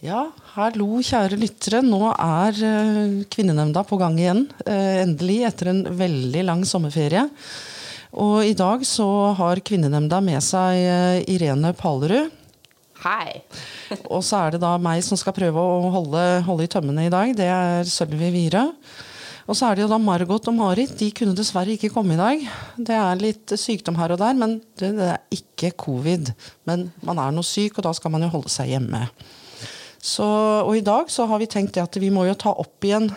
Ja, 0.00 0.30
hallo 0.54 1.02
kjære 1.04 1.36
lyttere. 1.36 1.82
Nå 1.84 2.06
er 2.08 2.56
uh, 2.64 3.16
Kvinnenemnda 3.28 3.82
på 3.84 3.98
gang 4.00 4.14
igjen. 4.16 4.46
Uh, 4.64 5.02
endelig, 5.02 5.42
etter 5.44 5.68
en 5.74 5.82
veldig 5.92 6.44
lang 6.48 6.62
sommerferie. 6.64 7.26
Og 8.16 8.46
i 8.48 8.54
dag 8.56 8.80
så 8.88 9.04
har 9.36 9.60
Kvinnenemnda 9.60 10.22
med 10.24 10.40
seg 10.40 10.86
uh, 10.88 11.18
Irene 11.28 11.74
Palerud. 11.76 12.32
Hei. 13.02 13.42
og 14.14 14.24
så 14.24 14.38
er 14.40 14.54
det 14.54 14.62
da 14.62 14.70
meg 14.80 15.02
som 15.04 15.20
skal 15.20 15.36
prøve 15.36 15.60
å 15.60 15.90
holde, 15.92 16.22
holde 16.48 16.64
i 16.64 16.70
tømmene 16.72 17.04
i 17.04 17.12
dag. 17.12 17.34
Det 17.36 17.50
er 17.52 17.92
Sølvi 17.92 18.32
Vire. 18.32 18.64
Og 19.44 19.58
så 19.58 19.68
er 19.68 19.76
det 19.76 19.84
jo 19.84 19.90
da 19.92 20.00
Margot 20.00 20.48
og 20.48 20.56
Marit. 20.56 20.96
De 20.96 21.10
kunne 21.12 21.36
dessverre 21.36 21.76
ikke 21.76 21.92
komme 21.92 22.16
i 22.16 22.22
dag. 22.22 22.46
Det 22.80 22.96
er 22.96 23.20
litt 23.20 23.52
sykdom 23.52 24.00
her 24.00 24.16
og 24.16 24.24
der, 24.24 24.32
men 24.32 24.62
det, 24.80 24.94
det 24.96 25.12
er 25.12 25.20
ikke 25.42 25.74
covid. 25.84 26.32
Men 26.64 26.88
man 27.04 27.20
er 27.20 27.36
noe 27.36 27.44
syk, 27.44 27.76
og 27.76 27.84
da 27.90 27.92
skal 28.00 28.16
man 28.16 28.24
jo 28.24 28.32
holde 28.32 28.56
seg 28.56 28.72
hjemme. 28.72 29.04
Så, 30.00 30.24
og 30.64 30.72
i 30.76 30.84
dag 30.84 31.10
så 31.12 31.26
har 31.28 31.40
vi 31.42 31.48
tenkt 31.50 31.76
at 31.80 31.96
vi 32.00 32.08
må 32.12 32.24
jo 32.28 32.36
ta 32.38 32.54
opp 32.56 32.84
igjen 32.88 33.10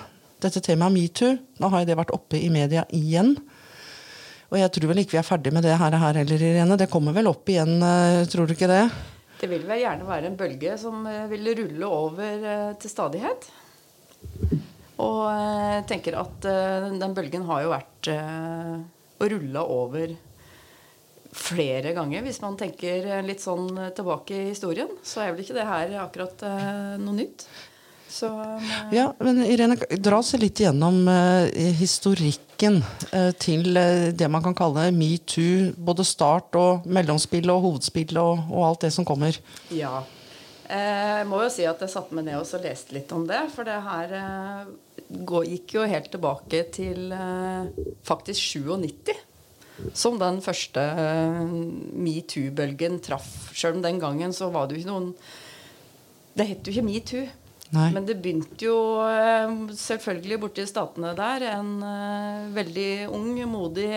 dette 0.43 0.59
temaet 0.63 0.91
metoo. 0.91 1.37
Nå 1.63 1.69
har 1.71 1.85
det 1.87 1.95
vært 1.95 2.11
oppe 2.15 2.39
i 2.39 2.49
media 2.51 2.83
igjen. 2.91 3.37
Og 4.51 4.59
jeg 4.59 4.69
tror 4.75 4.91
vel 4.91 5.01
ikke 5.01 5.15
vi 5.15 5.21
er 5.23 5.25
ferdig 5.25 5.53
med 5.55 5.65
det 5.65 5.77
her, 5.79 5.95
her 5.97 6.19
heller, 6.19 6.43
Irene. 6.45 6.77
Det 6.77 6.89
kommer 6.91 7.15
vel 7.15 7.29
opp 7.31 7.47
igjen, 7.49 7.79
eh, 7.81 8.19
tror 8.29 8.45
du 8.45 8.53
ikke 8.53 8.69
det? 8.69 8.83
Det 9.39 9.49
vil 9.49 9.63
vel 9.67 9.81
gjerne 9.81 10.05
være 10.07 10.29
en 10.29 10.37
bølge 10.39 10.75
som 10.79 11.07
eh, 11.09 11.23
vil 11.31 11.49
rulle 11.57 11.89
over 11.89 12.45
eh, 12.51 12.75
til 12.77 12.91
stadighet. 12.91 13.47
Og 15.03 15.23
jeg 15.25 15.87
tenker 15.89 16.19
at 16.19 16.45
den 16.45 17.15
bølgen 17.17 17.47
har 17.47 17.63
jo 17.63 17.71
vært 17.71 18.09
å 18.13 19.27
rulle 19.33 19.63
over 19.73 20.13
flere 21.33 21.93
ganger. 21.93 22.23
Hvis 22.25 22.41
man 22.43 22.57
tenker 22.59 23.21
litt 23.25 23.43
sånn 23.43 23.69
tilbake 23.95 24.37
i 24.37 24.49
historien, 24.51 24.89
så 25.05 25.23
er 25.23 25.33
vel 25.33 25.43
ikke 25.43 25.57
det 25.57 25.67
her 25.67 25.93
akkurat 26.03 26.43
uh, 26.45 26.95
noe 27.01 27.17
nytt. 27.17 27.45
Så, 28.13 28.29
uh, 28.29 28.73
ja, 28.93 29.07
men 29.23 29.41
Irene, 29.45 29.77
dra 29.97 30.19
oss 30.21 30.35
litt 30.37 30.61
gjennom 30.61 31.01
uh, 31.09 31.49
historikken 31.79 32.81
til 33.43 33.75
det 34.15 34.27
man 34.31 34.43
kan 34.45 34.55
kalle 34.55 34.85
metoo. 34.95 35.73
Både 35.75 36.05
start 36.07 36.55
og 36.55 36.85
mellomspill 36.87 37.49
og 37.51 37.65
hovedspill 37.65 38.15
og, 38.21 38.45
og 38.53 38.67
alt 38.69 38.85
det 38.85 38.93
som 38.95 39.07
kommer. 39.07 39.35
Ja. 39.73 40.03
Jeg 40.63 41.25
må 41.27 41.41
jo 41.43 41.49
si 41.51 41.65
at 41.67 41.81
jeg 41.83 41.91
satte 41.91 42.15
meg 42.15 42.29
ned 42.29 42.39
og 42.39 42.63
leste 42.63 42.95
litt 42.95 43.11
om 43.13 43.27
det. 43.27 43.41
For 43.51 43.67
det 43.67 43.81
her 43.83 44.15
gikk 45.49 45.75
jo 45.75 45.83
helt 45.91 46.07
tilbake 46.13 46.63
til 46.73 47.11
faktisk 48.07 48.63
97 48.63 49.11
som 49.93 50.17
den 50.21 50.39
første 50.43 50.81
uh, 50.81 51.45
metoo-bølgen 51.97 52.99
traff. 53.03 53.29
Selv 53.57 53.79
om 53.79 53.85
den 53.85 53.99
gangen 54.01 54.33
så 54.35 54.51
var 54.53 54.67
det 54.67 54.77
jo 54.77 54.83
ikke 54.83 54.93
noen 54.93 55.13
Det 56.33 56.47
het 56.49 56.65
jo 56.65 56.73
ikke 56.73 56.85
metoo. 56.87 57.25
Men 57.73 58.05
det 58.05 58.19
begynte 58.21 58.67
jo 58.67 58.77
uh, 59.01 59.53
selvfølgelig 59.77 60.39
borti 60.41 60.65
statene 60.69 61.13
der. 61.17 61.47
En 61.55 61.75
uh, 61.81 62.49
veldig 62.53 63.09
ung, 63.09 63.37
modig 63.49 63.89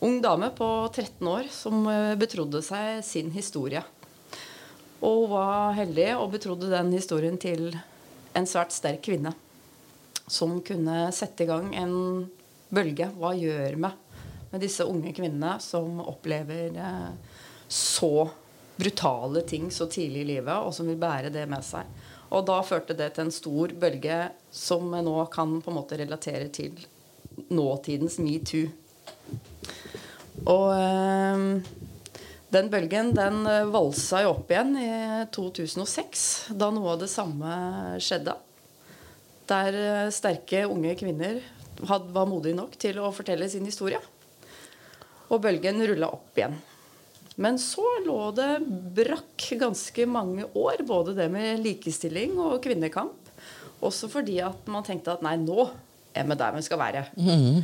ung 0.00 0.20
dame 0.24 0.48
på 0.56 0.66
13 0.88 1.26
år 1.28 1.50
som 1.52 1.82
betrodde 2.16 2.62
seg 2.64 3.02
sin 3.04 3.28
historie. 3.34 3.82
Og 5.04 5.26
hun 5.26 5.32
var 5.34 5.74
heldig 5.76 6.06
og 6.16 6.30
betrodde 6.32 6.70
den 6.72 6.92
historien 6.94 7.36
til 7.40 7.74
en 8.36 8.48
svært 8.48 8.72
sterk 8.72 9.02
kvinne. 9.04 9.34
Som 10.30 10.62
kunne 10.64 11.10
sette 11.12 11.44
i 11.44 11.50
gang 11.50 11.74
en 11.76 11.94
bølge. 12.72 13.10
Hva 13.18 13.34
gjør 13.36 13.76
vi 13.76 13.90
med 14.50 14.64
disse 14.64 14.84
unge 14.86 15.12
kvinnene 15.14 15.56
som 15.62 16.00
opplever 16.02 16.74
eh, 16.74 17.10
så 17.70 18.28
brutale 18.80 19.42
ting 19.46 19.70
så 19.70 19.86
tidlig 19.86 20.24
i 20.24 20.30
livet, 20.34 20.56
og 20.56 20.74
som 20.74 20.88
vil 20.88 20.98
bære 21.00 21.30
det 21.32 21.46
med 21.50 21.62
seg. 21.64 21.86
Og 22.30 22.46
da 22.48 22.60
førte 22.66 22.96
det 22.96 23.12
til 23.14 23.26
en 23.26 23.34
stor 23.34 23.74
bølge 23.78 24.20
som 24.54 24.90
nå 24.90 25.16
kan 25.32 25.58
på 25.62 25.70
en 25.70 25.78
måte 25.78 25.98
relatere 26.00 26.48
til 26.54 26.78
nåtidens 27.50 28.18
metoo. 28.22 28.70
Og 30.48 30.66
øh, 30.74 31.60
den 32.50 32.70
bølgen 32.72 33.12
den 33.14 33.42
valsa 33.70 34.24
jo 34.24 34.32
opp 34.34 34.50
igjen 34.50 34.72
i 34.80 34.92
2006, 35.34 36.22
da 36.58 36.70
noe 36.74 36.94
av 36.94 37.02
det 37.02 37.10
samme 37.12 37.50
skjedde. 38.02 38.34
Der 39.50 40.10
sterke 40.14 40.64
unge 40.70 40.94
kvinner 40.98 41.42
var 41.80 42.26
modige 42.30 42.56
nok 42.58 42.74
til 42.80 42.98
å 43.02 43.12
fortelle 43.14 43.48
sin 43.50 43.66
historie. 43.66 44.00
Og 45.30 45.42
bølgen 45.44 45.82
rulla 45.86 46.10
opp 46.10 46.38
igjen. 46.38 46.56
Men 47.40 47.56
så 47.62 47.84
lå 48.04 48.18
det 48.36 48.50
brakk 48.96 49.46
ganske 49.60 50.06
mange 50.10 50.48
år, 50.52 50.82
både 50.86 51.14
det 51.16 51.30
med 51.32 51.62
likestilling 51.64 52.34
og 52.42 52.58
kvinnekamp. 52.64 53.30
Også 53.80 54.10
fordi 54.12 54.40
at 54.44 54.66
man 54.68 54.84
tenkte 54.84 55.14
at 55.14 55.22
nei, 55.24 55.38
nå 55.40 55.70
er 56.12 56.26
vi 56.26 56.36
der 56.36 56.56
vi 56.56 56.66
skal 56.66 56.82
være. 56.82 57.06
Mm. 57.16 57.62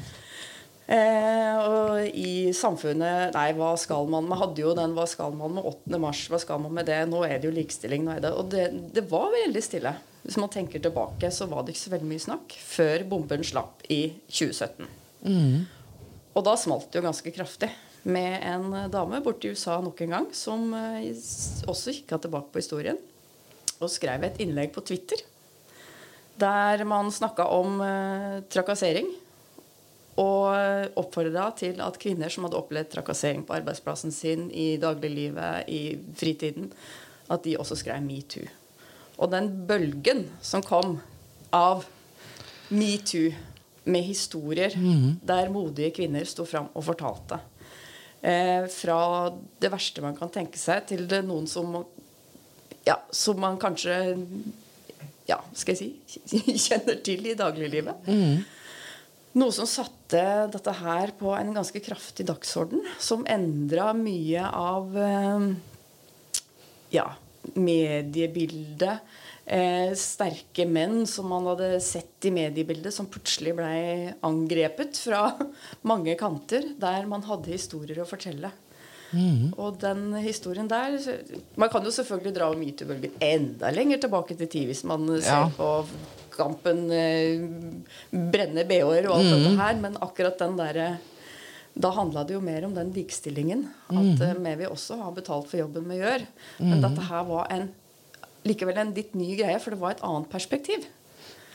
Eh, 0.87 1.55
og 1.66 2.15
i 2.15 2.53
samfunnet 2.55 3.34
Nei, 3.34 3.49
hva 3.59 3.72
skal 3.75 4.06
man 4.06 4.28
Vi 4.31 4.37
hadde 4.38 4.62
jo 4.62 4.75
den 4.78 4.93
Hva 4.94 5.03
skal 5.10 5.32
man 5.34 5.56
med 5.56 5.65
8. 5.66 5.99
mars? 5.99 6.21
Hva 6.31 6.38
skal 6.38 6.60
man 6.62 6.76
med 6.76 6.87
det? 6.87 7.00
Nå 7.10 7.25
er 7.26 7.41
det 7.43 7.49
jo 7.49 7.56
likestilling. 7.56 8.05
Nå 8.06 8.15
er 8.15 8.22
det, 8.22 8.31
og 8.31 8.53
det, 8.53 8.69
det 8.94 9.03
var 9.10 9.32
veldig 9.34 9.65
stille. 9.66 9.97
Hvis 10.22 10.38
man 10.38 10.53
tenker 10.53 10.82
tilbake, 10.82 11.31
så 11.34 11.50
var 11.50 11.65
det 11.65 11.75
ikke 11.75 11.84
så 11.84 11.94
veldig 11.97 12.10
mye 12.12 12.22
snakk 12.22 12.55
før 12.62 13.05
bomben 13.10 13.43
slapp 13.47 13.82
i 13.91 14.00
2017. 14.31 14.87
Mm. 15.26 15.66
Og 16.36 16.44
da 16.44 16.52
smalt 16.60 16.91
det 16.92 17.00
jo 17.00 17.06
ganske 17.06 17.32
kraftig 17.32 17.70
med 18.06 18.42
en 18.44 18.74
dame 18.92 19.22
borte 19.24 19.48
i 19.48 19.56
USA 19.56 19.78
nok 19.82 20.02
en 20.04 20.12
gang 20.19 20.26
som 20.36 20.69
eh, 20.76 21.08
også 21.66 21.94
kikka 21.97 22.20
tilbake 22.22 22.52
på 22.52 22.60
historien 22.60 23.00
og 23.80 23.91
skrev 23.92 24.22
et 24.24 24.38
innlegg 24.44 24.70
på 24.75 24.84
Twitter 24.86 25.25
der 26.36 26.84
man 26.84 27.08
snakka 27.12 27.46
om 27.48 27.80
eh, 27.80 28.42
trakassering. 28.52 29.08
Og 30.16 30.48
oppfordra 30.96 31.50
til 31.58 31.80
at 31.84 31.98
kvinner 32.00 32.32
som 32.32 32.46
hadde 32.46 32.56
opplevd 32.56 32.88
trakassering 32.94 33.42
på 33.44 33.52
arbeidsplassen 33.58 34.14
sin, 34.16 34.46
i 34.48 34.78
dagliglivet, 34.80 35.69
i 35.69 35.98
fritiden, 36.16 36.70
at 37.28 37.44
de 37.44 37.58
også 37.60 37.76
skrev 37.76 38.00
metoo. 38.00 38.46
Og 39.20 39.28
den 39.34 39.50
bølgen 39.69 40.25
som 40.41 40.64
kom 40.64 40.96
av 41.52 41.84
metoo 42.72 43.34
med 43.86 44.06
historier 44.06 44.74
mm. 44.76 45.20
der 45.26 45.50
modige 45.52 45.92
kvinner 46.00 46.26
sto 46.28 46.47
fram 46.48 46.69
og 46.74 46.84
fortalte. 46.86 47.38
Eh, 48.20 48.66
fra 48.72 48.98
det 49.60 49.70
verste 49.70 50.02
man 50.02 50.16
kan 50.19 50.32
tenke 50.34 50.58
seg, 50.58 50.86
til 50.91 51.06
det 51.10 51.22
noen 51.26 51.47
som 51.50 51.78
ja, 52.86 53.00
som 53.10 53.38
man 53.42 53.58
kanskje 53.58 53.96
ja, 55.26 55.41
skal 55.58 55.75
jeg 55.75 55.96
si 56.06 56.54
kjenner 56.66 57.00
til 57.06 57.26
i 57.26 57.34
dagliglivet. 57.38 58.06
Mm. 58.06 58.44
Noe 59.36 59.52
som 59.52 59.69
satte 59.69 60.22
dette 60.48 60.72
her 60.78 61.12
på 61.19 61.34
en 61.36 61.52
ganske 61.56 61.82
kraftig 61.84 62.25
dagsorden. 62.30 62.84
Som 63.02 63.26
endra 63.28 63.91
mye 63.96 64.46
av 64.46 64.96
eh, 64.96 65.48
ja, 66.94 67.10
mediebildet 67.54 69.02
eh, 69.46 69.94
sterke 69.98 70.66
menn 70.68 71.04
som 71.08 71.30
man 71.30 71.46
hadde 71.52 71.78
sett 71.84 72.26
i 72.26 72.32
mediebildet, 72.34 72.94
som 72.94 73.08
plutselig 73.10 73.54
ble 73.58 74.12
angrepet 74.26 74.98
fra 75.06 75.30
mange 75.90 76.16
kanter, 76.18 76.72
der 76.80 77.08
man 77.10 77.24
hadde 77.26 77.54
historier 77.54 78.02
å 78.02 78.08
fortelle. 78.08 78.52
Mm. 79.14 79.52
Og 79.62 79.76
den 79.78 80.16
historien 80.18 80.66
der 80.66 80.96
Man 81.54 81.70
kan 81.70 81.84
jo 81.86 81.92
selvfølgelig 81.94 82.32
dra 82.34 82.48
metoo-bølgen 82.58 83.12
enda 83.22 83.70
lenger 83.70 84.00
tilbake 84.02 84.34
til 84.34 84.48
tid 84.50 84.66
hvis 84.66 84.82
man 84.82 85.06
ja. 85.14 85.20
ser 85.22 85.52
på 85.54 85.68
kampen 86.34 86.88
eh, 86.90 87.38
brenne 88.10 88.66
bh-er 88.66 89.06
og 89.06 89.14
alt 89.14 89.28
mm. 89.28 89.36
dette 89.36 89.52
her, 89.60 89.78
men 89.84 90.00
akkurat 90.02 90.42
den 90.42 90.58
derre 90.58 90.88
da 91.76 91.90
handla 91.92 92.24
det 92.24 92.32
jo 92.32 92.40
mer 92.40 92.64
om 92.64 92.74
den 92.74 92.90
likestillingen. 92.94 93.66
At 93.92 94.22
mm. 94.22 94.46
vi 94.58 94.68
også 94.68 94.96
har 95.02 95.12
betalt 95.16 95.50
for 95.50 95.60
jobben 95.60 95.84
vi 95.90 95.98
gjør. 96.00 96.24
Men 96.58 96.78
mm. 96.78 96.84
dette 96.86 97.08
her 97.10 97.26
var 97.28 97.50
en 97.52 97.66
likevel 98.46 98.78
en 98.82 98.94
litt 98.96 99.16
ny 99.19 99.34
greie, 99.38 99.58
for 99.62 99.75
det 99.75 99.81
var 99.81 99.96
et 99.96 100.04
annet 100.06 100.28
perspektiv. 100.32 100.87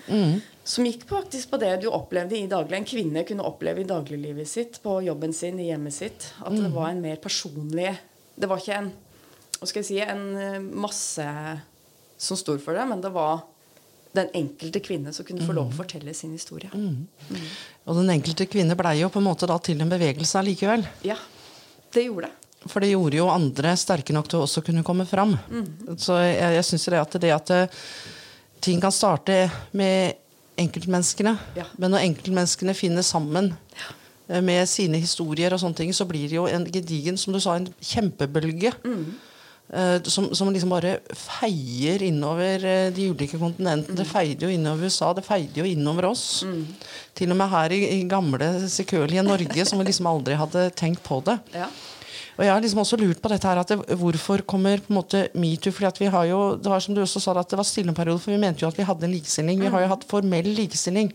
Mm. 0.07 0.41
Som 0.67 0.88
gikk 0.88 1.05
faktisk 1.09 1.51
på 1.51 1.59
det 1.61 1.75
du 1.83 1.88
opplevde 1.91 2.38
i 2.38 2.49
daglig. 2.49 2.79
En 2.79 2.88
kvinne 2.88 3.23
kunne 3.27 3.45
oppleve 3.47 3.83
i 3.83 3.88
dagliglivet 3.88 4.49
sitt, 4.49 4.81
på 4.83 4.97
jobben 5.05 5.33
sin, 5.35 5.59
i 5.61 5.69
hjemmet 5.69 5.95
sitt. 5.95 6.31
At 6.41 6.53
mm. 6.53 6.63
det 6.65 6.73
var 6.75 6.91
en 6.91 7.01
mer 7.03 7.21
personlig 7.21 7.93
Det 8.35 8.47
var 8.49 8.61
ikke 8.61 8.77
en 8.79 8.91
hva 9.61 9.67
skal 9.69 9.83
jeg 9.83 9.88
si, 9.91 9.97
en 10.01 10.21
eh, 10.41 10.55
masse 10.57 11.23
som 12.17 12.38
sto 12.39 12.55
for 12.57 12.73
det, 12.73 12.81
men 12.89 13.01
det 13.03 13.11
var 13.13 13.44
den 14.17 14.31
enkelte 14.33 14.81
kvinne 14.81 15.13
som 15.13 15.25
kunne 15.27 15.45
få 15.45 15.53
lov 15.53 15.69
å 15.69 15.75
mm. 15.75 15.77
fortelle 15.77 16.15
sin 16.17 16.33
historie. 16.33 16.71
Mm. 16.73 17.05
Mm. 17.29 17.44
Og 17.85 17.99
den 17.99 18.09
enkelte 18.15 18.47
kvinne 18.49 18.75
blei 18.79 18.95
jo 19.03 19.11
på 19.13 19.21
en 19.21 19.27
måte 19.29 19.45
da 19.49 19.59
til 19.61 19.83
en 19.85 19.91
bevegelse 19.91 20.39
allikevel. 20.41 20.87
Ja, 21.05 21.19
det 21.94 22.07
gjorde 22.07 22.31
det. 22.31 22.40
For 22.69 22.83
det 22.83 22.91
gjorde 22.91 23.17
jo 23.17 23.29
andre 23.31 23.73
sterke 23.79 24.13
nok 24.13 24.27
til 24.29 24.41
å 24.41 24.45
også 24.45 24.61
kunne 24.65 24.85
komme 24.85 25.07
fram. 25.09 25.33
Mm. 25.49 25.95
Så 25.97 26.19
jeg, 26.21 26.57
jeg 26.59 26.67
syns 26.67 26.89
det 26.93 26.99
at 26.99 27.17
det 27.23 27.31
at 27.33 27.53
eh, 27.55 27.79
ting 28.61 28.81
kan 28.83 28.93
starte 28.93 29.47
med 29.77 30.19
enkeltmenneskene, 30.61 31.33
ja. 31.57 31.65
men 31.81 31.95
når 31.95 32.05
enkeltmenneskene 32.11 32.75
finner 32.77 33.05
sammen 33.05 33.49
ja. 33.79 33.89
Eh, 34.29 34.43
med 34.45 34.69
sine 34.69 34.99
historier, 35.01 35.55
og 35.55 35.61
sånne 35.63 35.79
ting, 35.79 35.93
så 35.95 36.05
blir 36.05 36.27
det 36.29 36.37
jo 36.37 36.45
en 36.45 36.67
gedigen 36.69 37.17
som 37.17 37.33
du 37.33 37.41
sa, 37.41 37.57
en 37.57 37.71
kjempebølge. 37.81 38.75
Mm. 38.85 39.07
eh, 39.73 39.95
som, 40.05 40.27
som 40.37 40.51
liksom 40.53 40.75
bare 40.75 40.99
feier 41.17 42.05
innover 42.05 42.67
de 42.93 43.07
ulike 43.09 43.41
kontinentene. 43.41 43.97
Det 43.97 44.05
feide 44.05 44.45
jo 44.45 44.53
innover 44.53 44.85
USA, 44.85 45.15
det 45.17 45.25
feide 45.25 45.63
jo 45.63 45.65
innover 45.65 46.11
oss. 46.11 46.43
Til 47.17 47.33
og 47.33 47.41
med 47.41 47.49
her 47.55 47.73
i, 47.73 47.81
i 47.95 48.03
gamle, 48.11 48.53
sekørlige 48.69 49.25
Norge, 49.25 49.65
som 49.65 49.81
vi 49.81 49.89
liksom 49.89 50.11
aldri 50.13 50.37
hadde 50.37 50.69
tenkt 50.77 51.01
på 51.07 51.23
det. 51.25 51.39
Ja. 51.57 51.71
Og 52.38 52.45
jeg 52.45 52.54
har 52.54 52.63
liksom 52.63 52.81
også 52.81 53.00
lurt 53.01 53.19
på 53.22 53.30
dette 53.31 53.48
her, 53.48 53.60
at 53.62 53.72
det, 53.74 53.98
hvorfor 54.00 54.44
kommer 54.48 54.80
på 54.81 54.94
en 54.94 55.00
måte 55.00 55.25
metoo? 55.36 55.74
fordi 55.75 55.89
at 55.89 56.00
vi 56.00 56.10
har 56.13 56.25
jo, 56.30 56.56
Det 56.57 56.72
var 56.72 56.80
som 56.80 56.95
du 56.95 57.01
også 57.01 57.19
sa, 57.19 57.36
at 57.39 57.50
det 57.50 57.60
var 57.60 57.68
stille 57.68 57.92
en 57.92 57.98
periode, 57.98 58.22
for 58.24 58.31
vi 58.31 58.39
mente 58.42 58.63
jo 58.63 58.69
at 58.69 58.78
vi 58.78 58.88
hadde 58.88 59.06
en 59.06 59.13
likestilling. 59.13 59.60
Vi 59.60 59.68
har 59.68 59.81
jo 59.81 59.92
hatt 59.92 60.07
formell 60.07 60.48
likestilling 60.56 61.12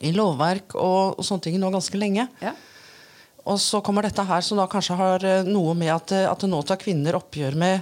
i 0.00 0.12
lovverk 0.12 0.74
og, 0.74 1.18
og 1.18 1.24
sånne 1.24 1.42
ting 1.42 1.58
nå 1.60 1.70
ganske 1.70 1.98
lenge. 1.98 2.28
Ja. 2.42 2.54
Og 3.46 3.60
så 3.62 3.80
kommer 3.80 4.02
dette 4.02 4.24
her, 4.26 4.42
som 4.42 4.58
da 4.58 4.66
kanskje 4.66 4.96
har 4.98 5.24
eh, 5.24 5.46
noe 5.46 5.74
med 5.78 5.92
at, 5.94 6.12
eh, 6.12 6.26
at 6.30 6.42
det 6.42 6.50
nå 6.50 6.62
tar 6.66 6.80
kvinner 6.82 7.18
oppgjør 7.18 7.54
med, 7.54 7.80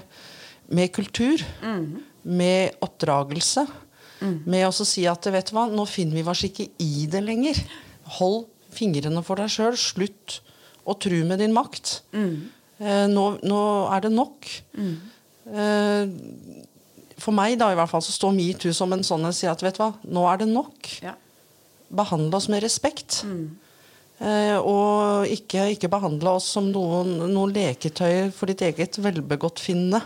med 0.69 0.93
kultur. 0.93 1.41
Med 2.25 2.76
oppdragelse. 2.85 3.67
Med 4.49 4.65
å 4.65 4.73
si 4.73 5.03
at 5.09 5.26
vet 5.29 5.50
du 5.50 5.56
hva, 5.56 5.67
nå 5.69 5.85
finner 5.88 6.17
vi 6.17 6.25
oss 6.31 6.44
ikke 6.47 6.71
i 6.81 7.06
det 7.11 7.21
lenger. 7.25 7.59
Hold 8.17 8.47
fingrene 8.73 9.21
for 9.25 9.41
deg 9.41 9.53
sjøl. 9.53 9.76
Slutt 9.76 10.38
å 10.86 10.94
tru 11.00 11.20
med 11.28 11.40
din 11.42 11.54
makt. 11.56 12.00
Eh, 12.14 13.06
nå, 13.10 13.25
nå 13.46 13.60
er 13.94 14.04
det 14.04 14.12
nok. 14.12 14.48
Eh, 15.44 16.06
for 17.20 17.32
meg 17.36 17.58
da 17.60 17.70
i 17.72 17.76
hvert 17.78 17.90
fall 17.92 18.02
så 18.04 18.12
står 18.14 18.32
metoo 18.36 18.72
som 18.75 18.92
en 18.92 19.04
sånn 19.06 19.25
en 19.28 19.34
sier 19.36 19.52
at 19.52 19.62
vet 19.64 19.76
du 19.78 19.84
hva, 19.84 19.92
nå 20.04 20.25
er 20.32 20.40
det 20.42 20.48
nok. 20.50 20.90
Ja. 21.04 21.14
Behandle 21.94 22.36
oss 22.40 22.48
med 22.50 22.64
respekt. 22.64 23.22
Eh, 24.25 24.56
og 24.58 25.26
ikke, 25.31 25.69
ikke 25.75 25.90
behandle 25.92 26.36
oss 26.38 26.48
som 26.56 26.69
noen, 26.72 27.16
noen 27.32 27.54
leketøy 27.54 28.30
for 28.34 28.50
ditt 28.50 28.62
eget 28.66 28.98
velbegåttfinnende. 29.02 30.00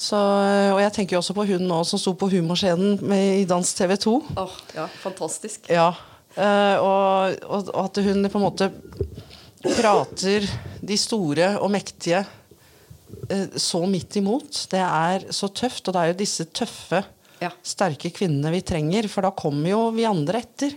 Så, 0.00 0.16
eh, 0.18 0.70
og 0.74 0.80
jeg 0.82 0.92
tenker 0.96 1.14
jo 1.16 1.20
også 1.22 1.34
på 1.36 1.44
hun 1.50 1.66
nå 1.68 1.80
som 1.86 2.00
sto 2.00 2.14
på 2.18 2.30
humorscenen 2.32 2.98
med, 3.06 3.42
i 3.42 3.48
Dans 3.50 3.74
TV 3.76 3.94
2. 4.00 4.14
Oh, 4.40 4.54
ja, 4.74 4.86
fantastisk. 5.02 5.68
Ja. 5.70 5.90
eh, 6.34 6.76
og, 6.80 7.36
og, 7.46 7.68
og 7.74 7.84
at 7.84 8.00
hun 8.06 8.24
på 8.30 8.40
en 8.40 8.46
måte 8.46 8.70
prater 9.64 10.46
de 10.80 10.96
store 10.98 11.52
og 11.60 11.70
mektige 11.74 12.22
eh, 13.30 13.48
så 13.60 13.82
midt 13.90 14.16
imot. 14.20 14.62
Det 14.72 14.80
er 14.82 15.26
så 15.34 15.50
tøft. 15.52 15.88
Og 15.88 15.94
det 15.96 16.02
er 16.04 16.12
jo 16.12 16.20
disse 16.22 16.46
tøffe, 16.56 17.02
Ja. 17.40 17.50
sterke 17.64 18.10
kvinnene 18.12 18.50
vi 18.52 18.60
trenger. 18.60 19.08
For 19.08 19.24
da 19.24 19.30
kommer 19.32 19.70
jo 19.72 19.82
vi 19.96 20.04
andre 20.08 20.42
etter. 20.42 20.74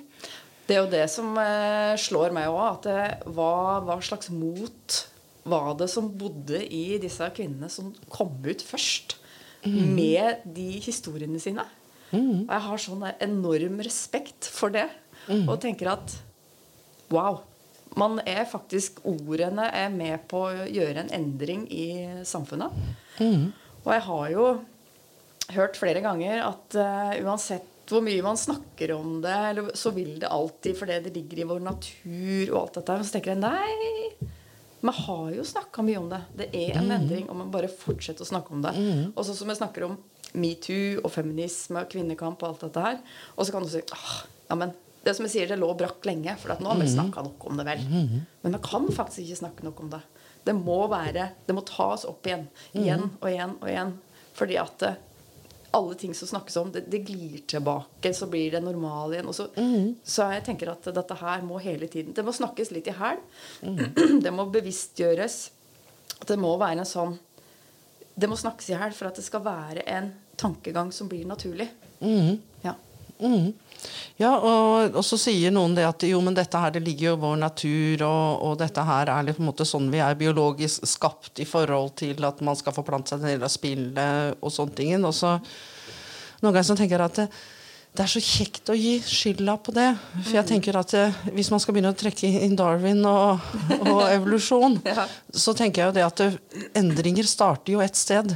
Det 0.68 0.78
er 0.78 0.84
jo 0.86 0.92
det 0.92 1.10
som 1.12 1.34
eh, 1.38 1.96
slår 2.00 2.32
meg 2.36 2.48
òg, 2.48 2.62
at 2.70 2.86
det, 2.88 3.34
hva, 3.36 3.82
hva 3.84 3.98
slags 4.04 4.30
mot 4.32 5.00
var 5.44 5.74
det 5.76 5.90
som 5.92 6.08
bodde 6.16 6.62
i 6.72 6.98
disse 7.04 7.26
kvinnene 7.36 7.68
som 7.72 7.90
kom 8.08 8.32
ut 8.48 8.62
først 8.64 9.18
med 9.68 10.40
de 10.56 10.80
historiene 10.84 11.40
sine? 11.40 11.64
Og 12.14 12.48
jeg 12.48 12.62
har 12.68 12.80
sånn 12.80 13.04
enorm 13.26 13.80
respekt 13.84 14.48
for 14.52 14.72
det. 14.72 14.86
Og 15.34 15.56
tenker 15.64 15.90
at 15.96 16.14
wow. 17.12 17.42
Man 18.00 18.20
er 18.26 18.46
faktisk 18.50 19.04
Ordene 19.06 19.68
er 19.70 19.92
med 19.94 20.26
på 20.32 20.46
å 20.48 20.66
gjøre 20.66 21.04
en 21.04 21.12
endring 21.14 21.68
i 21.72 21.88
samfunnet. 22.26 22.74
Og 23.84 23.92
jeg 23.94 24.06
har 24.08 24.30
jo 24.34 24.48
hørt 25.54 25.78
flere 25.78 26.02
ganger 26.02 26.42
at 26.46 26.78
uh, 26.80 27.14
uansett 27.26 27.70
hvor 27.90 28.00
mye 28.02 28.24
man 28.24 28.40
snakker 28.40 28.94
om 28.96 29.18
det, 29.22 29.34
eller, 29.50 29.74
så 29.76 29.92
vil 29.92 30.16
det 30.22 30.30
alltid 30.32 30.78
fordi 30.80 31.02
det 31.04 31.12
ligger 31.18 31.42
i 31.44 31.48
vår 31.50 31.60
natur 31.66 32.54
og 32.54 32.60
alt 32.62 32.80
dette. 32.80 32.96
Men 32.96 33.08
så 33.10 33.18
tenker 33.18 33.34
jeg 33.34 33.42
nei. 33.44 34.30
Vi 34.84 34.94
har 35.00 35.28
jo 35.36 35.44
snakka 35.48 35.84
mye 35.86 36.00
om 36.00 36.08
det. 36.12 36.22
Det 36.40 36.48
er 36.60 36.80
en 36.80 36.92
endring 36.96 37.28
om 37.32 37.44
man 37.44 37.52
bare 37.52 37.70
fortsetter 37.72 38.24
å 38.24 38.30
snakke 38.30 38.56
om 38.56 38.64
det. 38.64 38.74
Og 39.14 39.28
sånn 39.28 39.38
som 39.38 39.52
vi 39.52 39.58
snakker 39.60 39.86
om 39.88 39.98
metoo 40.40 41.04
og 41.04 41.12
feminisme 41.14 41.84
og 41.84 41.92
kvinnekamp 41.92 42.42
og 42.42 42.50
alt 42.50 42.66
dette 42.66 42.88
her. 42.88 42.98
Og 43.36 43.46
så 43.46 43.56
kan 43.56 43.68
du 43.68 43.72
si 43.72 43.84
ah, 43.96 44.16
ja, 44.50 44.58
men 44.60 44.74
det 45.04 45.14
som 45.18 45.26
jeg 45.28 45.34
sier, 45.34 45.48
det 45.52 45.60
lå 45.60 45.68
brakk 45.76 46.06
lenge, 46.08 46.36
for 46.40 46.54
at 46.56 46.62
nå 46.64 46.70
har 46.72 46.80
vi 46.80 46.88
snakka 46.88 47.24
nok 47.26 47.46
om 47.50 47.58
det, 47.60 47.66
vel. 47.68 47.82
Men 48.42 48.56
vi 48.56 48.60
kan 48.64 48.86
faktisk 48.96 49.20
ikke 49.26 49.42
snakke 49.42 49.66
nok 49.68 49.82
om 49.84 49.90
det. 49.92 50.00
Det 50.48 50.54
må 50.56 50.78
være, 50.92 51.30
det 51.48 51.56
må 51.56 51.64
tas 51.68 52.06
opp 52.08 52.26
igjen. 52.28 52.46
Igjen 52.76 53.10
og 53.20 53.28
igjen 53.30 53.58
og 53.62 53.68
igjen. 53.72 53.92
Fordi 54.36 54.58
at 54.60 54.86
eh, 54.88 54.96
alle 55.74 55.96
ting 56.00 56.14
som 56.16 56.28
snakkes 56.28 56.58
om, 56.62 56.72
det, 56.72 56.86
det 56.92 57.00
glir 57.08 57.42
tilbake. 57.48 58.14
Så 58.14 58.28
blir 58.32 58.52
det 58.52 58.62
normal 58.64 59.14
igjen. 59.16 59.28
Og 59.32 59.36
så, 59.36 59.48
så 60.04 60.28
jeg 60.34 60.44
tenker 60.46 60.72
at 60.72 60.88
dette 60.96 61.18
her 61.20 61.42
må 61.48 61.58
hele 61.64 61.88
tiden 61.88 62.14
Det 62.14 62.24
må 62.28 62.32
snakkes 62.36 62.72
litt 62.76 62.88
i 62.92 62.96
hæl. 62.98 63.20
Det 64.26 64.32
må 64.36 64.46
bevisstgjøres. 64.54 65.38
At 66.22 66.28
det 66.30 66.38
må 66.40 66.54
være 66.62 66.84
en 66.84 66.88
sånn 66.88 67.16
Det 68.16 68.30
må 68.30 68.38
snakkes 68.38 68.70
i 68.70 68.78
hæl 68.80 68.94
for 68.96 69.10
at 69.10 69.18
det 69.18 69.26
skal 69.26 69.42
være 69.44 69.84
en 69.90 70.12
tankegang 70.40 70.92
som 70.94 71.10
blir 71.10 71.26
naturlig. 71.28 71.70
Ja. 72.64 72.76
Mhm. 73.24 73.54
Ja, 74.22 74.30
og, 74.38 74.94
og 74.96 75.04
så 75.04 75.18
sier 75.20 75.52
noen 75.52 75.74
det 75.76 75.84
at 75.84 76.04
jo, 76.08 76.20
men 76.24 76.36
dette 76.38 76.60
her 76.62 76.72
det 76.72 76.84
ligger 76.86 77.10
jo 77.10 77.16
i 77.18 77.22
vår 77.24 77.40
natur, 77.42 78.04
og, 78.08 78.44
og 78.46 78.54
dette 78.62 78.84
her 78.88 79.10
er 79.12 79.26
litt 79.28 79.36
på 79.40 79.44
en 79.44 79.50
måte 79.50 79.66
sånn 79.68 79.90
vi 79.92 80.00
er 80.06 80.16
biologisk 80.16 80.86
skapt 80.88 81.42
i 81.44 81.48
forhold 81.50 81.96
til 82.00 82.22
at 82.24 82.40
man 82.46 82.56
skal 82.56 82.76
forplante 82.78 83.12
seg 83.18 83.26
til 83.26 83.44
å 83.44 83.50
spille 83.52 84.06
og 84.40 84.54
sånne 84.54 84.78
ting. 84.78 84.94
Og 85.04 85.12
så 85.18 85.34
noen 85.36 86.54
ganger 86.54 86.70
så 86.70 86.78
tenker 86.80 86.96
jeg 86.96 87.10
at 87.10 87.20
det, 87.24 87.28
det 87.98 88.06
er 88.06 88.14
så 88.14 88.24
kjekt 88.24 88.72
å 88.72 88.78
gi 88.78 88.94
skylda 89.04 89.58
på 89.66 89.76
det. 89.76 89.90
For 90.22 90.38
jeg 90.38 90.48
tenker 90.54 90.80
at 90.80 90.96
det, 90.96 91.04
hvis 91.36 91.52
man 91.52 91.60
skal 91.66 91.76
begynne 91.76 91.92
å 91.92 92.00
trekke 92.06 92.32
inn 92.46 92.56
Darwin 92.58 93.04
og, 93.10 93.44
og 93.82 94.02
evolusjon, 94.16 94.80
Ja. 94.88 95.10
så 95.34 95.58
tenker 95.58 95.82
jeg 95.84 95.92
jo 95.92 95.98
det 96.00 96.08
at 96.08 96.24
det, 96.24 96.32
endringer 96.80 97.28
starter 97.28 97.76
jo 97.76 97.84
et 97.84 98.00
sted. 98.00 98.32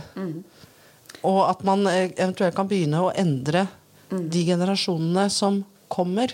Og 1.23 1.39
at 1.47 1.63
man 1.65 1.87
eh, 1.89 2.09
eventuelt 2.17 2.57
kan 2.57 2.67
begynne 2.69 2.99
å 3.07 3.13
endre 3.17 3.67
de 4.09 4.43
generasjonene 4.47 5.27
som 5.33 5.61
kommer. 5.91 6.33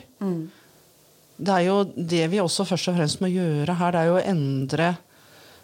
Det 1.37 1.55
er 1.55 1.65
jo 1.67 1.79
det 1.95 2.27
vi 2.31 2.41
også 2.41 2.65
først 2.69 2.91
og 2.91 2.99
fremst 2.99 3.23
må 3.23 3.31
gjøre 3.31 3.75
her. 3.79 3.95
Det 3.95 4.01
er 4.01 4.09
jo 4.11 4.19
å 4.19 4.23
endre 4.33 4.91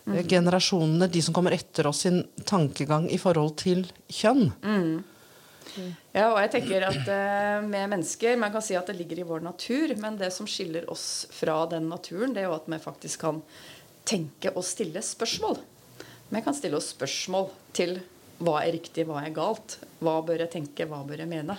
mm. 0.10 0.18
generasjonene, 0.30 1.10
de 1.12 1.22
som 1.26 1.36
kommer 1.38 1.56
etter 1.56 1.90
oss 1.90 2.04
sin 2.06 2.24
tankegang 2.50 3.08
i 3.14 3.20
forhold 3.22 3.56
til 3.62 3.86
kjønn. 4.10 4.50
Ja, 6.12 6.32
og 6.32 6.40
jeg 6.42 6.52
tenker 6.56 6.88
at 6.88 7.10
eh, 7.14 7.60
med 7.62 7.92
mennesker 7.92 8.40
Man 8.42 8.50
kan 8.52 8.64
si 8.66 8.74
at 8.76 8.88
det 8.90 8.96
ligger 8.98 9.22
i 9.22 9.28
vår 9.30 9.44
natur, 9.46 9.94
men 10.02 10.18
det 10.20 10.32
som 10.34 10.48
skiller 10.50 10.88
oss 10.92 11.28
fra 11.32 11.62
den 11.70 11.86
naturen, 11.92 12.34
det 12.34 12.42
er 12.44 12.50
jo 12.50 12.56
at 12.58 12.68
vi 12.68 12.80
faktisk 12.82 13.22
kan 13.28 13.44
tenke 14.10 14.52
og 14.56 14.66
stille 14.66 15.04
spørsmål. 15.06 15.60
Vi 16.30 16.42
kan 16.46 16.58
stille 16.58 16.80
oss 16.80 16.90
spørsmål 16.96 17.52
til 17.78 18.00
hva 18.40 18.62
er 18.64 18.74
riktig, 18.78 19.06
hva 19.08 19.22
er 19.22 19.36
galt. 19.36 19.78
Hva 20.02 20.20
bør 20.26 20.46
jeg 20.46 20.54
tenke, 20.54 20.88
hva 20.90 21.04
bør 21.06 21.22
jeg 21.22 21.30
mene? 21.30 21.58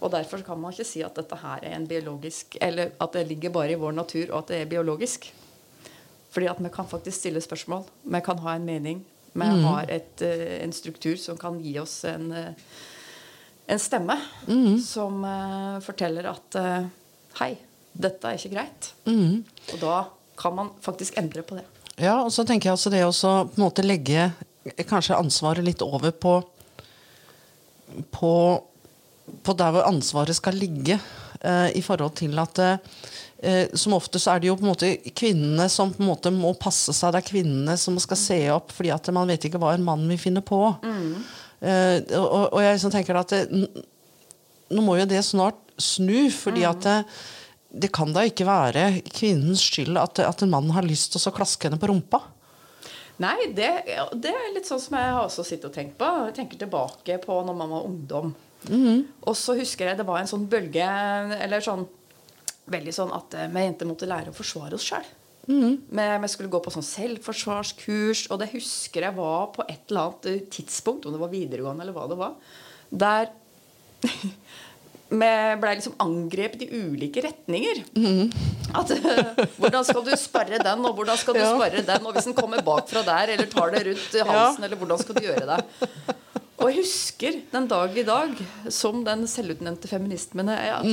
Og 0.00 0.12
derfor 0.12 0.42
kan 0.44 0.58
man 0.60 0.74
ikke 0.74 0.88
si 0.88 1.02
at 1.04 1.16
dette 1.16 1.38
her 1.40 1.62
er 1.64 1.76
en 1.78 1.86
biologisk 1.88 2.58
Eller 2.60 2.92
at 3.00 3.12
det 3.16 3.26
ligger 3.30 3.54
bare 3.54 3.72
i 3.72 3.80
vår 3.80 3.94
natur, 3.96 4.26
og 4.30 4.42
at 4.42 4.52
det 4.52 4.60
er 4.60 4.70
biologisk. 4.70 5.30
Fordi 6.30 6.50
at 6.50 6.60
vi 6.60 6.72
kan 6.72 6.88
faktisk 6.88 7.18
stille 7.18 7.40
spørsmål. 7.40 7.86
Vi 8.04 8.20
kan 8.24 8.38
ha 8.44 8.56
en 8.56 8.66
mening. 8.66 9.04
Vi 9.32 9.46
har 9.46 9.88
et, 9.92 10.22
eh, 10.22 10.64
en 10.64 10.72
struktur 10.72 11.16
som 11.16 11.36
kan 11.36 11.58
gi 11.60 11.78
oss 11.78 12.04
en, 12.04 12.32
eh, 12.32 12.52
en 13.68 13.78
stemme 13.78 14.14
som 14.80 15.24
uh, 15.24 15.80
forteller 15.80 16.28
at 16.30 16.54
uh, 16.54 16.86
Hei, 17.40 17.56
dette 17.92 18.28
er 18.28 18.38
ikke 18.38 18.54
greit. 18.54 18.92
Og 19.72 19.80
da 19.80 19.96
kan 20.38 20.54
man 20.54 20.70
faktisk 20.80 21.18
endre 21.18 21.42
på 21.42 21.58
det. 21.58 21.64
Ja, 21.98 22.22
og 22.22 22.30
så 22.32 22.46
tenker 22.46 22.70
jeg 22.70 22.78
også 22.78 22.92
det 22.92 23.02
å 23.04 23.10
på 23.12 23.56
en 23.56 23.64
måte 23.64 23.84
legge 23.84 24.30
kanskje 24.86 25.18
ansvaret 25.18 25.64
litt 25.64 25.82
over 25.82 26.12
på 26.12 26.38
på, 28.10 28.32
på 29.46 29.54
der 29.58 29.74
hvor 29.74 29.86
ansvaret 29.88 30.36
skal 30.38 30.54
ligge. 30.58 30.98
eh, 31.40 31.70
I 31.76 31.82
forhold 31.84 32.14
til 32.18 32.38
at 32.38 32.58
eh, 33.42 33.68
som 33.74 33.94
ofte 33.96 34.18
så 34.22 34.34
er 34.34 34.40
det 34.40 34.48
jo 34.48 34.56
på 34.56 34.64
en 34.66 34.72
måte 34.72 34.90
kvinnene 35.12 35.68
som 35.72 35.92
på 35.92 36.02
en 36.02 36.10
måte 36.10 36.32
må 36.34 36.54
passe 36.58 36.94
seg. 36.96 37.12
Det 37.12 37.22
er 37.22 37.30
kvinnene 37.30 37.76
som 37.80 37.98
skal 38.02 38.20
se 38.20 38.38
opp, 38.54 38.72
fordi 38.72 38.90
at 38.94 39.10
man 39.14 39.28
vet 39.28 39.44
ikke 39.48 39.60
hva 39.62 39.74
en 39.76 39.84
mann 39.86 40.06
vil 40.08 40.20
finne 40.20 40.42
på. 40.46 40.60
Eh, 41.60 41.98
og, 42.18 42.52
og 42.52 42.60
jeg 42.62 42.76
liksom 42.78 42.94
tenker 42.94 43.18
at 43.20 43.34
det, 43.34 43.70
nå 44.70 44.82
må 44.82 44.96
jo 44.98 45.06
det 45.08 45.22
snart 45.24 45.58
snu, 45.78 46.30
fordi 46.32 46.64
at 46.66 46.80
det, 46.86 46.96
det 47.84 47.90
kan 47.92 48.12
da 48.16 48.24
ikke 48.24 48.46
være 48.48 48.86
kvinnens 49.12 49.60
skyld 49.60 49.98
at, 50.00 50.22
at 50.24 50.42
en 50.42 50.50
mann 50.54 50.70
har 50.72 50.86
lyst 50.86 51.12
til 51.12 51.20
å 51.28 51.34
klaske 51.36 51.68
henne 51.68 51.78
på 51.80 51.90
rumpa. 51.90 52.22
Nei, 53.20 53.36
det, 53.56 53.68
det 54.20 54.32
er 54.32 54.50
litt 54.52 54.68
sånn 54.68 54.80
som 54.80 54.96
jeg 54.98 55.12
har 55.12 55.22
også 55.24 55.44
sittet 55.44 55.70
og 55.70 55.76
tenkt 55.76 55.94
på. 56.00 56.08
Jeg 56.28 56.34
tenker 56.36 56.60
tilbake 56.60 57.16
på 57.22 57.38
når 57.46 57.56
man 57.56 57.70
var 57.72 57.86
ungdom. 57.88 58.34
Og 59.26 59.36
så 59.38 59.54
husker 59.58 59.86
jeg 59.90 59.98
det 60.00 60.06
var 60.08 60.18
en 60.22 60.26
sånn 60.30 60.46
bølge 60.50 60.86
Eller 61.38 61.60
sånn 61.62 61.84
veldig 62.66 62.92
sånn 62.96 63.12
at 63.14 63.34
eh, 63.38 63.46
vi 63.52 63.62
jenter 63.62 63.86
måtte 63.86 64.08
lære 64.10 64.32
å 64.32 64.34
forsvare 64.34 64.74
oss 64.74 64.82
sjøl. 64.88 65.04
Vi 65.46 66.28
skulle 66.32 66.50
gå 66.50 66.58
på 66.64 66.72
sånn 66.74 66.82
selvforsvarskurs, 66.82 68.24
og 68.34 68.40
det 68.42 68.48
husker 68.56 69.06
jeg 69.06 69.14
var 69.14 69.52
på 69.54 69.62
et 69.70 69.84
eller 69.92 70.00
annet 70.08 70.26
eh, 70.32 70.40
tidspunkt, 70.50 71.06
om 71.06 71.14
det 71.14 71.20
var 71.22 71.30
videregående 71.30 71.84
eller 71.86 71.94
hva 71.94 72.08
det 72.10 72.18
var, 72.18 72.34
der 72.90 73.30
vi 75.06 75.30
blei 75.62 75.76
liksom 75.78 75.94
angrepet 76.02 76.64
i 76.66 76.70
ulike 76.82 77.22
retninger. 77.22 77.84
At, 78.74 78.90
eh, 78.90 79.46
hvordan 79.60 79.86
skal 79.86 80.02
du 80.08 80.10
sperre 80.18 80.58
den, 80.58 80.82
og 80.90 80.98
hvordan 80.98 81.20
skal 81.22 81.38
du 81.38 81.44
Ja. 81.44 81.52
sperre 81.54 81.86
den? 81.86 82.06
Og 82.10 82.18
hvis 82.18 82.26
den 82.26 82.34
kommer 82.34 82.66
bakfra 82.66 83.04
der, 83.06 83.36
eller 83.36 83.46
tar 83.46 83.70
det 83.70 83.84
rundt 83.86 84.18
halsen, 84.26 84.64
eller 84.66 84.76
hvordan 84.82 84.98
skal 85.04 85.14
du 85.14 85.22
gjøre 85.28 85.46
det? 85.54 86.16
Og 86.56 86.70
jeg 86.70 86.78
husker 86.80 87.40
den 87.52 87.66
dag 87.68 87.96
i 88.00 88.04
dag, 88.06 88.36
som 88.72 89.02
den 89.04 89.26
selvutnevnte 89.28 89.88
feministen 89.90 90.48
er, 90.48 90.78
at 90.78 90.86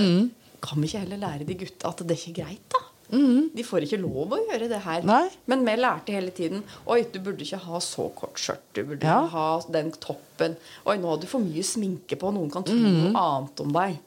kan 0.64 0.80
vi 0.82 0.88
ikke 0.90 1.04
heller 1.06 1.20
lære 1.22 1.46
de 1.48 1.56
gutta 1.60 1.90
at 1.92 2.02
det 2.04 2.16
er 2.18 2.22
ikke 2.22 2.42
greit, 2.44 2.66
da? 2.74 2.82
De 3.14 3.64
får 3.68 3.84
ikke 3.86 4.00
lov 4.02 4.32
å 4.34 4.40
gjøre 4.48 4.68
det 4.72 4.80
her. 4.82 5.04
Nei. 5.06 5.28
Men 5.52 5.62
vi 5.68 5.74
lærte 5.78 6.16
hele 6.16 6.32
tiden 6.34 6.64
Oi, 6.90 7.04
du 7.14 7.20
burde 7.22 7.44
ikke 7.46 7.60
ha 7.62 7.78
så 7.84 8.08
kort 8.18 8.40
skjørt. 8.42 8.64
Du 8.74 8.80
burde 8.90 9.06
Ja. 9.06 9.20
ha 9.30 9.62
den 9.70 9.92
toppen. 10.02 10.56
Oi, 10.88 10.96
nå 10.98 11.12
har 11.12 11.18
du 11.22 11.28
for 11.28 11.40
mye 11.44 11.62
sminke 11.68 12.18
på. 12.18 12.32
Noen 12.34 12.50
kan 12.52 12.64
tro 12.66 12.74
noe 12.74 13.12
annet 13.14 13.60
om 13.62 13.72
deg. 13.76 14.00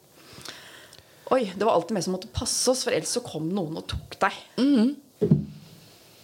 Oi, 1.31 1.43
det 1.55 1.63
var 1.63 1.73
alltid 1.77 1.95
vi 1.95 2.01
som 2.03 2.13
måtte 2.17 2.33
passe 2.33 2.67
oss, 2.73 2.83
for 2.83 2.91
ellers 2.91 3.13
så 3.15 3.23
kom 3.23 3.47
noen 3.53 3.77
og 3.79 3.87
tok 3.87 4.19
deg. 4.19 4.95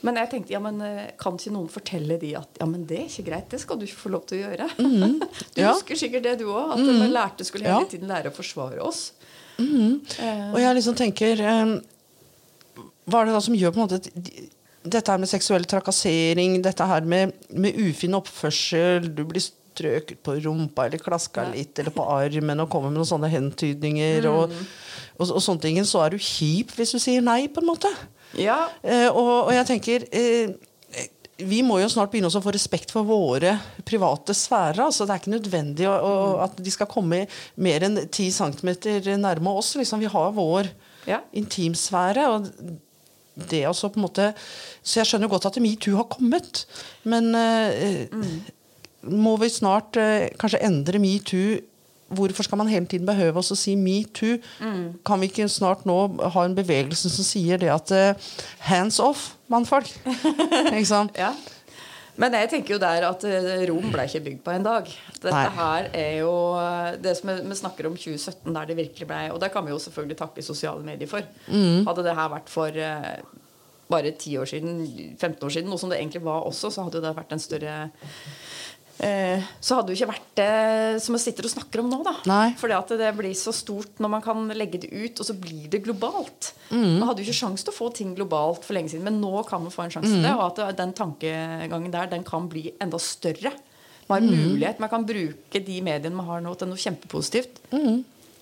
Men 0.04 0.18
jeg 0.20 0.30
tenkte, 0.34 0.52
ja, 0.52 0.60
men 0.60 0.82
eh, 0.84 1.12
kan 1.20 1.38
ikke 1.40 1.54
noen 1.56 1.70
fortelle 1.72 2.18
de 2.20 2.34
at 2.36 2.58
ja, 2.60 2.66
men 2.68 2.82
det 2.90 2.98
er 3.00 3.06
ikke 3.08 3.24
greit, 3.30 3.46
det 3.54 3.62
skal 3.64 3.78
du 3.80 3.86
ikke 3.88 4.02
få 4.02 4.12
lov 4.12 4.26
til 4.28 4.42
å 4.42 4.50
gjøre? 4.50 4.68
du 5.56 5.62
Ja. 5.62 5.70
husker 5.72 5.96
sikkert 6.00 6.26
det 6.28 6.34
du 6.42 6.50
òg, 6.52 6.74
at 6.76 6.84
vi 6.84 7.08
lærte 7.14 7.48
skulle 7.48 7.70
hele 7.72 7.88
tiden 7.92 8.12
lære 8.12 8.32
å 8.34 8.36
forsvare 8.36 8.82
oss. 8.84 9.14
Eh, 9.60 10.52
Og 10.52 10.60
jeg 10.60 10.76
liksom 10.80 10.96
tenker 10.98 11.40
eh, 11.40 11.74
Hva 13.06 13.20
er 13.22 13.30
det 13.30 13.36
da 13.36 13.42
som 13.46 13.56
gjør 13.56 13.72
på 13.76 13.80
en 13.80 13.84
måte 13.86 14.00
at 14.02 14.08
Dette 14.84 15.14
her 15.14 15.20
med 15.22 15.30
seksuell 15.32 15.64
trakassering, 15.70 16.58
dette 16.66 16.84
her 16.90 17.06
med, 17.08 17.32
med 17.56 17.78
ufin 17.80 18.18
oppførsel, 18.18 19.06
du 19.16 19.22
blir 19.30 19.40
strøket 19.46 20.20
på 20.28 20.36
rumpa 20.44 20.90
eller 20.90 21.00
klaska 21.00 21.46
litt, 21.54 21.80
eller 21.80 21.94
på 21.96 22.04
armen 22.12 22.60
og 22.66 22.68
kommer 22.74 22.92
med 22.92 23.00
noen 23.00 23.08
sånne 23.14 23.30
hentydninger 23.32 24.28
og, 24.28 24.52
og, 25.16 25.24
og 25.30 25.40
sånne 25.46 25.64
ting, 25.64 25.80
så 25.88 26.04
er 26.04 26.18
du 26.18 26.20
kjip 26.20 26.76
hvis 26.76 26.92
du 26.92 27.00
sier 27.00 27.24
nei, 27.24 27.46
på 27.48 27.64
en 27.64 27.70
måte. 27.72 27.94
Ja, 28.40 28.70
Eh, 28.84 29.08
og, 29.10 29.48
og 29.48 29.52
jeg 29.54 29.66
tenker 29.70 30.06
eh, 30.12 30.54
Vi 31.44 31.62
må 31.66 31.80
jo 31.82 31.90
snart 31.90 32.12
begynne 32.12 32.30
også 32.30 32.40
å 32.42 32.46
få 32.46 32.54
respekt 32.56 32.92
for 32.94 33.04
våre 33.08 33.56
private 33.86 34.34
sfærer. 34.38 34.84
altså 34.86 35.06
Det 35.06 35.14
er 35.16 35.22
ikke 35.22 35.34
nødvendig 35.36 35.88
å, 35.90 35.94
å, 35.98 36.16
at 36.46 36.58
de 36.62 36.72
skal 36.72 36.88
komme 36.92 37.24
mer 37.58 37.84
enn 37.88 37.98
10 38.06 38.32
cm 38.38 38.70
nærme 39.22 39.54
oss. 39.58 39.74
liksom 39.76 40.00
Vi 40.04 40.12
har 40.14 40.32
vår 40.38 40.70
Ja. 41.06 41.20
intimsfære. 41.34 42.28
og 42.30 42.48
det 43.50 43.64
også 43.66 43.90
på 43.90 43.98
en 43.98 44.06
måte 44.06 44.34
Så 44.84 45.00
jeg 45.02 45.08
skjønner 45.10 45.28
godt 45.28 45.46
at 45.50 45.58
metoo 45.60 45.96
har 45.98 46.06
kommet. 46.06 46.66
Men 47.04 47.34
eh, 47.36 48.06
må 49.10 49.34
vi 49.42 49.50
snart 49.50 49.98
eh, 49.98 50.30
kanskje 50.40 50.62
endre 50.64 51.00
metoo? 51.02 51.58
Hvorfor 52.18 52.48
skal 52.48 52.62
man 52.62 52.72
hele 52.72 52.90
tiden 52.90 53.08
behøve 53.08 53.42
å 53.42 53.58
si 53.58 53.76
metoo? 53.80 54.38
Kan 55.06 55.24
vi 55.24 55.32
ikke 55.32 55.50
snart 55.52 55.88
nå 55.90 55.98
ha 56.22 56.46
en 56.46 56.58
bevegelse 56.58 57.12
som 57.12 57.28
sier 57.28 57.62
det 57.62 57.72
at 57.74 57.94
uh, 57.94 58.30
hands 58.70 59.00
off, 59.04 59.34
mannfolk? 59.52 59.90
ikke 60.76 60.90
sant? 60.90 61.18
Ja. 61.20 61.34
Men 62.20 62.36
jeg 62.38 62.52
tenker 62.52 62.76
jo 62.76 62.82
der 62.82 63.08
at 63.08 63.24
eh, 63.26 63.64
Rom 63.66 63.88
ble 63.90 64.04
ikke 64.06 64.20
bygd 64.28 64.42
på 64.46 64.52
en 64.54 64.66
dag. 64.68 64.90
Dette 65.16 65.34
Nei. 65.34 65.54
her 65.56 65.88
er 65.98 66.12
jo 66.20 66.34
eh, 66.62 66.90
det 67.02 67.16
som 67.18 67.32
vi 67.34 67.58
snakker 67.58 67.90
om 67.90 67.96
2017, 67.98 68.52
der 68.54 68.68
det 68.70 68.76
virkelig 68.78 69.08
ble 69.10 69.22
Og 69.34 69.40
det 69.42 69.50
kan 69.54 69.66
vi 69.66 69.74
jo 69.74 69.80
selvfølgelig 69.82 70.20
takke 70.20 70.46
sosiale 70.46 70.86
medier 70.86 71.10
for. 71.10 71.26
Hadde 71.50 72.06
det 72.06 72.14
her 72.20 72.30
vært 72.36 72.54
for 72.54 72.84
bare 73.94 74.12
10 74.12 74.38
år 74.42 74.46
siden, 74.46 74.78
15 75.20 75.46
år 75.46 75.54
siden, 75.54 75.70
noe 75.70 75.82
som 75.82 75.92
det 75.92 76.00
egentlig 76.00 76.24
var 76.26 76.46
også, 76.48 76.72
så 76.72 76.86
hadde 76.88 77.02
det 77.04 77.16
vært 77.18 77.34
en 77.36 77.42
større 77.42 77.74
så 78.98 79.76
hadde 79.76 79.90
det 79.90 79.96
jo 79.96 80.00
ikke 80.04 80.14
vært 80.14 80.28
det 80.38 81.02
som 81.04 81.16
vi 81.16 81.22
sitter 81.24 81.48
og 81.48 81.52
snakker 81.52 81.82
om 81.82 81.90
nå. 81.92 81.98
da 82.06 82.14
For 82.60 82.72
det 82.72 83.10
blir 83.18 83.34
så 83.36 83.52
stort 83.56 84.00
når 84.04 84.12
man 84.14 84.24
kan 84.24 84.46
legge 84.56 84.80
det 84.84 84.92
ut, 84.94 85.20
og 85.20 85.28
så 85.28 85.36
blir 85.36 85.66
det 85.74 85.82
globalt. 85.88 86.54
Man 86.70 87.04
hadde 87.10 87.24
jo 87.24 87.28
ikke 87.28 87.42
sjanse 87.42 87.66
til 87.66 87.74
å 87.74 87.78
få 87.78 87.90
ting 87.98 88.14
globalt 88.18 88.64
for 88.64 88.78
lenge 88.78 88.94
siden, 88.94 89.06
men 89.10 89.20
nå 89.24 89.44
kan 89.50 89.64
man 89.66 89.74
få 89.74 89.88
en 89.88 89.96
sjanse 89.98 90.14
til 90.14 90.24
det. 90.24 90.36
Og 90.38 90.62
at 90.62 90.78
den 90.78 90.94
tankegangen 90.96 91.92
der 91.94 92.12
den 92.14 92.24
kan 92.28 92.48
bli 92.52 92.70
enda 92.84 93.02
større. 93.02 93.52
Man 94.12 94.20
har 94.28 94.30
mulighet, 94.30 94.80
man 94.84 94.92
kan 94.92 95.06
bruke 95.08 95.64
de 95.64 95.82
mediene 95.86 96.16
man 96.16 96.28
har 96.30 96.42
nå, 96.46 96.54
til 96.60 96.70
noe 96.72 96.80
kjempepositivt. 96.80 97.62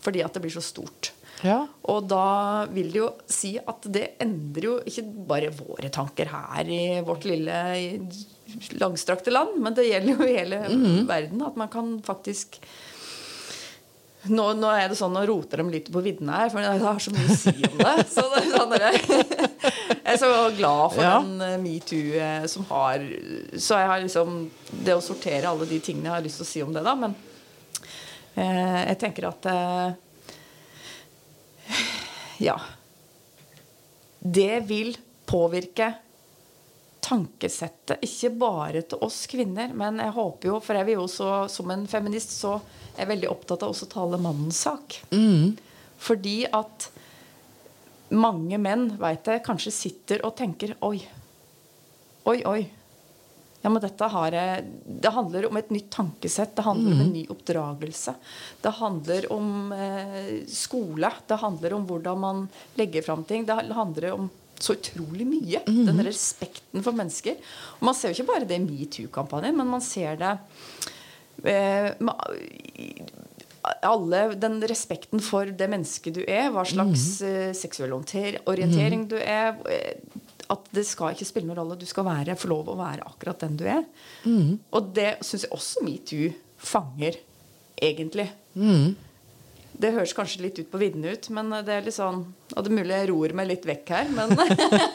Fordi 0.01 0.23
at 0.25 0.33
det 0.35 0.41
blir 0.43 0.53
så 0.53 0.63
stort. 0.65 1.13
Ja. 1.45 1.63
Og 1.89 2.03
da 2.09 2.67
vil 2.69 2.91
det 2.93 2.99
jo 2.99 3.07
si 3.31 3.55
at 3.57 3.85
det 3.89 4.11
endrer 4.21 4.67
jo 4.67 4.75
ikke 4.85 5.05
bare 5.31 5.49
våre 5.57 5.89
tanker 5.93 6.29
her 6.29 6.69
i 6.69 6.83
vårt 7.05 7.25
lille 7.25 7.55
langstrakte 8.81 9.31
land, 9.33 9.57
men 9.63 9.73
det 9.77 9.87
gjelder 9.89 10.15
jo 10.15 10.27
hele 10.27 10.61
verden. 11.09 11.41
At 11.47 11.55
man 11.59 11.69
kan 11.73 11.97
faktisk 12.05 12.57
nå, 14.29 14.43
nå 14.53 14.69
er 14.69 14.91
det 14.91 14.97
sånn, 14.99 15.15
nå 15.17 15.23
roter 15.25 15.63
de 15.63 15.71
litt 15.73 15.87
på 15.89 16.01
viddene 16.05 16.35
her, 16.43 16.51
for 16.53 16.61
jeg 16.61 16.81
har 16.83 16.99
så 17.01 17.09
mye 17.15 17.25
å 17.25 17.37
si 17.41 17.53
om 17.65 17.79
det. 17.79 17.93
Så 18.13 18.25
det 18.29 18.41
er 18.43 18.51
sånn 18.53 18.75
der, 18.75 18.97
jeg 20.03 20.11
er 20.13 20.19
så 20.21 20.29
glad 20.59 20.93
for 20.93 21.01
Ja. 21.01 21.15
den 21.23 21.41
eh, 21.41 21.55
metoo 21.61 22.13
eh, 22.21 22.45
som 22.51 22.67
har 22.69 23.01
Så 23.57 23.79
jeg 23.81 23.89
har 23.89 24.01
liksom 24.03 24.35
Det 24.85 24.93
å 24.93 25.01
sortere 25.01 25.49
alle 25.49 25.65
de 25.69 25.79
tingene 25.81 26.09
jeg 26.11 26.15
har 26.19 26.25
lyst 26.27 26.37
til 26.41 26.45
å 26.45 26.51
si 26.51 26.61
om 26.65 26.73
det, 26.75 26.83
da. 26.85 26.93
Men 27.01 27.15
eh, 28.35 28.81
jeg 28.91 28.99
tenker 29.07 29.29
at 29.31 29.49
eh, 29.49 29.89
Ja. 32.51 32.59
Det 34.21 34.59
vil 34.69 34.93
påvirke 35.29 35.93
tankesettet, 37.11 38.01
ikke 38.07 38.31
bare 38.39 38.81
til 38.87 39.03
oss 39.03 39.25
kvinner, 39.31 39.75
men 39.75 39.99
jeg 39.99 40.15
håper 40.15 40.53
jo, 40.53 40.57
for 40.63 40.79
jeg 40.79 40.87
vil 40.87 40.99
jo 40.99 41.05
også, 41.09 41.29
som 41.51 41.71
en 41.73 41.85
feminist, 41.91 42.33
så 42.39 42.55
er 42.95 43.03
jeg 43.03 43.11
veldig 43.13 43.31
opptatt 43.31 43.65
av 43.65 43.73
også 43.73 43.89
å 43.89 43.93
tale 43.95 44.19
mannens 44.21 44.63
sak. 44.63 45.01
Fordi 46.01 46.37
at 46.47 46.89
mange 48.11 48.59
menn, 48.59 48.89
veit 48.99 49.27
jeg, 49.27 49.43
kanskje 49.45 49.71
sitter 49.71 50.23
og 50.27 50.35
tenker 50.39 50.75
Oi, 50.83 50.97
oi, 52.27 52.39
oi. 52.47 52.61
Ja, 53.61 53.69
men 53.69 53.81
dette 53.83 54.07
har 54.09 54.33
jeg 54.33 54.65
Det 55.03 55.13
handler 55.13 55.45
om 55.47 55.57
et 55.59 55.69
nytt 55.69 55.91
tankesett. 55.93 56.55
Det 56.57 56.65
handler 56.65 56.95
om 56.95 57.01
en 57.03 57.13
ny 57.13 57.25
oppdragelse. 57.29 58.15
Det 58.61 58.73
handler 58.79 59.27
om 59.31 59.71
eh, 59.71 60.31
skole. 60.49 61.11
Det 61.27 61.37
handler 61.43 61.75
om 61.77 61.85
hvordan 61.85 62.19
man 62.19 62.47
legger 62.79 63.05
fram 63.05 63.23
ting. 63.23 63.45
Det 63.45 63.59
handler 63.69 64.15
om 64.17 64.29
så 64.61 64.75
utrolig 64.77 65.25
mye. 65.27 65.61
Den 65.67 66.01
respekten 66.05 66.83
for 66.85 66.93
mennesker. 66.97 67.37
Og 67.79 67.85
man 67.89 67.95
ser 67.97 68.11
jo 68.13 68.19
ikke 68.21 68.31
bare 68.33 68.47
det 68.49 68.59
i 68.59 68.65
metoo-kampanjen, 68.65 69.57
men 69.57 69.67
man 69.73 69.81
ser 69.81 70.15
det 70.21 70.33
eh, 71.49 71.93
alle, 73.85 74.21
den 74.41 74.59
respekten 74.69 75.21
for 75.23 75.45
det 75.45 75.67
mennesket 75.69 76.15
du 76.17 76.21
er, 76.25 76.49
hva 76.53 76.63
slags 76.67 77.03
eh, 77.25 77.51
seksuell 77.57 77.93
orienter- 77.93 78.39
orientering 78.49 79.07
du 79.11 79.17
er 79.21 79.57
eh, 79.69 79.95
At 80.51 80.65
det 80.75 80.83
skal 80.83 81.13
ikke 81.15 81.25
spille 81.29 81.47
noen 81.47 81.61
rolle. 81.61 81.77
Du 81.79 81.85
skal 81.87 82.03
være, 82.03 82.33
få 82.35 82.49
lov 82.51 82.67
å 82.73 82.75
være 82.75 83.05
akkurat 83.07 83.39
den 83.45 83.53
du 83.55 83.63
er. 83.71 83.85
Og 84.75 84.89
det 84.97 85.13
syns 85.23 85.45
jeg 85.45 85.53
også 85.55 85.83
metoo 85.85 86.33
fanger, 86.59 87.15
egentlig. 87.81 88.25
Det 89.71 89.91
høres 89.95 90.13
kanskje 90.15 90.43
litt 90.45 90.59
ut 90.59 90.69
på 90.71 90.79
viddene 90.81 91.13
ut, 91.15 91.27
men 91.33 91.51
det 91.65 91.73
er 91.73 91.85
litt 91.85 91.95
sånn 91.95 92.21
Og 92.53 92.65
det 92.65 92.71
er 92.71 92.75
mulig 92.75 92.95
jeg 92.95 93.07
ror 93.09 93.33
meg 93.37 93.47
litt 93.49 93.65
vekk 93.67 93.91
her, 93.95 94.11
men 94.13 94.33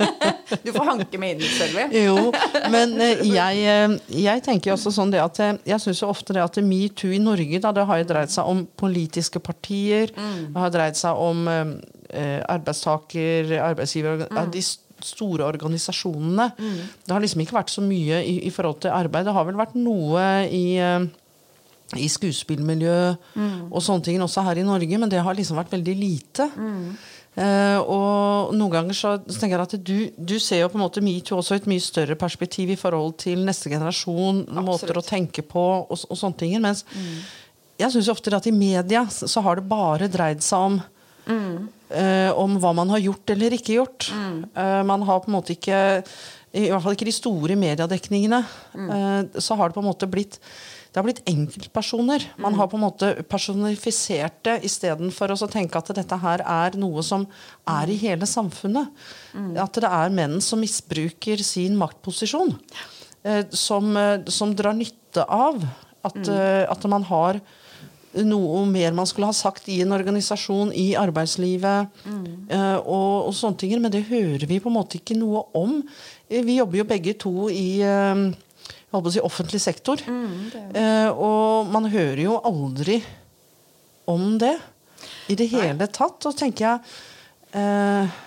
du 0.66 0.70
får 0.74 0.88
hanke 0.90 1.20
meg 1.20 1.36
inn, 1.36 1.44
Selvi. 1.56 1.86
Jo, 2.04 2.30
men 2.72 2.94
eh, 3.02 3.24
jeg, 3.26 3.64
eh, 3.66 3.96
jeg 4.26 4.44
tenker 4.46 4.70
jo 4.70 4.76
også 4.76 4.92
sånn 4.94 5.14
det 5.14 5.22
at 5.24 5.40
eh, 5.42 5.54
Jeg 5.72 5.82
syns 5.82 6.02
jo 6.04 6.10
ofte 6.12 6.36
det 6.36 6.44
at 6.44 6.60
metoo 6.62 7.14
i 7.16 7.20
Norge 7.22 7.62
da, 7.62 7.72
det 7.76 7.86
har 7.88 8.02
jo 8.02 8.08
dreid 8.12 8.32
seg 8.32 8.50
om 8.52 8.64
politiske 8.78 9.42
partier. 9.42 10.12
Det 10.14 10.64
har 10.66 10.74
dreid 10.74 10.98
seg 10.98 11.18
om 11.18 11.46
eh, 11.50 12.40
arbeidstaker, 12.46 13.56
arbeidsgiver 13.72 14.26
mm. 14.28 14.42
De 14.54 14.62
store 15.04 15.44
organisasjonene. 15.44 16.50
Det 16.56 17.12
har 17.12 17.22
liksom 17.22 17.42
ikke 17.44 17.58
vært 17.58 17.72
så 17.72 17.84
mye 17.84 18.22
i, 18.24 18.38
i 18.48 18.52
forhold 18.54 18.80
til 18.84 18.94
arbeid. 18.96 19.26
Det 19.28 19.34
har 19.36 19.46
vel 19.48 19.58
vært 19.58 19.76
noe 19.78 20.26
i 20.48 20.66
eh, 20.80 21.06
i 21.94 22.08
skuespillmiljø 22.10 22.96
og 23.70 23.82
sånne 23.82 24.02
ting 24.02 24.22
også 24.24 24.42
her 24.42 24.58
i 24.58 24.66
Norge, 24.66 24.98
men 24.98 25.08
det 25.12 25.22
har 25.22 25.36
liksom 25.38 25.58
vært 25.60 25.70
veldig 25.76 25.94
lite. 26.00 26.48
Eh, 27.36 27.78
og 27.84 28.54
noen 28.56 28.72
ganger 28.72 28.96
så, 28.96 29.10
så 29.28 29.36
tenker 29.42 29.60
jeg 29.60 29.68
at 29.68 29.84
du, 29.84 29.96
du 30.16 30.38
ser 30.40 30.62
jo 30.62 30.70
på 30.72 30.78
en 30.78 30.86
måte 30.86 31.02
metoo 31.04 31.36
også 31.42 31.58
i 31.58 31.60
et 31.60 31.68
mye 31.68 31.84
større 31.84 32.16
perspektiv 32.16 32.72
i 32.72 32.78
forhold 32.80 33.18
til 33.20 33.42
neste 33.44 33.68
generasjon, 33.68 34.46
måter 34.64 34.96
å 34.96 35.04
tenke 35.04 35.44
på 35.44 35.64
og, 35.84 35.92
og 36.08 36.16
sånne 36.16 36.40
ting. 36.40 36.54
Mens 36.64 36.86
jeg 37.76 37.92
syns 37.92 38.08
ofte 38.08 38.32
at 38.32 38.48
i 38.48 38.54
media 38.56 39.04
så 39.12 39.42
har 39.44 39.60
det 39.60 39.68
bare 39.68 40.08
dreid 40.08 40.40
seg 40.44 40.70
om 40.70 40.78
eh, 41.28 42.32
om 42.32 42.56
hva 42.62 42.72
man 42.78 42.94
har 42.94 43.04
gjort 43.04 43.34
eller 43.36 43.58
ikke 43.58 43.76
gjort. 43.76 44.08
Eh, 44.56 44.80
man 44.88 45.04
har 45.04 45.20
på 45.20 45.28
en 45.28 45.36
måte 45.36 45.52
ikke 45.58 45.82
I 46.56 46.70
hvert 46.70 46.86
fall 46.86 46.96
ikke 46.96 47.10
de 47.10 47.12
store 47.12 47.56
mediedekningene. 47.60 48.40
så 49.36 49.58
har 49.60 49.68
det 49.68 49.76
på 49.76 49.84
en 49.84 49.90
måte 49.90 50.08
blitt 50.08 50.40
det 50.96 51.02
har 51.02 51.04
blitt 51.10 51.26
enkeltpersoner. 51.28 52.22
Man 52.40 52.54
har 52.56 52.70
på 52.72 52.78
en 52.78 52.86
måte 52.86 53.10
personifisert 53.28 54.38
det 54.48 54.54
istedenfor 54.64 55.34
å 55.34 55.48
tenke 55.52 55.76
at 55.76 55.90
dette 55.92 56.16
her 56.22 56.40
er 56.40 56.78
noe 56.80 57.04
som 57.04 57.26
er 57.68 57.92
i 57.92 57.98
hele 58.00 58.24
samfunnet. 58.24 58.88
At 59.60 59.76
det 59.76 59.90
er 59.90 60.14
menn 60.16 60.38
som 60.40 60.62
misbruker 60.64 61.42
sin 61.44 61.76
maktposisjon. 61.76 62.54
Eh, 63.28 63.44
som, 63.52 63.92
eh, 64.00 64.24
som 64.24 64.54
drar 64.56 64.72
nytte 64.72 65.26
av 65.28 65.60
at, 66.02 66.16
eh, 66.32 66.64
at 66.64 66.88
man 66.88 67.04
har 67.04 67.42
noe 68.16 68.64
mer 68.64 68.96
man 68.96 69.04
skulle 69.04 69.28
ha 69.28 69.36
sagt 69.36 69.68
i 69.68 69.82
en 69.82 69.92
organisasjon, 69.92 70.72
i 70.72 70.94
arbeidslivet 70.96 71.92
eh, 72.48 72.78
og, 72.78 73.28
og 73.28 73.34
sånne 73.36 73.60
ting. 73.60 73.76
Men 73.82 73.92
det 73.92 74.06
hører 74.08 74.48
vi 74.48 74.62
på 74.64 74.72
en 74.72 74.78
måte 74.78 74.96
ikke 74.96 75.18
noe 75.20 75.44
om. 75.52 75.82
Vi 76.30 76.56
jobber 76.56 76.80
jo 76.80 76.88
begge 76.88 77.18
to 77.20 77.50
i 77.52 77.82
jeg 78.86 78.94
holdt 78.94 79.04
på 79.04 79.10
å 79.10 79.14
si 79.16 79.20
offentlig 79.26 79.60
sektor. 79.60 80.02
Eh, 80.06 81.10
og 81.10 81.66
man 81.74 81.88
hører 81.90 82.22
jo 82.22 82.36
aldri 82.46 83.00
om 84.06 84.36
det 84.38 84.54
i 85.28 85.34
det 85.34 85.48
hele 85.50 85.88
tatt. 85.90 86.22
Og 86.30 86.36
tenker 86.38 86.64
jeg 86.68 87.58
eh, 87.58 88.18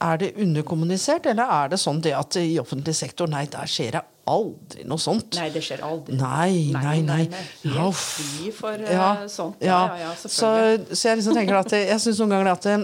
Er 0.00 0.16
det 0.22 0.30
underkommunisert, 0.38 1.26
eller 1.26 1.50
er 1.50 1.68
det 1.72 1.78
sånn 1.82 2.00
det 2.00 2.12
at 2.14 2.36
i 2.40 2.54
offentlig 2.62 2.94
sektor 2.94 3.26
Nei, 3.28 3.44
der 3.50 3.66
skjer 3.66 3.96
det 3.98 4.02
aldri 4.28 4.84
noe 4.88 5.00
sånt. 5.02 5.34
Nei, 5.40 5.48
det 5.50 5.62
skjer 5.64 5.80
aldri. 5.82 6.14
Nei, 6.20 6.70
nei, 6.72 7.00
nei. 7.02 7.24
nei. 7.32 7.42
Helt 7.64 7.96
fri 7.98 8.50
for 8.54 8.76
eh, 8.78 8.92
Ja, 8.94 9.08
sånt. 9.32 9.56
ja. 9.64 9.80
Ja, 9.88 9.98
ja, 10.06 10.12
selvfølgelig. 10.22 10.86
så, 10.88 10.94
så 11.02 11.08
jeg 11.10 11.18
liksom 11.20 11.34
tenker 11.40 11.58
at 11.60 11.70
det- 11.74 11.86
Jeg 11.88 12.00
syns 12.04 12.20
noen 12.22 12.34
ganger 12.36 12.52
at 12.52 12.62
det, 12.68 12.78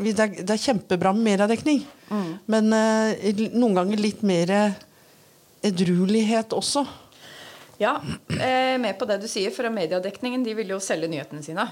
det, 0.00 0.18
er, 0.20 0.28
det 0.44 0.50
er 0.54 0.62
kjempebra 0.68 1.12
med 1.16 1.26
mediedekning, 1.32 1.82
Mm. 2.10 2.30
men 2.50 2.72
uh, 2.74 3.12
noen 3.54 3.74
ganger 3.76 4.00
litt 4.02 4.22
mer 4.26 4.50
edruelighet 5.62 6.52
også. 6.56 6.86
Ja, 7.80 7.94
eh, 8.28 8.76
med 8.80 8.98
på 9.00 9.06
det 9.08 9.22
du 9.22 9.28
sier, 9.28 9.50
for 9.54 9.70
mediedekningen 9.72 10.42
de 10.44 10.52
vil 10.58 10.68
jo 10.74 10.80
selge 10.84 11.08
nyhetene 11.08 11.40
sine. 11.44 11.64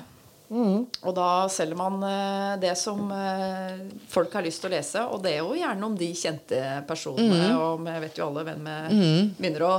Mm. 0.48 0.86
Og 1.04 1.12
da 1.12 1.44
selger 1.52 1.76
man 1.76 1.98
eh, 2.08 2.54
det 2.62 2.70
som 2.80 3.10
eh, 3.12 3.82
folk 4.08 4.32
har 4.32 4.46
lyst 4.46 4.62
til 4.64 4.70
å 4.70 4.72
lese, 4.72 5.02
og 5.04 5.20
det 5.26 5.34
er 5.34 5.42
jo 5.42 5.52
gjerne 5.58 5.84
om 5.84 5.92
de 6.00 6.08
kjente 6.16 6.62
personene. 6.88 7.50
Mm. 7.50 7.58
Og 7.60 7.82
vi 7.84 7.96
vet 8.06 8.16
jo 8.16 8.24
alle 8.30 8.46
hvem 8.48 8.64
vi 8.64 9.02
begynner 9.36 9.66
å 9.68 9.74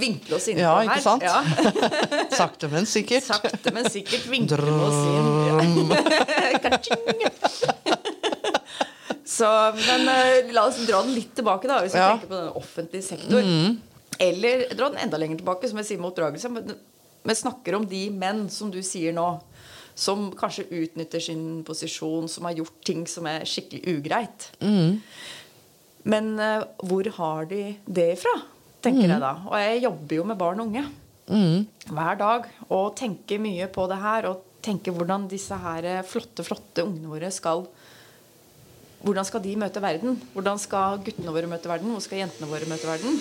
vinkle 0.00 0.38
oss 0.38 0.48
inn 0.48 0.62
Ja, 0.64 0.78
her. 0.78 0.88
ikke 0.88 1.04
sant? 1.04 1.22
Ja. 1.28 1.44
Sakte, 2.40 2.72
men 2.72 2.88
sikkert. 2.88 3.28
Sakte, 3.28 3.74
men 3.76 3.90
sikkert 3.92 4.24
vinkler 4.32 4.64
vi 4.64 4.72
oss 4.88 5.00
inn. 5.12 5.92
Ja. 7.84 8.00
Så, 9.34 9.48
men 9.80 10.04
uh, 10.06 10.52
la 10.54 10.66
oss 10.68 10.78
dra 10.86 11.00
den 11.02 11.14
litt 11.16 11.32
tilbake, 11.38 11.66
da, 11.70 11.80
hvis 11.82 11.94
vi 11.96 12.00
Ja. 12.02 12.12
tenker 12.14 12.30
på 12.30 12.38
den 12.42 12.52
offentlige 12.60 13.06
sektor. 13.06 13.46
Eller 14.22 14.66
dra 14.78 14.90
den 14.92 15.00
enda 15.02 15.18
lenger 15.18 15.40
tilbake, 15.40 15.68
som 15.70 15.80
jeg 15.80 15.88
sier 15.88 16.02
med 16.02 16.12
oppdragelse. 16.12 16.50
Men 17.24 17.38
snakker 17.40 17.74
om 17.80 17.86
de 17.88 18.04
menn, 18.14 18.44
som 18.52 18.70
du 18.70 18.78
sier 18.84 19.14
nå, 19.16 19.26
som 19.96 20.28
kanskje 20.38 20.66
utnytter 20.70 21.22
sin 21.22 21.62
posisjon, 21.66 22.28
som 22.30 22.46
har 22.46 22.54
gjort 22.60 22.78
ting 22.86 23.06
som 23.10 23.26
er 23.30 23.46
skikkelig 23.48 23.96
ugreit. 23.96 24.48
Men 26.04 26.34
uh, 26.38 26.64
hvor 26.84 27.08
har 27.16 27.46
de 27.50 27.62
det 27.86 28.10
ifra, 28.18 28.34
tenker 28.84 29.08
jeg 29.08 29.22
da. 29.22 29.32
Og 29.48 29.56
jeg 29.58 29.82
jobber 29.86 30.18
jo 30.20 30.24
med 30.28 30.38
barn 30.40 30.60
og 30.60 30.68
unge 30.68 30.84
hver 31.88 32.18
dag 32.20 32.44
og 32.68 32.90
tenker 33.00 33.40
mye 33.40 33.66
på 33.72 33.86
det 33.88 33.96
her. 34.02 34.28
Og 34.28 34.42
tenker 34.64 34.92
hvordan 34.96 35.26
disse 35.28 35.56
her 35.60 35.84
eh, 35.84 36.02
flotte, 36.08 36.44
flotte 36.44 36.84
ungene 36.84 37.08
våre 37.12 37.30
skal 37.32 37.64
Hvordan 39.04 39.26
skal 39.28 39.42
de 39.44 39.54
møte 39.60 39.82
verden? 39.84 40.16
Hvordan 40.32 40.60
skal 40.60 41.00
guttene 41.04 41.32
våre 41.34 41.48
møte 41.50 41.68
verden? 41.68 41.90
Hvordan 41.92 42.04
skal 42.06 42.22
jentene 42.22 42.48
våre 42.48 42.68
møte 42.70 42.88
verden? 42.88 43.18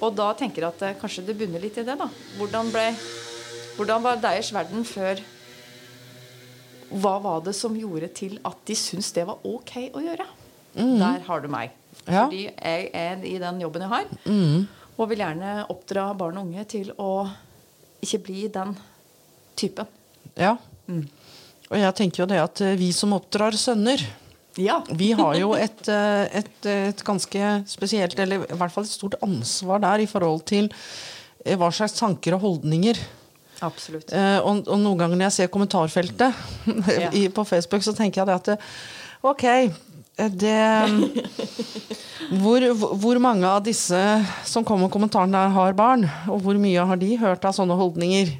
Og 0.00 0.14
da 0.16 0.30
tenker 0.38 0.64
jeg 0.64 0.70
at 0.70 0.84
eh, 0.86 0.96
kanskje 1.00 1.26
det 1.26 1.36
bunner 1.40 1.60
litt 1.62 1.76
i 1.80 1.84
det. 1.84 1.96
da 1.98 2.06
Hvordan, 2.38 2.70
ble, 2.72 2.86
hvordan 3.76 4.04
var 4.06 4.20
deres 4.22 4.52
verden 4.54 4.86
før 4.88 5.20
Hva 6.90 7.16
var 7.22 7.42
det 7.46 7.54
som 7.58 7.76
gjorde 7.76 8.08
til 8.16 8.38
at 8.46 8.62
de 8.66 8.76
syntes 8.78 9.12
det 9.14 9.26
var 9.28 9.42
ok 9.46 9.74
å 9.90 10.04
gjøre? 10.04 10.26
Der 10.74 11.22
har 11.26 11.42
du 11.42 11.48
meg. 11.50 11.74
Ja. 12.06 12.24
Fordi 12.24 12.46
jeg 12.46 12.90
er 12.94 13.24
i 13.26 13.36
den 13.42 13.60
jobben 13.62 13.84
jeg 13.84 13.90
har. 13.90 14.10
Og 14.96 15.08
vil 15.10 15.22
gjerne 15.22 15.52
oppdra 15.72 16.10
barn 16.18 16.38
og 16.38 16.48
unge 16.48 16.64
til 16.70 16.90
å 16.98 17.26
ikke 18.04 18.22
bli 18.26 18.46
den 18.52 18.74
typen. 19.58 19.88
Ja. 20.38 20.56
Og 21.70 21.78
jeg 21.78 21.94
tenker 21.98 22.24
jo 22.24 22.28
det 22.30 22.40
at 22.42 22.62
eh, 22.64 22.76
vi 22.78 22.90
som 22.94 23.14
oppdrar 23.14 23.54
sønner, 23.58 24.02
Ja. 24.58 24.80
vi 25.02 25.12
har 25.18 25.36
jo 25.38 25.52
et, 25.58 25.86
eh, 25.88 26.40
et, 26.40 26.50
et 26.66 27.04
ganske 27.06 27.52
spesielt, 27.70 28.18
eller 28.18 28.46
i 28.48 28.58
hvert 28.58 28.74
fall 28.74 28.86
et 28.88 28.92
stort 28.92 29.18
ansvar 29.22 29.82
der 29.84 30.02
i 30.04 30.10
forhold 30.10 30.44
til 30.50 30.70
eh, 31.44 31.56
hva 31.60 31.70
slags 31.74 31.98
tanker 32.00 32.38
og 32.38 32.46
holdninger 32.46 32.98
Absolutt. 33.60 34.08
Eh, 34.16 34.38
og, 34.40 34.64
og 34.72 34.80
noen 34.80 34.96
ganger 35.02 35.18
når 35.18 35.26
jeg 35.28 35.36
ser 35.36 35.52
kommentarfeltet 35.52 36.32
Ja. 37.04 37.10
i, 37.12 37.28
på 37.28 37.44
Facebook, 37.44 37.84
så 37.84 37.92
tenker 37.96 38.22
jeg 38.22 38.30
det 38.30 38.38
at 38.40 38.50
det, 38.54 38.58
Ok, 39.20 39.44
det 40.40 40.56
hvor, 42.40 42.64
hvor 43.00 43.20
mange 43.20 43.48
av 43.48 43.62
disse 43.64 44.00
som 44.48 44.64
kommer 44.64 44.86
med 44.86 44.94
kommentaren 44.94 45.32
der, 45.34 45.52
har 45.52 45.76
barn? 45.76 46.06
Og 46.32 46.40
hvor 46.44 46.56
mye 46.60 46.86
har 46.88 47.00
de 47.00 47.14
hørt 47.20 47.44
av 47.44 47.56
sånne 47.56 47.76
holdninger? 47.76 48.32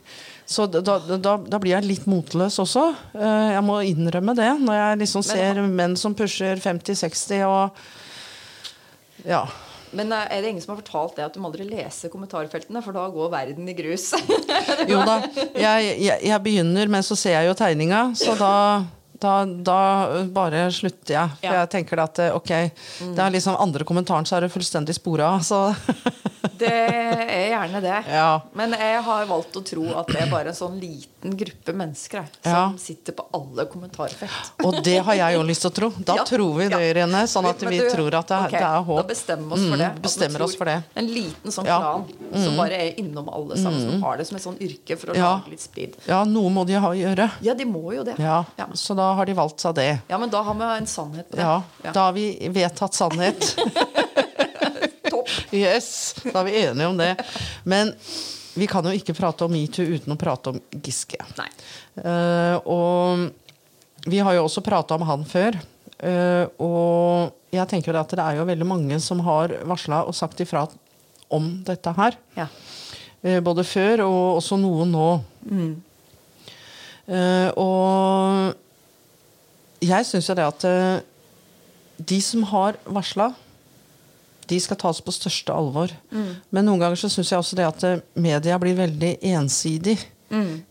Så 0.50 0.66
da, 0.66 0.80
da, 0.82 1.36
da 1.38 1.58
blir 1.62 1.76
jeg 1.76 1.86
litt 1.86 2.06
motløs 2.10 2.56
også. 2.58 2.88
Eh, 3.14 3.50
Jeg 3.54 3.62
må 3.62 3.76
innrømme 3.86 4.34
det. 4.34 4.48
Når 4.64 4.78
jeg 4.80 5.00
liksom 5.04 5.22
Men 5.22 5.30
ser 5.30 5.60
menn 5.78 5.96
som 6.00 6.14
pusher 6.18 6.58
50-60 6.58 7.44
og 7.46 7.82
Ja. 9.28 9.44
Men 9.94 10.10
eh, 10.14 10.26
er 10.30 10.42
det 10.42 10.50
ingen 10.50 10.62
som 10.62 10.74
har 10.74 10.80
fortalt 10.82 11.16
det 11.18 11.24
at 11.28 11.34
du 11.34 11.40
må 11.42 11.50
aldri 11.50 11.66
lese 11.68 12.10
kommentarfeltene, 12.10 12.82
for 12.82 12.94
da 12.94 13.06
går 13.10 13.30
verden 13.32 13.68
i 13.70 13.74
grus? 13.78 14.08
Jo 14.90 15.02
da, 15.06 15.20
jeg, 15.54 15.94
jeg, 16.02 16.18
jeg 16.30 16.42
begynner, 16.44 16.90
men 16.90 17.06
så 17.06 17.18
ser 17.18 17.36
jeg 17.38 17.50
jo 17.50 17.56
tegninga, 17.58 18.02
så 18.18 18.34
da, 18.38 18.52
da, 19.20 19.78
bare 20.34 20.66
slutter 20.74 21.14
jeg. 21.14 21.34
For 21.40 21.46
Ja. 21.46 21.56
jeg 21.60 21.72
tenker 21.74 22.02
at 22.06 22.22
ok, 22.34 22.52
mm. 23.06 23.14
det 23.18 23.24
er 23.26 23.34
liksom 23.34 23.58
andre 23.60 23.86
kommentaren, 23.86 24.26
så 24.26 24.38
er 24.38 24.46
det 24.46 24.52
fullstendig 24.54 24.94
spora. 24.98 25.34
Så 25.44 25.68
det 26.60 26.70
er 26.72 27.50
gjerne 27.52 27.80
det. 27.84 27.96
ja. 28.08 28.40
Men 28.56 28.72
jeg 28.78 29.02
har 29.04 29.26
valgt 29.28 29.56
å 29.56 29.62
tro 29.64 29.84
at 30.00 30.08
det 30.12 30.20
er 30.24 30.30
bare 30.30 30.52
en 30.52 30.56
sånn 30.56 30.78
liten 30.80 31.34
gruppe 31.36 31.74
mennesker 31.76 32.22
jeg, 32.22 32.30
som 32.42 32.52
Ja. 32.52 32.62
sitter 32.80 33.12
på 33.16 33.26
alle 33.36 33.66
kommentarfelt. 33.70 34.52
Og 34.64 34.78
det 34.84 34.98
har 35.04 35.14
jeg 35.14 35.34
jo 35.36 35.42
lyst 35.42 35.60
til 35.66 35.70
å 35.70 35.74
tro. 35.74 35.90
Da 35.98 36.16
Ja, 36.20 36.24
tror 36.24 36.54
vi 36.58 36.68
det. 36.72 36.80
Irene. 36.90 37.22
Sånn 37.28 37.46
at 37.50 37.60
vi 37.60 37.78
du, 37.78 37.90
tror 37.92 38.14
at 38.18 38.28
det, 38.32 38.38
okay, 38.46 38.58
det 38.58 38.70
er 38.70 38.88
Da 38.96 39.04
bestemmer 39.10 39.52
oss 39.56 39.66
for 39.68 39.76
det. 39.76 39.90
Mm, 39.90 40.00
bestemmer 40.02 40.42
oss 40.46 40.56
for 40.56 40.64
det. 40.70 40.78
En 40.94 41.06
liten 41.06 41.50
sånn 41.52 41.66
Ja. 41.68 41.78
mm. 42.00 42.44
som 42.44 42.56
bare 42.56 42.80
er 42.88 42.94
innom 43.00 43.28
alle 43.28 43.56
sammen, 43.60 43.80
som 43.90 44.02
har 44.02 44.16
det 44.16 44.26
som 44.26 44.36
et 44.36 44.42
sånn 44.42 44.58
yrke 44.60 44.96
for 44.98 45.12
å 45.12 45.18
lage 45.18 45.50
litt 45.50 45.60
splid. 45.60 45.96
Ja, 46.06 46.22
noe 46.24 46.50
må 46.50 46.64
de 46.66 46.74
ha 46.80 46.88
å 46.88 46.96
gjøre. 46.96 47.30
Ja, 47.44 47.54
de 47.54 47.64
må 47.68 47.92
jo 47.94 48.04
det. 48.04 48.16
Så 48.74 48.96
da 48.96 49.12
har 49.14 49.26
de 49.26 49.34
valgt 49.34 49.60
seg 49.60 49.74
det. 49.74 50.00
Ja, 50.08 50.18
men 50.18 50.30
da 50.30 50.42
har 50.42 50.54
vi 50.54 50.64
en 50.64 50.86
sannhet 50.86 51.28
på 51.30 51.36
det. 51.36 51.42
Ja, 51.44 51.62
Ja. 51.84 51.92
Da 51.92 52.00
har 52.08 52.12
vi 52.12 52.36
vedtatt 52.52 52.94
sannhet. 52.94 53.56
Topp. 55.20 55.54
Yes, 55.56 55.90
da 56.24 56.40
er 56.40 56.48
vi 56.48 56.58
enige 56.64 56.90
om 56.90 56.98
det. 56.98 57.12
Men 57.68 57.92
vi 58.58 58.66
kan 58.70 58.84
jo 58.84 58.94
ikke 58.96 59.14
prate 59.16 59.46
om 59.46 59.52
metoo 59.54 59.86
uten 59.86 60.16
å 60.16 60.18
prate 60.20 60.54
om 60.54 60.58
Giske. 60.82 61.20
Eh, 62.00 62.56
og 62.64 63.30
vi 64.08 64.18
har 64.18 64.34
jo 64.36 64.46
også 64.46 64.64
prata 64.64 64.96
om 64.96 65.04
han 65.08 65.24
før. 65.28 65.58
Uh, 66.00 66.48
og 66.64 67.52
jeg 67.52 67.68
tenker 67.68 67.96
at 68.00 68.08
det 68.16 68.24
er 68.24 68.38
jo 68.38 68.46
veldig 68.48 68.64
mange 68.68 68.96
som 69.04 69.20
har 69.26 69.52
varsla 69.68 69.98
og 70.08 70.16
sagt 70.16 70.40
ifra 70.40 70.64
om 71.28 71.50
dette 71.66 71.92
her. 71.98 72.16
Ja. 72.38 72.46
Uh, 73.20 73.40
både 73.44 73.66
før 73.68 74.06
og 74.06 74.38
også 74.38 74.56
noen 74.60 74.92
nå. 74.94 75.10
Eh, 77.10 77.50
og 77.58 78.54
jeg 79.82 80.06
syns 80.06 80.28
jo 80.30 80.34
det 80.38 80.44
at 80.46 80.62
de 82.06 82.18
som 82.22 82.44
har 82.52 82.76
varsla, 82.86 83.32
de 84.50 84.58
skal 84.60 84.78
tas 84.80 84.98
på 85.04 85.12
største 85.14 85.54
alvor. 85.54 85.92
Men 86.50 86.66
noen 86.66 86.80
ganger 86.82 86.98
så 87.00 87.10
syns 87.12 87.30
jeg 87.32 87.38
også 87.40 87.56
det 87.58 87.66
at 87.68 87.84
eh, 87.86 88.02
media 88.18 88.58
blir 88.62 88.74
veldig 88.78 89.14
ensidig 89.32 89.96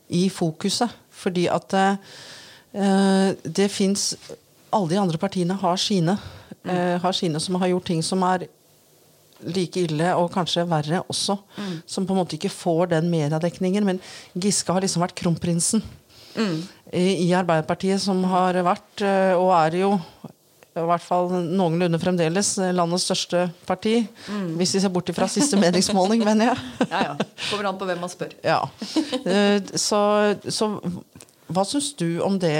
i 0.10 0.28
fokuset. 0.32 0.92
Fordi 1.20 1.48
at 1.52 1.74
eh, 1.76 3.34
det 3.44 3.70
fins 3.72 4.14
Alle 4.72 4.92
de 4.92 5.00
andre 5.02 5.18
partiene 5.18 5.56
har 5.58 5.78
sine. 5.82 6.14
eh, 6.64 7.00
har 7.02 7.12
sine 7.18 7.40
som 7.42 7.56
har 7.58 7.68
gjort 7.72 7.86
ting 7.90 8.04
som 8.06 8.22
er 8.24 8.44
like 9.42 9.80
ille, 9.80 10.12
og 10.20 10.32
kanskje 10.34 10.66
verre 10.70 11.00
også. 11.10 11.38
Som 11.88 12.06
på 12.06 12.14
en 12.14 12.20
måte 12.20 12.36
ikke 12.38 12.52
får 12.52 12.90
den 12.92 13.10
mediedekningen. 13.10 13.86
Men 13.88 14.00
Giske 14.36 14.72
har 14.76 14.82
liksom 14.84 15.02
vært 15.02 15.16
kronprinsen 15.16 15.82
i, 16.94 17.26
i 17.26 17.34
Arbeiderpartiet, 17.34 18.00
som 18.04 18.22
har 18.30 18.54
vært, 18.64 19.02
eh, 19.02 19.34
og 19.40 19.50
er 19.58 19.80
jo 19.82 19.90
i 20.84 20.90
hvert 20.90 21.04
fall 21.06 21.30
noenlunde 21.46 22.00
fremdeles 22.02 22.52
eh, 22.62 22.74
landets 22.76 23.06
største 23.10 23.46
parti. 23.68 24.02
Hvis 24.60 24.76
vi 24.76 24.82
ser 24.84 24.94
bort 24.94 25.12
fra 25.16 25.28
siste 25.32 25.60
meningsmåling, 25.60 26.24
mener 26.26 26.52
jeg. 26.52 26.68
ja, 26.94 27.02
ja. 27.12 27.16
Kommer 27.50 27.72
an 27.72 27.80
på 27.80 27.88
hvem 27.90 28.04
man 28.04 28.12
spør. 28.12 28.36
Ja. 28.46 28.62
Eh, 29.24 29.60
Så, 29.80 30.02
så 30.50 30.70
hva 31.50 31.64
syns 31.66 31.94
du 31.98 32.20
om 32.22 32.36
det? 32.42 32.54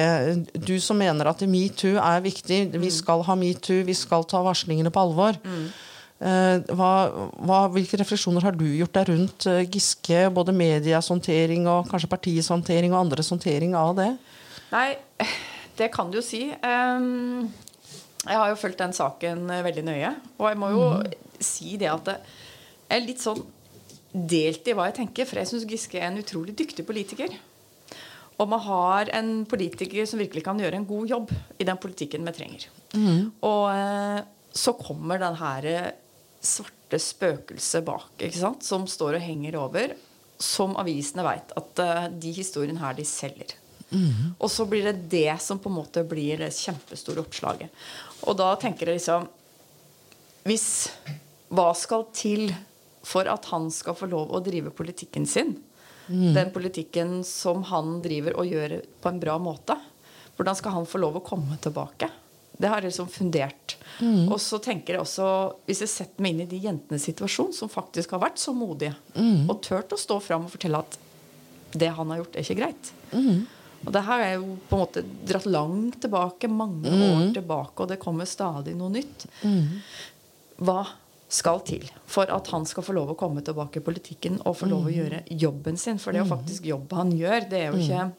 Du 0.66 0.74
som 0.82 0.98
mener 0.98 1.30
at 1.30 1.44
metoo 1.46 2.00
er 2.02 2.24
viktig. 2.26 2.64
Vi 2.82 2.90
skal 2.94 3.22
ha 3.28 3.36
metoo, 3.38 3.84
vi 3.86 3.94
skal 3.98 4.26
ta 4.26 4.42
varslingene 4.46 4.90
på 4.94 5.04
alvor. 5.04 5.38
Mm. 5.46 5.68
Hva, 6.20 6.90
hva, 7.48 7.60
hvilke 7.72 7.96
refleksjoner 8.02 8.44
har 8.44 8.58
du 8.60 8.66
gjort 8.66 8.98
deg 8.98 9.12
rundt 9.14 9.46
eh, 9.48 9.62
Giske? 9.72 10.26
Både 10.36 10.52
medias 10.52 11.08
håndtering 11.14 11.70
og 11.72 11.88
kanskje 11.92 12.10
partiets 12.12 12.50
håndtering 12.52 12.92
og 12.92 13.06
andres 13.06 13.30
håndtering 13.32 13.78
av 13.80 13.94
det? 14.02 14.10
Nei, 14.74 14.90
det 15.80 15.88
kan 15.94 16.10
du 16.12 16.20
jo 16.20 16.26
si. 16.26 16.42
Ehm, 16.60 17.48
jeg 18.26 18.36
har 18.36 18.50
jo 18.52 18.58
fulgt 18.60 18.82
den 18.82 18.96
saken 18.96 19.46
eh, 19.54 19.64
veldig 19.66 19.86
nøye. 19.88 20.14
Og 20.40 20.50
jeg 20.50 20.60
må 20.60 20.72
jo 20.74 20.88
si 21.44 21.78
det 21.80 21.92
at 21.92 22.10
jeg 22.12 22.98
er 22.98 23.06
litt 23.06 23.24
sånn 23.24 23.40
delt 24.10 24.66
i 24.68 24.74
hva 24.76 24.90
jeg 24.90 24.98
tenker, 25.04 25.28
for 25.30 25.40
jeg 25.40 25.52
syns 25.52 25.68
Giske 25.70 26.00
er 26.00 26.10
en 26.10 26.20
utrolig 26.20 26.56
dyktig 26.58 26.84
politiker. 26.88 27.36
Og 28.40 28.50
man 28.50 28.64
har 28.64 29.12
en 29.16 29.44
politiker 29.50 30.08
som 30.10 30.20
virkelig 30.20 30.44
kan 30.48 30.60
gjøre 30.60 30.80
en 30.80 30.88
god 30.90 31.12
jobb 31.12 31.32
i 31.60 31.68
den 31.68 31.80
politikken 31.80 32.28
vi 32.28 32.36
trenger. 32.36 32.68
Og 33.46 33.64
eh, 33.72 34.20
så 34.56 34.74
kommer 34.80 35.22
den 35.22 35.40
her 35.40 35.70
eh, 35.70 35.90
svarte 36.42 37.00
spøkelset 37.04 37.86
bak, 37.86 38.24
som 38.66 38.88
står 38.90 39.20
og 39.20 39.26
henger 39.26 39.60
over. 39.62 39.96
Som 40.40 40.78
avisene 40.80 41.24
veit 41.28 41.52
at 41.60 41.82
de 42.16 42.32
historiene 42.32 42.80
her, 42.80 42.96
de 42.96 43.04
selger. 43.06 43.58
Og 44.38 44.52
så 44.52 44.66
blir 44.70 44.84
det 44.90 45.10
det 45.10 45.42
som 45.42 45.60
på 45.60 45.70
en 45.70 45.78
måte 45.80 46.04
blir 46.06 46.38
det 46.44 46.52
kjempestore 46.54 47.24
oppslaget. 47.24 47.72
Og 48.28 48.38
da 48.38 48.52
tenker 48.62 48.88
jeg 48.92 49.00
liksom 49.00 49.28
Hvis 50.46 50.68
Hva 51.50 51.72
skal 51.78 52.06
til 52.14 52.52
for 53.10 53.26
at 53.32 53.46
han 53.50 53.72
skal 53.74 53.96
få 53.98 54.06
lov 54.12 54.30
å 54.36 54.42
drive 54.46 54.70
politikken 54.76 55.26
sin? 55.26 55.56
Den 56.36 56.52
politikken 56.54 57.24
som 57.26 57.64
han 57.70 58.00
driver 58.02 58.36
og 58.38 58.46
gjør 58.50 58.80
på 59.02 59.10
en 59.10 59.20
bra 59.22 59.38
måte. 59.42 59.76
Hvordan 60.38 60.56
skal 60.58 60.72
han 60.78 60.86
få 60.90 61.02
lov 61.02 61.18
å 61.20 61.26
komme 61.26 61.58
tilbake? 61.62 62.10
Det 62.60 62.68
har 62.68 62.82
jeg 62.82 62.92
liksom 62.92 63.08
fundert. 63.08 63.78
Og 64.30 64.40
så 64.42 64.60
tenker 64.60 64.94
jeg 64.98 65.02
også, 65.04 65.28
hvis 65.66 65.82
jeg 65.86 65.92
setter 65.94 66.22
meg 66.24 66.34
inn 66.34 66.42
i 66.44 66.50
de 66.52 66.60
jentenes 66.64 67.06
situasjon, 67.08 67.54
som 67.56 67.70
faktisk 67.72 68.12
har 68.12 68.22
vært 68.26 68.40
så 68.42 68.52
modige, 68.54 68.96
og 69.48 69.62
turt 69.64 69.94
å 69.96 70.00
stå 70.00 70.20
fram 70.20 70.46
og 70.46 70.52
fortelle 70.54 70.82
at 70.84 70.98
det 71.74 71.92
han 71.96 72.10
har 72.12 72.22
gjort, 72.24 72.36
er 72.36 72.44
ikke 72.46 72.60
greit. 72.60 72.92
Og 73.86 73.92
det 73.96 74.02
her 74.06 74.24
er 74.24 74.34
jo 74.38 74.56
på 74.70 74.76
en 74.76 74.82
måte 74.84 75.04
dratt 75.28 75.46
langt 75.48 76.02
tilbake, 76.04 76.50
mange 76.52 76.92
år 76.92 77.30
tilbake, 77.38 77.78
og 77.80 77.92
det 77.92 78.00
kommer 78.02 78.28
stadig 78.28 78.76
noe 78.78 78.92
nytt. 78.94 79.28
Hva 80.60 80.82
skal 81.30 81.62
til 81.62 81.86
for 82.10 82.32
at 82.34 82.48
han 82.52 82.66
skal 82.66 82.84
få 82.84 82.96
lov 82.98 83.14
å 83.14 83.18
komme 83.20 83.44
tilbake 83.46 83.80
i 83.80 83.86
politikken 83.86 84.40
og 84.44 84.58
få 84.60 84.70
lov 84.72 84.90
å 84.90 84.94
gjøre 84.94 85.22
jobben 85.30 85.78
sin? 85.78 86.00
For 86.02 86.12
det 86.12 86.20
er 86.22 86.26
jo 86.26 86.34
faktisk 86.34 86.66
jobb 86.66 86.92
han 86.98 87.14
gjør. 87.16 87.48
Det 87.52 87.62
er 87.62 87.72
jo 87.72 87.84
ikke 87.86 88.10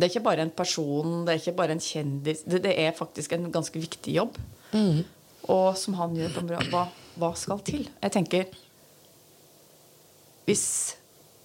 det 0.00 0.06
er 0.06 0.12
ikke 0.14 0.24
bare 0.24 0.44
en 0.46 0.50
person, 0.56 1.26
det 1.26 1.34
er 1.34 1.40
ikke 1.42 1.56
bare 1.58 1.74
en 1.76 1.82
kjendis. 1.84 2.40
Det, 2.48 2.62
det 2.64 2.72
er 2.80 2.94
faktisk 2.96 3.34
en 3.36 3.50
ganske 3.52 3.76
viktig 3.82 4.14
jobb. 4.16 4.38
Og 5.52 5.76
som 5.76 5.94
han 5.98 6.14
gjør 6.16 6.32
på 6.32 6.40
en 6.40 6.48
bra 6.48 6.60
hva, 6.72 6.86
hva 7.20 7.30
skal 7.36 7.60
til? 7.66 7.84
Jeg 8.00 8.14
tenker 8.14 8.48
hvis 10.48 10.96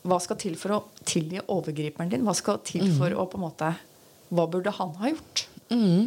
Hva 0.06 0.20
skal 0.22 0.38
til 0.42 0.56
for 0.60 0.76
å 0.76 0.80
tilgi 1.08 1.42
overgriperen 1.50 2.12
din? 2.12 2.24
Hva 2.28 2.36
skal 2.38 2.60
til 2.68 2.86
for 2.98 3.14
å 3.18 3.26
på 3.32 3.40
en 3.40 3.46
måte 3.48 3.72
Hva 4.30 4.46
burde 4.52 4.74
han 4.78 4.94
ha 5.02 5.10
gjort? 5.12 5.46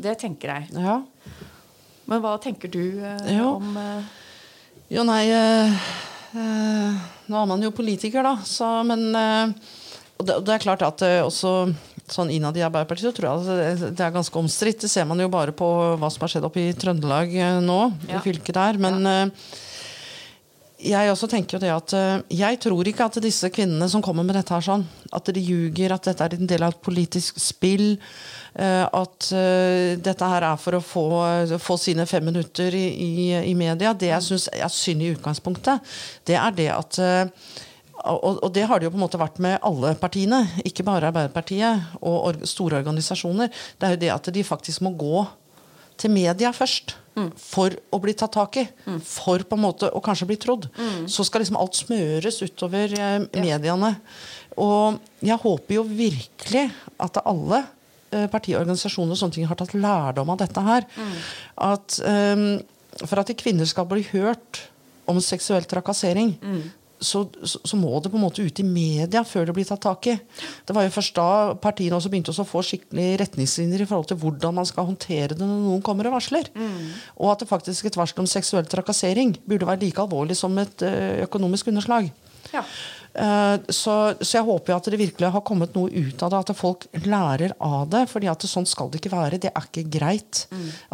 Det 0.02 0.12
tenker 0.22 0.52
jeg. 0.54 0.68
Ja. 0.78 1.00
Men 2.08 2.22
hva 2.22 2.37
tenker 2.40 2.70
du 2.72 2.80
eh, 3.02 3.34
Jo. 3.37 3.56
om 3.58 3.74
eh, 3.76 4.06
Jo, 4.94 5.02
nei 5.08 5.24
eh, 5.34 5.74
eh, 6.38 7.02
Nå 7.28 7.42
er 7.42 7.50
man 7.50 7.62
jo 7.66 7.72
politiker, 7.74 8.22
da, 8.24 8.37
så 8.48 8.70
Men 8.88 9.08
eh, 9.18 9.52
og 10.18 10.26
det, 10.26 10.34
og 10.40 10.46
det 10.48 10.54
er 10.56 10.62
klart 10.64 10.82
at 10.87 11.02
eh, 11.06 11.20
også 11.22 11.52
sånn 12.08 12.30
innad 12.32 12.56
i 12.56 12.62
Arbeiderpartiet 12.64 13.11
så 13.11 13.14
tror 13.14 13.28
jeg 13.28 13.58
det, 13.78 13.88
det 13.98 14.02
er 14.06 14.14
ganske 14.14 14.38
omstridt. 14.40 14.80
Det 14.80 14.88
ser 14.90 15.04
man 15.06 15.20
jo 15.20 15.26
bare 15.30 15.52
på 15.54 15.66
hva 16.00 16.08
som 16.11 16.22
har 16.24 16.30
skjedd 16.32 16.46
oppe 16.48 16.62
i 16.62 16.70
Trøndelag 16.74 17.34
nå, 17.62 17.76
Ja. 18.08 18.16
i 18.16 18.22
fylket 18.24 18.56
der. 18.56 18.78
Men 18.80 19.04
eh, 19.06 19.50
jeg 20.79 21.11
også 21.11 21.27
tenker 21.31 21.57
jo 21.57 21.62
det 21.62 21.71
at 21.75 21.93
eh, 21.99 22.37
jeg 22.38 22.59
tror 22.62 22.87
ikke 22.87 23.07
at 23.09 23.19
disse 23.23 23.51
kvinnene 23.51 23.88
som 23.91 24.03
kommer 24.05 24.27
med 24.27 24.37
dette 24.38 24.55
her 24.55 24.64
sånn, 24.64 24.85
at 25.14 25.31
de 25.35 25.43
ljuger, 25.43 25.95
at 25.95 26.07
dette 26.07 26.27
er 26.27 26.37
en 26.37 26.51
del 26.51 26.64
av 26.67 26.75
et 26.77 26.83
politisk 26.85 27.41
spill. 27.43 27.97
eh, 28.55 28.85
At 28.87 29.31
eh, 29.35 29.97
dette 29.99 30.29
her 30.31 30.47
er 30.47 30.61
for 30.62 30.79
å 30.79 30.83
få, 30.85 31.07
få 31.62 31.79
sine 31.83 32.07
fem 32.07 32.25
minutter 32.31 32.75
i, 32.75 32.87
i, 32.95 33.33
i 33.51 33.57
media. 33.59 33.95
Det 33.95 34.12
jeg 34.12 34.27
syns 34.29 34.47
er 34.55 34.71
synd 34.73 35.03
i 35.03 35.11
utgangspunktet, 35.17 35.97
det 36.31 36.38
er 36.38 36.55
det 36.55 36.71
at 36.75 37.03
og, 38.09 38.38
og 38.47 38.53
det 38.55 38.62
har 38.71 38.79
det 38.79 38.87
jo 38.87 38.93
på 38.95 38.99
en 39.01 39.03
måte 39.03 39.19
vært 39.19 39.41
med 39.43 39.59
alle 39.67 39.91
partiene, 39.99 40.45
ikke 40.62 40.85
bare 40.87 41.11
Arbeiderpartiet 41.11 41.99
og 41.99 42.29
or 42.29 42.38
store 42.47 42.79
organisasjoner. 42.79 43.51
Det 43.51 43.88
er 43.88 43.97
jo 43.97 44.03
det 44.05 44.12
at 44.14 44.31
de 44.37 44.45
faktisk 44.47 44.85
må 44.87 44.93
gå 44.95 45.25
til 45.99 46.14
media 46.14 46.53
først 46.55 46.95
for 47.40 47.74
å 47.92 47.98
bli 48.02 48.14
tatt 48.18 48.33
tak 48.37 48.57
i. 48.61 48.64
For 49.04 49.42
på 49.44 49.57
en 49.59 49.62
måte 49.64 49.90
å 49.90 50.02
kanskje 50.04 50.28
bli 50.31 50.37
trodd. 50.40 50.68
Så 51.11 51.24
skal 51.26 51.42
liksom 51.44 51.59
alt 51.61 51.78
smøres 51.78 52.40
utover 52.44 52.94
eh, 52.98 53.18
mediene. 53.38 53.94
Og 54.59 54.98
jeg 55.22 55.38
håper 55.42 55.78
jo 55.78 55.85
virkelig 55.87 56.64
at 56.98 57.20
alle 57.24 57.62
eh, 58.11 58.26
partiorganisasjoner 58.33 59.14
og 59.14 59.20
sånne 59.20 59.38
ting 59.38 59.46
har 59.50 59.59
tatt 59.61 59.76
lærdom 59.76 60.33
av 60.35 60.40
dette 60.42 60.64
her. 60.66 60.88
At, 61.68 62.00
eh, 62.02 62.42
for 63.04 63.22
at 63.22 63.35
kvinner 63.38 63.68
skal 63.70 63.87
bli 63.90 64.07
hørt 64.12 64.64
om 65.09 65.20
seksuell 65.24 65.64
trakassering, 65.64 66.35
så, 66.42 66.59
så, 67.00 67.24
så 67.42 67.78
må 67.78 67.92
det 68.02 68.11
på 68.12 68.18
en 68.18 68.24
måte 68.24 68.44
ut 68.44 68.61
i 68.61 68.66
media 68.66 69.22
før 69.26 69.48
det 69.48 69.54
blir 69.56 69.68
tatt 69.68 69.82
tak 69.84 70.08
i. 70.11 70.16
Det 70.66 70.76
var 70.76 70.87
jo 70.87 70.94
først 70.94 71.16
da 71.18 71.28
partiene 71.62 71.98
også 71.98 72.12
begynte 72.12 72.34
å 72.34 72.46
få 72.48 72.62
skikkelig 72.66 73.08
retningslinjer 73.22 73.84
i 73.84 73.88
forhold 73.88 74.11
til 74.11 74.20
hvordan 74.22 74.58
man 74.58 74.68
skal 74.68 74.88
håndtere 74.90 75.34
det 75.34 75.42
når 75.42 75.64
noen 75.66 75.84
kommer 75.87 76.11
og 76.11 76.18
varsler. 76.18 76.50
Og 77.16 77.32
at 77.32 77.44
det 77.44 77.50
faktisk 77.50 77.88
et 77.88 77.98
varsel 77.98 78.24
om 78.24 78.30
seksuell 78.30 78.68
trakassering 78.68 79.37
burde 79.48 79.68
være 79.68 79.84
like 79.87 80.02
alvorlig 80.02 80.38
som 80.38 80.56
et 80.62 80.87
eh, 80.87 81.22
økonomisk 81.26 81.70
underslag. 81.72 82.11
Ja. 82.54 82.64
Eh, 83.18 83.56
så, 83.68 83.94
så 84.20 84.38
jeg 84.38 84.46
håper 84.46 84.72
jo 84.72 84.78
at 84.78 84.88
det 84.92 85.00
virkelig 85.00 85.30
har 85.34 85.44
kommet 85.46 85.74
noe 85.76 85.90
ut 85.90 86.22
av 86.22 86.32
det, 86.32 86.42
at 86.42 86.58
folk 86.58 86.87
lærer 87.06 87.54
av 87.58 87.88
det. 87.92 88.04
fordi 88.11 88.30
at 88.30 88.46
sånn 88.48 88.68
skal 88.68 88.90
det 88.90 89.00
ikke 89.02 89.14
være. 89.14 89.40
Det 89.42 89.52
er 89.52 89.70
ikke 89.70 89.88
greit. 89.98 90.44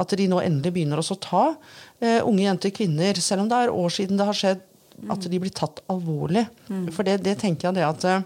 At 0.00 0.14
de 0.16 0.28
nå 0.30 0.40
endelig 0.42 0.74
begynner 0.74 1.02
å 1.02 1.18
ta 1.20 1.44
uh, 1.54 2.20
unge 2.24 2.46
jenter, 2.46 2.74
kvinner, 2.74 3.20
selv 3.20 3.44
om 3.44 3.50
det 3.50 3.64
er 3.64 3.74
år 3.74 3.92
siden 3.92 4.20
det 4.20 4.28
har 4.28 4.38
skjedd, 4.38 4.62
at 5.10 5.26
de 5.30 5.40
blir 5.42 5.52
tatt 5.54 5.82
alvorlig. 5.92 6.46
For 6.94 7.06
det, 7.06 7.18
det 7.24 7.38
tenker 7.42 7.68
jeg 7.68 7.78
det 7.78 7.86
at 7.86 8.06
eh, 8.08 8.24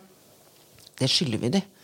det 1.01 1.11
skylder 1.11 1.43
vi 1.43 1.53
dem. 1.59 1.75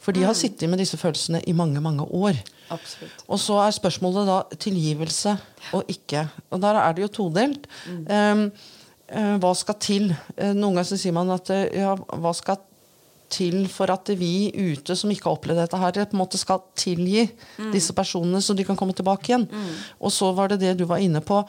For 0.00 0.16
de 0.16 0.24
har 0.24 0.36
sittet 0.36 0.70
med 0.70 0.80
disse 0.80 0.96
følelsene 0.96 1.42
i 1.44 1.52
mange, 1.52 1.80
mange 1.84 2.06
år. 2.06 2.38
Absolutt. 2.72 3.24
Og 3.28 3.40
så 3.42 3.58
er 3.60 3.76
spørsmålet 3.76 4.28
da 4.30 4.38
tilgivelse 4.56 5.34
og 5.76 5.90
ikke. 5.92 6.24
Og 6.50 6.62
der 6.62 6.78
er 6.80 6.96
det 6.96 7.04
jo 7.04 7.10
todelt. 7.18 7.68
Um, 7.86 8.46
eh, 9.12 9.34
hva 9.42 9.52
skal 9.58 9.76
til? 9.82 10.08
Eh, 10.38 10.54
noen 10.54 10.78
ganger 10.78 10.88
så 10.94 11.00
sier 11.02 11.16
man 11.16 11.34
at 11.36 11.52
ja, 11.52 11.92
hva 11.98 12.32
skal 12.36 12.62
til 13.30 13.68
for 13.70 13.92
at 13.92 14.10
vi 14.18 14.50
ute 14.56 14.96
som 14.98 15.10
ikke 15.12 15.28
har 15.28 15.36
opplevd 15.36 15.62
dette 15.62 15.78
her, 15.78 15.98
på 16.00 16.16
en 16.16 16.22
måte 16.22 16.40
skal 16.40 16.64
tilgi 16.78 17.28
disse 17.70 17.94
personene 17.94 18.40
så 18.42 18.56
de 18.58 18.66
kan 18.66 18.78
komme 18.78 18.96
tilbake 18.96 19.30
igjen. 19.30 19.46
Og 20.00 20.10
så 20.14 20.32
var 20.34 20.50
det 20.50 20.60
det 20.64 20.74
du 20.80 20.86
var 20.90 21.02
inne 21.04 21.22
på. 21.22 21.44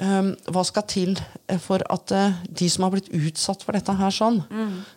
Um, 0.00 0.30
hva 0.48 0.62
skal 0.64 0.86
til 0.88 1.10
eh, 1.52 1.58
for 1.60 1.82
at 1.92 2.08
eh, 2.16 2.32
de 2.48 2.64
som 2.72 2.86
har 2.86 2.94
blitt 2.94 3.10
utsatt 3.12 3.60
for 3.60 3.76
dette 3.76 3.92
her 3.92 4.08
sånn, 4.14 4.38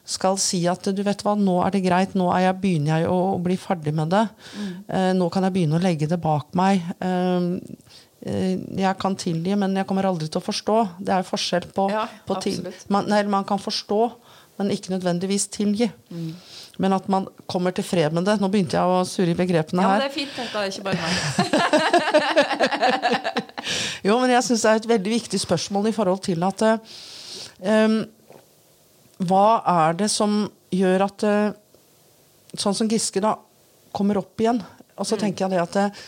skal 0.08 0.38
si 0.39 0.62
at 0.71 0.88
du 0.95 1.01
vet 1.03 1.19
hva, 1.25 1.34
nå 1.36 1.58
er 1.65 1.71
det 1.75 1.81
greit, 1.84 2.13
nå 2.15 2.29
er 2.31 2.45
jeg, 2.45 2.55
begynner 2.63 3.01
jeg 3.01 3.10
å, 3.12 3.36
bli 3.43 3.58
ferdig 3.60 3.91
med 3.97 4.08
det. 4.13 4.21
Eh, 4.88 5.12
nå 5.17 5.27
kan 5.34 5.43
jeg 5.43 5.53
begynne 5.58 5.75
å 5.75 5.84
legge 5.84 6.08
det 6.08 6.15
bak 6.23 6.47
meg. 6.55 6.79
Um, 7.03 7.60
eh, 8.23 8.55
jeg 8.79 8.95
kan 9.01 9.15
tilgi, 9.19 9.51
men 9.60 9.75
jeg 9.75 9.84
kommer 9.89 10.08
aldri 10.08 10.27
til 10.31 10.39
å 10.39 10.47
forstå. 10.47 10.77
Det 11.03 11.12
er 11.17 11.27
forskjell 11.27 11.65
på, 11.75 11.84
Ja, 11.91 12.08
på 12.25 12.34
til, 12.45 12.63
man, 12.88 13.03
nei, 13.12 13.19
man 13.27 13.43
kan 13.47 13.60
forstå, 13.60 14.01
men 14.62 14.71
ikke 14.71 14.93
nødvendigvis 14.95 15.47
tilgi. 15.51 15.89
Mm. 16.08 16.31
Men 16.79 16.93
at 16.95 17.08
man 17.12 17.27
kommer 17.51 17.71
til 17.75 17.84
fred 17.88 18.13
med 18.15 18.23
det. 18.27 18.39
Nå 18.39 18.47
begynte 18.51 18.77
jeg 18.79 18.86
å 18.88 19.03
surre 19.08 19.31
i 19.36 19.38
begrepene 19.38 19.81
Ja, 19.84 19.89
men 19.91 19.99
det 20.05 20.08
er 20.08 20.15
fint. 20.15 20.34
Dette 20.39 20.58
er 20.60 20.65
ikke 20.71 20.86
bare 20.88 20.99
meg. 21.03 21.12
Jo, 24.06 24.17
men 24.21 24.34
jeg 24.36 24.45
syns 24.47 24.65
det 24.65 24.71
er 24.71 24.82
et 24.82 24.91
veldig 24.95 25.15
viktig 25.15 25.39
spørsmål 25.41 25.89
i 25.89 25.95
forhold 25.95 26.21
til 26.25 26.43
at 26.45 26.65
um, 26.65 27.97
Hva 29.25 29.47
er 29.71 29.97
det 30.01 30.12
som 30.12 30.43
gjør 30.75 31.08
at 31.08 31.25
eh, 31.25 31.56
Sånn 32.56 32.75
som 32.75 32.88
Giske 32.91 33.19
da 33.23 33.34
kommer 33.95 34.19
opp 34.21 34.39
igjen. 34.39 34.62
Og 34.95 35.08
så 35.08 35.17
tenker 35.19 35.45
jeg 35.45 35.56
det 35.56 35.60
at 35.60 35.75
eh, 35.82 36.04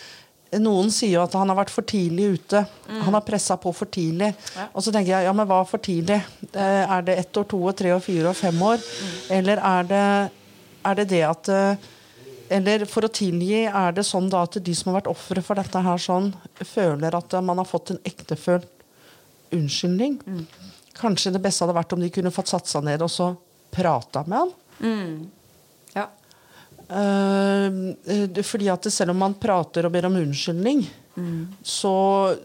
noen 0.63 0.87
sier 0.95 1.17
jo 1.17 1.23
at 1.25 1.35
han 1.35 1.51
har 1.51 1.57
vært 1.59 1.73
for 1.73 1.87
tidlig 1.87 2.29
ute. 2.37 2.61
Han 2.87 3.15
har 3.15 3.25
pressa 3.27 3.57
på 3.59 3.73
for 3.75 3.91
tidlig. 3.91 4.29
Ja. 4.55 4.69
Og 4.71 4.83
så 4.85 4.93
tenker 4.95 5.11
jeg, 5.11 5.27
ja, 5.27 5.33
men 5.35 5.47
hva 5.49 5.59
for 5.67 5.83
tidlig? 5.83 6.21
Er 6.55 7.03
det 7.03 7.17
ett 7.19 7.39
år, 7.39 7.47
to 7.51 7.59
år, 7.67 7.75
tre 7.79 7.91
år, 7.95 8.03
fire 8.03 8.31
år, 8.31 8.37
fem 8.39 8.63
år? 8.69 8.83
Eller 9.39 9.59
er 9.59 9.89
det, 9.91 10.05
er 10.87 10.99
det 11.01 11.07
det 11.11 11.23
at 11.27 11.51
eller 12.53 12.85
for 12.89 13.07
å 13.07 13.11
tilgi, 13.11 13.65
er 13.65 13.95
det 13.95 14.05
sånn 14.07 14.29
da 14.31 14.43
at 14.47 14.59
de 14.63 14.75
som 14.75 14.91
har 14.91 15.01
vært 15.01 15.11
ofre 15.11 15.43
for 15.45 15.59
dette 15.59 15.81
her 15.83 16.01
sånn, 16.01 16.31
føler 16.61 17.17
at 17.17 17.35
eh, 17.35 17.45
man 17.45 17.61
har 17.61 17.69
fått 17.69 17.93
en 17.93 18.03
ektefølt 18.07 18.69
unnskyldning? 19.55 20.19
Kanskje 20.97 21.33
det 21.35 21.43
beste 21.43 21.65
hadde 21.65 21.77
vært 21.77 21.95
om 21.95 22.03
de 22.03 22.11
kunne 22.13 22.33
fått 22.33 22.51
satt 22.53 22.69
seg 22.69 22.85
ned 22.87 23.03
og 23.05 23.11
så 23.13 23.31
prata 23.73 24.23
med 24.27 24.39
han? 24.39 24.55
Mm. 24.79 25.27
Ja. 25.95 26.07
Eh, 26.87 28.41
fordi 28.43 28.71
at 28.73 28.87
selv 28.93 29.15
om 29.15 29.21
man 29.25 29.37
prater 29.39 29.87
og 29.87 29.93
ber 29.95 30.09
om 30.09 30.19
unnskyldning, 30.21 30.87
så, 31.65 31.93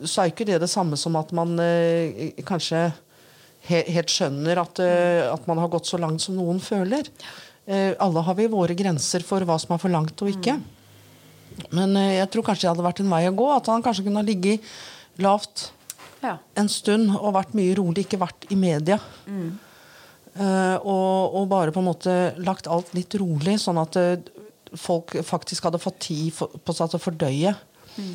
så 0.00 0.22
er 0.22 0.30
ikke 0.30 0.46
det 0.48 0.62
det 0.62 0.70
samme 0.72 0.96
som 0.96 1.16
at 1.20 1.32
man 1.36 1.58
eh, 1.60 2.30
kanskje 2.48 2.86
he, 3.68 3.82
helt 3.92 4.12
skjønner 4.12 4.62
at, 4.62 4.80
eh, 4.82 5.24
at 5.28 5.46
man 5.50 5.60
har 5.60 5.70
gått 5.72 5.90
så 5.90 6.00
langt 6.00 6.24
som 6.24 6.38
noen 6.38 6.60
føler. 6.62 7.08
Eh, 7.66 7.92
alle 8.02 8.22
har 8.26 8.34
vi 8.34 8.48
våre 8.50 8.74
grenser 8.74 9.22
for 9.26 9.44
hva 9.46 9.58
som 9.60 9.74
er 9.74 9.82
for 9.82 9.92
langt 9.92 10.24
og 10.24 10.30
ikke. 10.32 10.56
Men 11.70 11.94
eh, 11.98 12.16
jeg 12.18 12.30
tror 12.32 12.46
kanskje 12.48 12.66
det 12.66 12.72
hadde 12.72 12.86
vært 12.88 13.02
en 13.04 13.12
vei 13.12 13.22
å 13.28 13.36
gå. 13.38 13.48
At 13.54 13.70
han 13.70 13.84
kanskje 13.84 14.06
kunne 14.06 14.22
ha 14.22 14.26
ligget 14.26 14.66
lavt 15.22 15.68
ja. 16.24 16.38
en 16.58 16.70
stund 16.70 17.12
og 17.18 17.36
vært 17.36 17.54
mye 17.58 17.76
rolig, 17.78 18.06
ikke 18.06 18.22
vært 18.22 18.48
i 18.50 18.58
media. 18.58 18.98
Eh, 20.32 20.76
og, 20.80 21.36
og 21.38 21.50
bare 21.52 21.74
på 21.74 21.82
en 21.82 21.90
måte 21.90 22.16
lagt 22.42 22.70
alt 22.70 22.94
litt 22.96 23.14
rolig, 23.20 23.58
sånn 23.62 23.80
at 23.82 23.98
folk 24.72 25.14
faktisk 25.28 25.68
hadde 25.68 25.82
fått 25.82 26.00
tid 26.08 26.32
for, 26.34 26.58
på 26.64 26.74
seg 26.74 26.90
til 26.90 26.98
å 26.98 27.06
fordøye. 27.06 27.54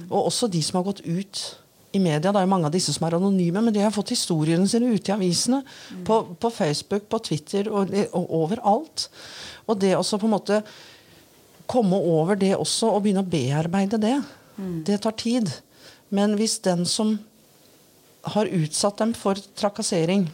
Og 0.10 0.20
også 0.26 0.50
de 0.50 0.60
som 0.66 0.80
har 0.80 0.88
gått 0.88 1.04
ut 1.06 1.44
i 1.98 2.02
media. 2.04 2.32
Det 2.32 2.40
er 2.40 2.46
jo 2.46 2.52
mange 2.54 2.70
av 2.70 2.74
disse 2.76 2.94
som 2.96 3.08
er 3.08 3.18
anonyme, 3.18 3.62
men 3.66 3.76
de 3.76 3.84
har 3.84 3.94
fått 3.96 4.14
historiene 4.16 4.68
sine 4.70 4.94
ute 4.94 5.12
i 5.12 5.16
avisene. 5.16 5.64
På, 6.08 6.22
på 6.40 6.52
Facebook, 6.54 7.08
på 7.12 7.22
Twitter 7.30 7.70
og, 7.70 7.94
og 8.16 8.34
overalt. 8.42 9.08
Og 9.68 9.80
det 9.82 9.96
også 9.98 10.20
på 10.22 10.30
en 10.30 10.36
måte 10.38 10.62
komme 11.68 12.00
over 12.00 12.40
det 12.40 12.54
også 12.56 12.94
og 12.96 13.04
begynne 13.04 13.26
å 13.26 13.28
bearbeide 13.28 14.00
det, 14.00 14.16
det 14.88 15.02
tar 15.04 15.18
tid. 15.20 15.52
Men 16.10 16.38
hvis 16.40 16.58
den 16.64 16.86
som 16.88 17.18
har 18.34 18.48
utsatt 18.48 19.02
dem 19.04 19.12
for 19.18 19.40
trakassering, 19.60 20.30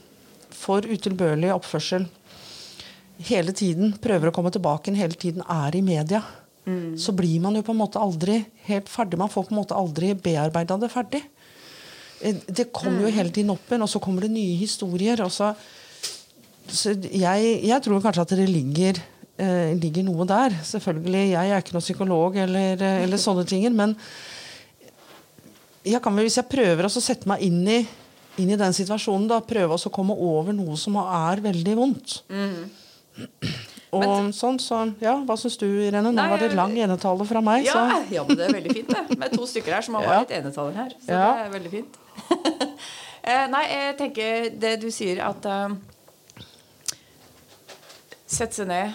for 0.54 0.86
utilbørlig 0.86 1.50
oppførsel, 1.54 2.06
hele 3.26 3.54
tiden 3.58 3.96
prøver 4.02 4.30
å 4.30 4.36
komme 4.36 4.54
tilbake 4.54 4.94
hele 4.94 5.18
tiden 5.18 5.44
er 5.50 5.76
i 5.76 5.82
media, 5.82 6.22
så 6.98 7.12
blir 7.12 7.42
man 7.44 7.58
jo 7.58 7.64
på 7.66 7.74
en 7.74 7.82
måte 7.82 8.00
aldri 8.00 8.38
helt 8.70 8.88
ferdig. 8.88 9.18
Man 9.20 9.32
får 9.32 9.50
på 9.50 9.52
en 9.52 9.60
måte 9.60 9.76
aldri 9.76 10.14
bearbeida 10.16 10.78
det 10.80 10.92
ferdig. 10.94 11.20
Eh, 12.24 12.36
Det 12.48 12.70
kommer 12.72 13.04
jo 13.08 13.12
hele 13.14 13.30
tiden 13.36 13.52
opp 13.54 13.68
igjen, 13.70 13.84
og 13.86 13.90
så 13.92 14.00
kommer 14.02 14.22
det 14.26 14.32
nye 14.32 14.56
historier. 14.60 15.20
Så, 15.30 15.50
så 16.72 16.94
jeg, 16.96 17.56
jeg 17.68 17.82
tror 17.84 18.02
kanskje 18.06 18.24
at 18.26 18.36
det 18.40 18.48
ligger, 18.50 19.02
eh, 19.38 19.74
ligger 19.76 20.06
noe 20.08 20.26
der. 20.30 20.56
Selvfølgelig, 20.64 21.26
Jeg 21.36 21.50
er 21.52 21.60
ikke 21.66 21.76
noen 21.76 21.84
psykolog 21.88 22.38
eller, 22.46 22.80
eh, 22.82 23.04
eller 23.04 23.18
sånne 23.22 23.46
ting, 23.50 23.68
men 23.76 23.98
jeg 25.84 26.00
kan 26.02 26.16
vel, 26.16 26.24
hvis 26.30 26.40
jeg 26.40 26.48
prøver 26.48 26.88
å 26.88 26.94
sette 26.96 27.28
meg 27.28 27.42
inn 27.44 27.60
i, 27.68 27.82
inn 28.40 28.50
i 28.56 28.56
den 28.58 28.72
situasjonen, 28.74 29.28
da, 29.28 29.42
prøve 29.44 29.76
å 29.76 29.92
komme 29.92 30.16
over 30.16 30.56
noe 30.56 30.78
som 30.80 30.96
er 31.02 31.42
veldig 31.44 31.76
vondt. 31.76 32.22
Og 33.94 34.32
sånn, 34.34 34.56
så, 34.58 34.80
ja, 35.04 35.12
Hva 35.22 35.36
syns 35.38 35.58
du, 35.62 35.68
Irene? 35.68 36.08
Nå 36.10 36.16
Nei, 36.18 36.30
var 36.32 36.40
det 36.42 36.56
lang 36.58 36.72
enetale 36.82 37.28
fra 37.30 37.44
meg. 37.46 37.68
Ja, 37.68 38.00
ja, 38.10 38.24
men 38.26 38.40
det 38.40 38.48
er 38.48 38.56
veldig 38.56 38.74
fint, 38.74 38.90
det. 38.90 39.18
Med 39.22 39.36
to 39.36 39.46
stykker 39.46 39.76
her 39.76 39.86
som 39.86 40.00
har 40.00 40.08
Ja. 40.10 40.22
litt 40.24 40.34
enetaler 40.40 40.80
her. 40.80 40.96
Så 41.04 41.12
Ja. 41.14 41.28
det 41.36 41.44
er 41.44 41.52
veldig 41.60 41.72
fint. 41.76 42.00
eh, 43.30 43.48
nei, 43.52 43.64
jeg 43.70 43.98
tenker 44.02 44.52
det 44.60 44.78
du 44.84 44.90
sier, 44.94 45.24
at 45.26 45.50
eh, 45.50 45.74
Sette 48.34 48.58
seg 48.58 48.66
ned. 48.66 48.94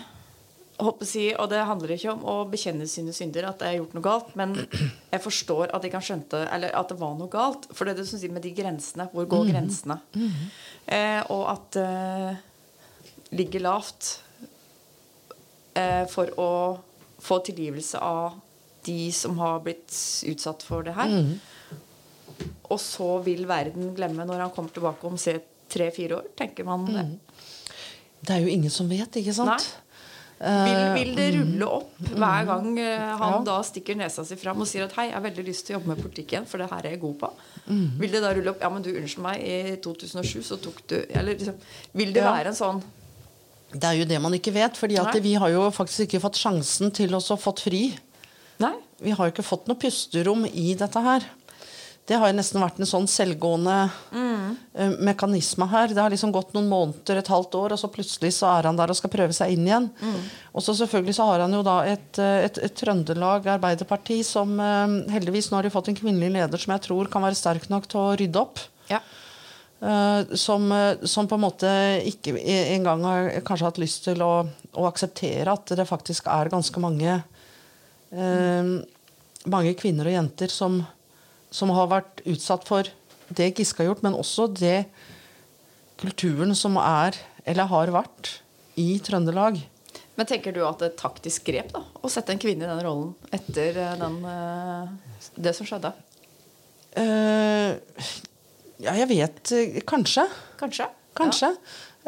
Håper 0.79 1.07
si, 1.07 1.24
og 1.35 1.48
det 1.51 1.61
handler 1.66 1.92
ikke 1.94 2.11
om 2.12 2.24
å 2.27 2.35
bekjenne 2.51 2.87
sine 2.90 3.12
synder, 3.14 3.48
at 3.48 3.62
jeg 3.62 3.70
har 3.70 3.77
gjort 3.81 3.94
noe 3.94 4.05
galt. 4.05 4.33
Men 4.38 4.55
jeg 5.12 5.22
forstår 5.22 5.74
at 5.74 5.87
jeg 5.87 5.94
kan 5.94 6.05
skjønte 6.05 6.44
Eller 6.55 6.74
at 6.74 6.90
det 6.90 6.98
var 6.98 7.14
noe 7.18 7.31
galt. 7.31 7.68
For 7.70 7.87
det 7.87 7.94
er 7.94 8.01
det 8.03 8.09
som 8.11 8.20
sier 8.20 8.35
med 8.35 8.42
de 8.46 8.55
grensene. 8.57 9.09
Hvor 9.12 9.29
går 9.31 9.51
grensene? 9.53 10.01
Eh, 10.88 11.22
og 11.35 11.44
at 11.53 11.79
uh, 11.83 12.38
ligger 13.37 13.64
lavt 13.66 14.11
eh, 15.79 16.05
for 16.11 16.33
å 16.40 16.51
få 17.18 17.40
tilgivelse 17.44 18.01
av 18.01 18.38
de 18.87 19.11
som 19.12 19.38
har 19.42 19.61
blitt 19.64 19.92
utsatt 20.31 20.64
for 20.64 20.87
det 20.87 20.94
her. 20.96 21.12
Og 22.70 22.81
så 22.81 23.22
vil 23.24 23.46
verden 23.48 23.94
glemme 23.96 24.27
når 24.29 24.40
han 24.46 24.51
kommer 24.55 24.70
tilbake 24.74 25.05
om 25.09 25.16
tre-fire 25.68 26.16
år, 26.18 26.24
tenker 26.37 26.64
man 26.64 26.85
det. 26.87 27.07
Det 28.24 28.35
er 28.35 28.40
jo 28.44 28.48
ingen 28.53 28.70
som 28.70 28.88
vet, 28.90 29.16
ikke 29.20 29.35
sant? 29.37 29.62
Nei. 29.62 29.85
Vil, 30.38 30.81
vil 30.94 31.16
det 31.16 31.24
rulle 31.35 31.66
opp 31.66 31.96
hver 32.14 32.44
gang 32.46 32.66
eh, 32.79 33.16
han 33.18 33.33
Ja. 33.33 33.38
da 33.42 33.57
stikker 33.66 33.96
nesa 33.98 34.22
si 34.24 34.37
fram 34.38 34.61
og 34.62 34.68
sier 34.70 34.85
at 34.85 34.92
'hei, 34.94 35.07
jeg 35.09 35.14
har 35.14 35.24
veldig 35.24 35.44
lyst 35.48 35.66
til 35.66 35.74
å 35.74 35.81
jobbe 35.81 35.88
med 35.88 36.03
politikk 36.05 36.31
igjen, 36.33 36.46
for 36.46 36.59
det 36.62 36.68
her 36.70 36.79
er 36.87 36.90
jeg 36.94 37.01
god 37.01 37.16
på'? 37.18 37.31
Mm. 37.66 37.98
Vil 37.98 38.11
det 38.12 38.20
da 38.22 38.31
rulle 38.33 38.51
opp 38.51 38.61
'ja, 38.62 38.68
men 38.70 38.83
du, 38.83 38.90
unnskyld 38.94 39.22
meg, 39.24 39.42
i 39.42 39.77
2007 39.83 40.42
så 40.46 40.57
tok 40.62 40.87
du 40.87 40.94
Eller 41.11 41.35
liksom 41.35 41.55
Vil 41.92 42.12
det 42.12 42.22
Ja. 42.22 42.31
være 42.33 42.46
en 42.46 42.55
sånn 42.55 42.83
Det 43.72 43.85
er 43.85 43.92
jo 43.98 44.05
det 44.05 44.20
man 44.22 44.33
ikke 44.33 44.53
vet. 44.55 44.77
fordi 44.77 44.96
at 44.96 45.12
Nei. 45.14 45.20
vi 45.20 45.35
har 45.35 45.48
jo 45.51 45.70
faktisk 45.70 46.07
ikke 46.07 46.20
fått 46.22 46.38
sjansen 46.38 46.92
til 46.94 47.11
å 47.11 47.18
få 47.20 47.37
fått 47.37 47.61
fri. 47.61 47.98
Nei? 48.61 48.74
Vi 49.03 49.11
har 49.11 49.27
jo 49.27 49.33
ikke 49.33 49.44
fått 49.44 49.66
noe 49.66 49.77
pusterom 49.77 50.46
i 50.46 50.74
dette 50.74 51.03
her. 51.03 51.20
Det 52.09 52.16
har 52.16 52.31
jo 52.31 52.37
nesten 52.38 52.62
vært 52.62 52.79
en 52.81 52.88
sånn 52.88 53.07
selvgående 53.11 53.75
mm. 54.16 54.94
mekanisme 55.05 55.66
her. 55.68 55.92
Det 55.92 56.01
har 56.01 56.12
liksom 56.12 56.33
gått 56.33 56.55
noen 56.57 56.71
måneder, 56.71 57.21
et 57.21 57.29
halvt 57.29 57.59
år, 57.61 57.75
og 57.75 57.81
så 57.83 57.90
plutselig 57.92 58.33
så 58.38 58.49
er 58.55 58.71
han 58.71 58.79
der 58.79 58.88
og 58.88 58.97
skal 58.97 59.12
prøve 59.12 59.37
seg 59.37 59.53
inn 59.53 59.66
igjen. 59.68 59.90
Og 60.55 60.64
så 60.64 60.73
selvfølgelig 60.79 61.18
så 61.18 61.29
har 61.29 61.44
han 61.44 61.53
jo 61.53 61.61
da 61.66 61.77
et, 61.90 62.11
eh, 62.16 62.47
et, 62.47 62.61
et 62.64 62.77
Trøndelag 62.81 63.51
Arbeiderparti 63.59 64.23
som 64.25 64.57
eh, 64.57 64.97
heldigvis 65.12 65.51
nå 65.51 65.59
har 65.61 65.68
de 65.68 65.75
fått 65.75 65.92
en 65.92 66.01
kvinnelig 66.01 66.33
leder 66.38 66.64
som 66.64 66.73
jeg 66.75 66.87
tror 66.88 67.12
kan 67.12 67.27
være 67.29 67.38
sterk 67.38 67.68
nok 67.68 67.90
til 67.92 68.01
å 68.01 68.16
rydde 68.16 68.44
opp. 68.44 68.64
Ja. 68.88 69.05
Som, 70.35 70.73
som 71.07 71.29
på 71.31 71.37
en 71.37 71.42
måte 71.44 71.68
ikke 72.09 72.33
e- 72.40 72.73
engang 72.75 73.05
har 73.07 73.29
kanskje 73.47 73.68
hatt 73.68 73.77
lyst 73.79 74.09
til 74.09 74.25
å, 74.27 74.33
å 74.75 74.87
akseptere 74.88 75.55
at 75.55 75.71
det 75.79 75.87
faktisk 75.87 76.27
er 76.35 76.51
ganske 76.51 76.83
mange 76.83 77.12
eh, 78.11 78.73
mange 79.47 79.75
kvinner 79.79 80.09
og 80.09 80.16
jenter 80.16 80.53
som, 80.53 80.81
som 81.51 81.71
har 81.75 81.89
vært 81.91 82.23
utsatt 82.29 82.67
for 82.69 82.89
det 83.29 83.51
Giske 83.59 83.83
har 83.83 83.91
gjort, 83.91 84.05
men 84.05 84.17
også 84.17 84.49
det 84.57 84.87
kulturen 86.01 86.55
som 86.57 86.79
er, 86.81 87.17
eller 87.49 87.69
har 87.71 87.93
vært, 87.93 88.39
i 88.79 88.99
Trøndelag. 89.03 89.59
Men 90.19 90.27
tenker 90.27 90.55
du 90.55 90.61
at 90.67 90.81
det 90.81 90.87
er 90.89 90.93
et 90.93 91.01
taktisk 91.01 91.47
grep 91.47 91.73
da, 91.75 91.83
å 92.03 92.11
sette 92.11 92.35
en 92.35 92.41
kvinne 92.43 92.67
i 92.67 92.71
den 92.71 92.83
rollen 92.83 93.13
etter 93.35 93.77
eh, 93.79 93.97
den, 94.01 94.17
eh, 94.27 95.29
det 95.39 95.53
som 95.55 95.67
skjedde? 95.69 95.93
Uh, 96.99 97.77
ja, 98.83 98.95
jeg 98.97 99.07
vet 99.11 99.53
Kanskje. 99.87 100.25
Kanskje. 100.59 100.89
Kanskje? 101.19 101.51
Kanskje. 101.53 101.53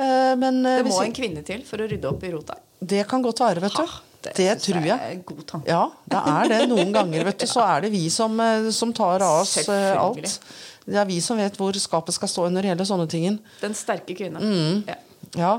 Uh, 0.00 0.34
men 0.40 0.62
Det 0.64 0.80
må 0.86 0.88
hvis- 0.88 1.02
en 1.04 1.14
kvinne 1.14 1.44
til 1.46 1.62
for 1.68 1.82
å 1.82 1.86
rydde 1.90 2.08
opp 2.10 2.24
i 2.24 2.32
rota. 2.32 2.56
det 2.80 3.06
kan 3.06 3.22
godt 3.22 3.42
være, 3.44 3.60
vet 3.60 3.76
du. 3.76 3.86
Det 4.20 4.34
synes 4.36 4.64
tror 4.66 4.86
jeg. 4.86 4.96
er 4.96 5.14
en 5.14 5.22
god 5.26 5.44
tanke. 5.48 5.70
Ja, 5.70 5.84
det 6.12 6.22
er 6.32 6.50
det. 6.52 6.58
Noen 6.68 6.92
ganger 6.92 7.24
vet 7.30 7.40
du, 7.40 7.46
så 7.48 7.62
er 7.64 7.86
det 7.86 7.92
vi 7.94 8.02
som, 8.12 8.34
eh, 8.40 8.68
som 8.76 8.92
tar 8.96 9.24
av 9.24 9.42
oss 9.42 9.56
eh, 9.64 9.92
alt. 9.96 10.40
Det 10.84 10.98
er 10.98 11.06
vi 11.08 11.20
som 11.24 11.38
vet 11.40 11.56
hvor 11.56 11.76
skapet 11.80 12.16
skal 12.16 12.28
stå 12.28 12.48
når 12.50 12.66
det 12.66 12.72
gjelder 12.72 12.88
sånne 12.88 13.08
ting. 13.10 13.38
Den 13.62 13.76
sterke 13.78 14.16
kvinna. 14.18 14.42
Mm. 14.42 14.82
Ja. 14.88 14.98
Ja. 15.38 15.54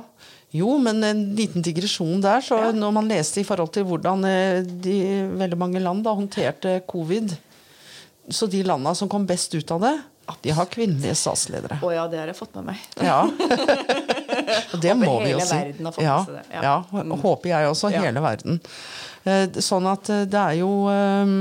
Jo, 0.51 0.75
men 0.83 0.99
en 1.07 1.21
liten 1.37 1.63
digresjon 1.63 2.21
der. 2.21 2.43
Så 2.43 2.57
Ja. 2.59 2.71
Når 2.75 2.93
man 2.93 3.07
leste 3.07 3.39
i 3.39 3.47
forhold 3.47 3.71
til 3.71 3.85
hvordan 3.87 4.25
eh, 4.27 4.61
de, 4.63 4.97
veldig 5.39 5.57
mange 5.57 5.79
land 5.79 6.03
da, 6.03 6.13
håndterte 6.17 6.81
covid 6.87 7.31
Så 8.29 8.47
de 8.47 8.61
landa 8.63 8.93
som 8.95 9.09
kom 9.09 9.25
best 9.27 9.55
ut 9.55 9.71
av 9.71 9.81
det, 9.81 9.95
de 10.41 10.51
har 10.55 10.67
kvinnelige 10.71 11.15
statsledere. 11.17 11.79
Å 11.83 11.89
ja, 11.91 12.05
det 12.07 12.19
har 12.21 12.29
jeg 12.31 12.37
fått 12.37 12.53
med 12.55 12.69
meg. 12.71 12.83
Ja. 13.03 13.25
Og 14.73 14.81
det 14.81 14.95
må 14.97 15.19
vi 15.23 15.31
jo 15.31 15.37
hele 15.39 15.47
si. 15.47 15.55
verden 15.59 15.85
har 15.85 15.95
fått 15.95 16.03
ja, 16.05 16.17
med 16.17 16.25
seg 16.25 16.35
det. 16.35 16.45
Ja. 16.55 16.75
ja. 16.91 17.17
Håper 17.23 17.49
jeg 17.53 17.69
også. 17.71 17.91
Hele 17.93 18.21
verden. 18.25 18.59
Eh, 19.23 19.45
Sånn 19.61 19.85
at 19.91 20.09
eh, 20.09 20.23
det 20.25 20.39
er 20.41 20.55
jo 20.61 20.71
eh, 20.89 21.33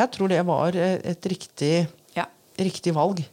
Jeg 0.00 0.10
tror 0.14 0.28
det 0.32 0.42
var 0.48 0.76
et 0.80 1.26
riktig, 1.28 1.86
Ja. 2.16 2.24
riktig 2.58 2.94
valg. 2.96 3.24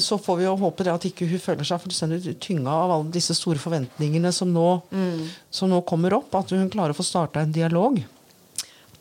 Så 0.00 0.16
får 0.22 0.36
vi 0.38 0.44
jo 0.46 0.52
håpe 0.56 0.84
det 0.86 0.92
at 0.94 1.02
ikke 1.04 1.26
hun 1.28 1.40
føler 1.42 1.66
seg 1.66 1.80
fullstendig 1.82 2.36
tynga 2.40 2.70
av 2.70 2.92
alle 2.94 3.10
disse 3.12 3.34
store 3.34 3.58
forventningene 3.58 4.30
som 4.32 4.52
nå, 4.54 4.80
Mm. 4.94 5.24
som 5.50 5.68
nå 5.68 5.80
kommer 5.84 6.14
opp. 6.14 6.32
At 6.38 6.50
hun 6.54 6.70
klarer 6.70 6.94
å 6.94 6.96
få 6.96 7.02
starta 7.04 7.42
en 7.42 7.50
dialog. 7.52 7.98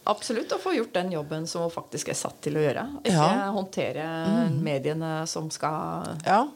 Absolutt 0.09 0.51
å 0.51 0.57
få 0.59 0.73
gjort 0.75 0.91
den 0.97 1.11
jobben 1.13 1.45
som 1.47 1.61
hun 1.61 1.71
faktisk 1.71 2.09
er 2.09 2.17
satt 2.19 2.41
til 2.43 2.57
å 2.57 2.63
gjøre. 2.65 2.87
Ikke 3.05 3.13
Ja. 3.13 3.29
Mm. 3.51 3.53
håndtere 3.55 4.49
mediene 4.49 5.27
som 5.27 5.49
skal 5.53 6.17
Ja, 6.25 6.47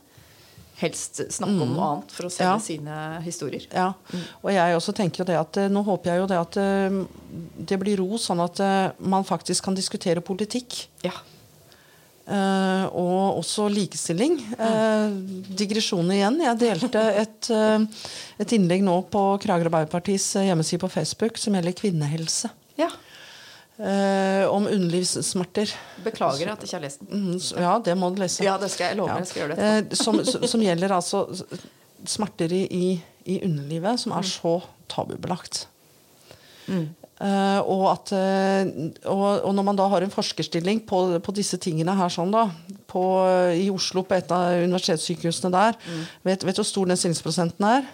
helst 0.77 1.21
snakke 1.33 1.61
om 1.63 1.71
noe 1.73 1.85
annet 1.91 2.11
for 2.13 2.27
å 2.27 2.29
selge 2.29 2.47
Mm. 2.47 2.57
Ja. 2.57 2.65
sine 2.67 3.21
historier. 3.25 3.63
ja. 3.73 3.93
Og 4.43 4.51
jeg 4.53 4.75
også 4.77 4.93
tenker 4.93 5.23
jo 5.23 5.25
det 5.25 5.37
at 5.39 5.57
eh, 5.57 5.69
nå 5.73 5.81
håper 5.83 6.11
jeg 6.11 6.21
jo 6.21 6.27
det 6.29 6.37
at 6.37 6.57
eh, 6.61 6.99
det 7.71 7.79
blir 7.81 7.97
ro, 7.97 8.17
sånn 8.21 8.43
at 8.43 8.59
eh, 8.59 8.91
man 8.99 9.25
faktisk 9.25 9.63
kan 9.65 9.75
diskutere 9.75 10.21
politikk. 10.21 10.87
Ja. 11.03 11.15
Uh, 12.27 12.83
og 12.91 13.37
også 13.39 13.69
likestilling. 13.71 14.33
Uh, 14.59 15.15
digresjon 15.55 16.09
igjen. 16.11 16.41
Jeg 16.43 16.59
delte 16.59 17.03
et, 17.21 17.47
uh, 17.55 17.79
et 18.35 18.51
innlegg 18.57 18.83
nå 18.83 18.97
på 19.07 19.21
Kragerø 19.39 19.69
Arbeiderpartis 19.71 20.33
hjemmeside 20.35 20.81
på 20.81 20.89
Facebook 20.91 21.39
som 21.39 21.55
gjelder 21.55 21.77
kvinnehelse. 21.79 22.51
ja. 22.75 22.89
Eh, 23.77 24.47
om 24.49 24.65
underlivssmerter. 24.65 25.69
Beklager 26.01 26.49
at 26.49 26.63
jeg 26.63 26.69
ikke 26.71 26.77
har 26.79 26.83
lest 26.87 27.03
den. 27.03 27.25
Mm, 27.29 27.41
ja, 27.61 27.73
det 27.85 27.93
må 27.97 28.09
du 28.09 28.23
lese. 28.23 28.41
Ja, 28.45 28.55
det 28.57 28.71
skal 28.73 28.89
jeg 28.89 28.97
love. 28.97 29.11
Ja. 29.13 29.21
Jeg 29.21 29.29
skal 29.29 29.43
gjøre 29.43 29.57
det. 29.57 29.67
Eh, 29.93 29.97
som, 29.99 30.17
som 30.53 30.63
gjelder 30.65 30.95
altså 30.95 31.27
smerter 32.07 32.55
i, 32.57 32.97
i, 33.25 33.35
underlivet 33.45 34.01
som 34.01 34.15
er 34.17 34.25
så 34.25 34.55
tabubelagt. 34.89 35.67
Eh, 36.67 37.59
og, 37.61 37.83
at, 37.91 38.13
og, 39.05 39.25
og 39.45 39.53
når 39.57 39.67
man 39.69 39.77
da 39.77 39.85
har 39.93 40.05
en 40.05 40.13
forskerstilling 40.13 40.81
på, 40.89 41.03
på 41.21 41.37
disse 41.37 41.61
tingene 41.61 41.93
her 41.97 42.09
sånn 42.13 42.33
da, 42.33 42.47
på, 42.89 43.03
i 43.53 43.69
Oslo 43.73 44.01
på 44.09 44.17
et 44.17 44.33
av 44.33 44.57
universitetssykehusene 44.65 45.53
der, 45.53 45.77
vet, 46.25 46.41
vet 46.41 46.57
du 46.57 46.63
hvor 46.63 46.69
stor 46.69 46.89
den 46.89 46.97
stillingsprosenten 46.97 47.69
er? 47.69 47.87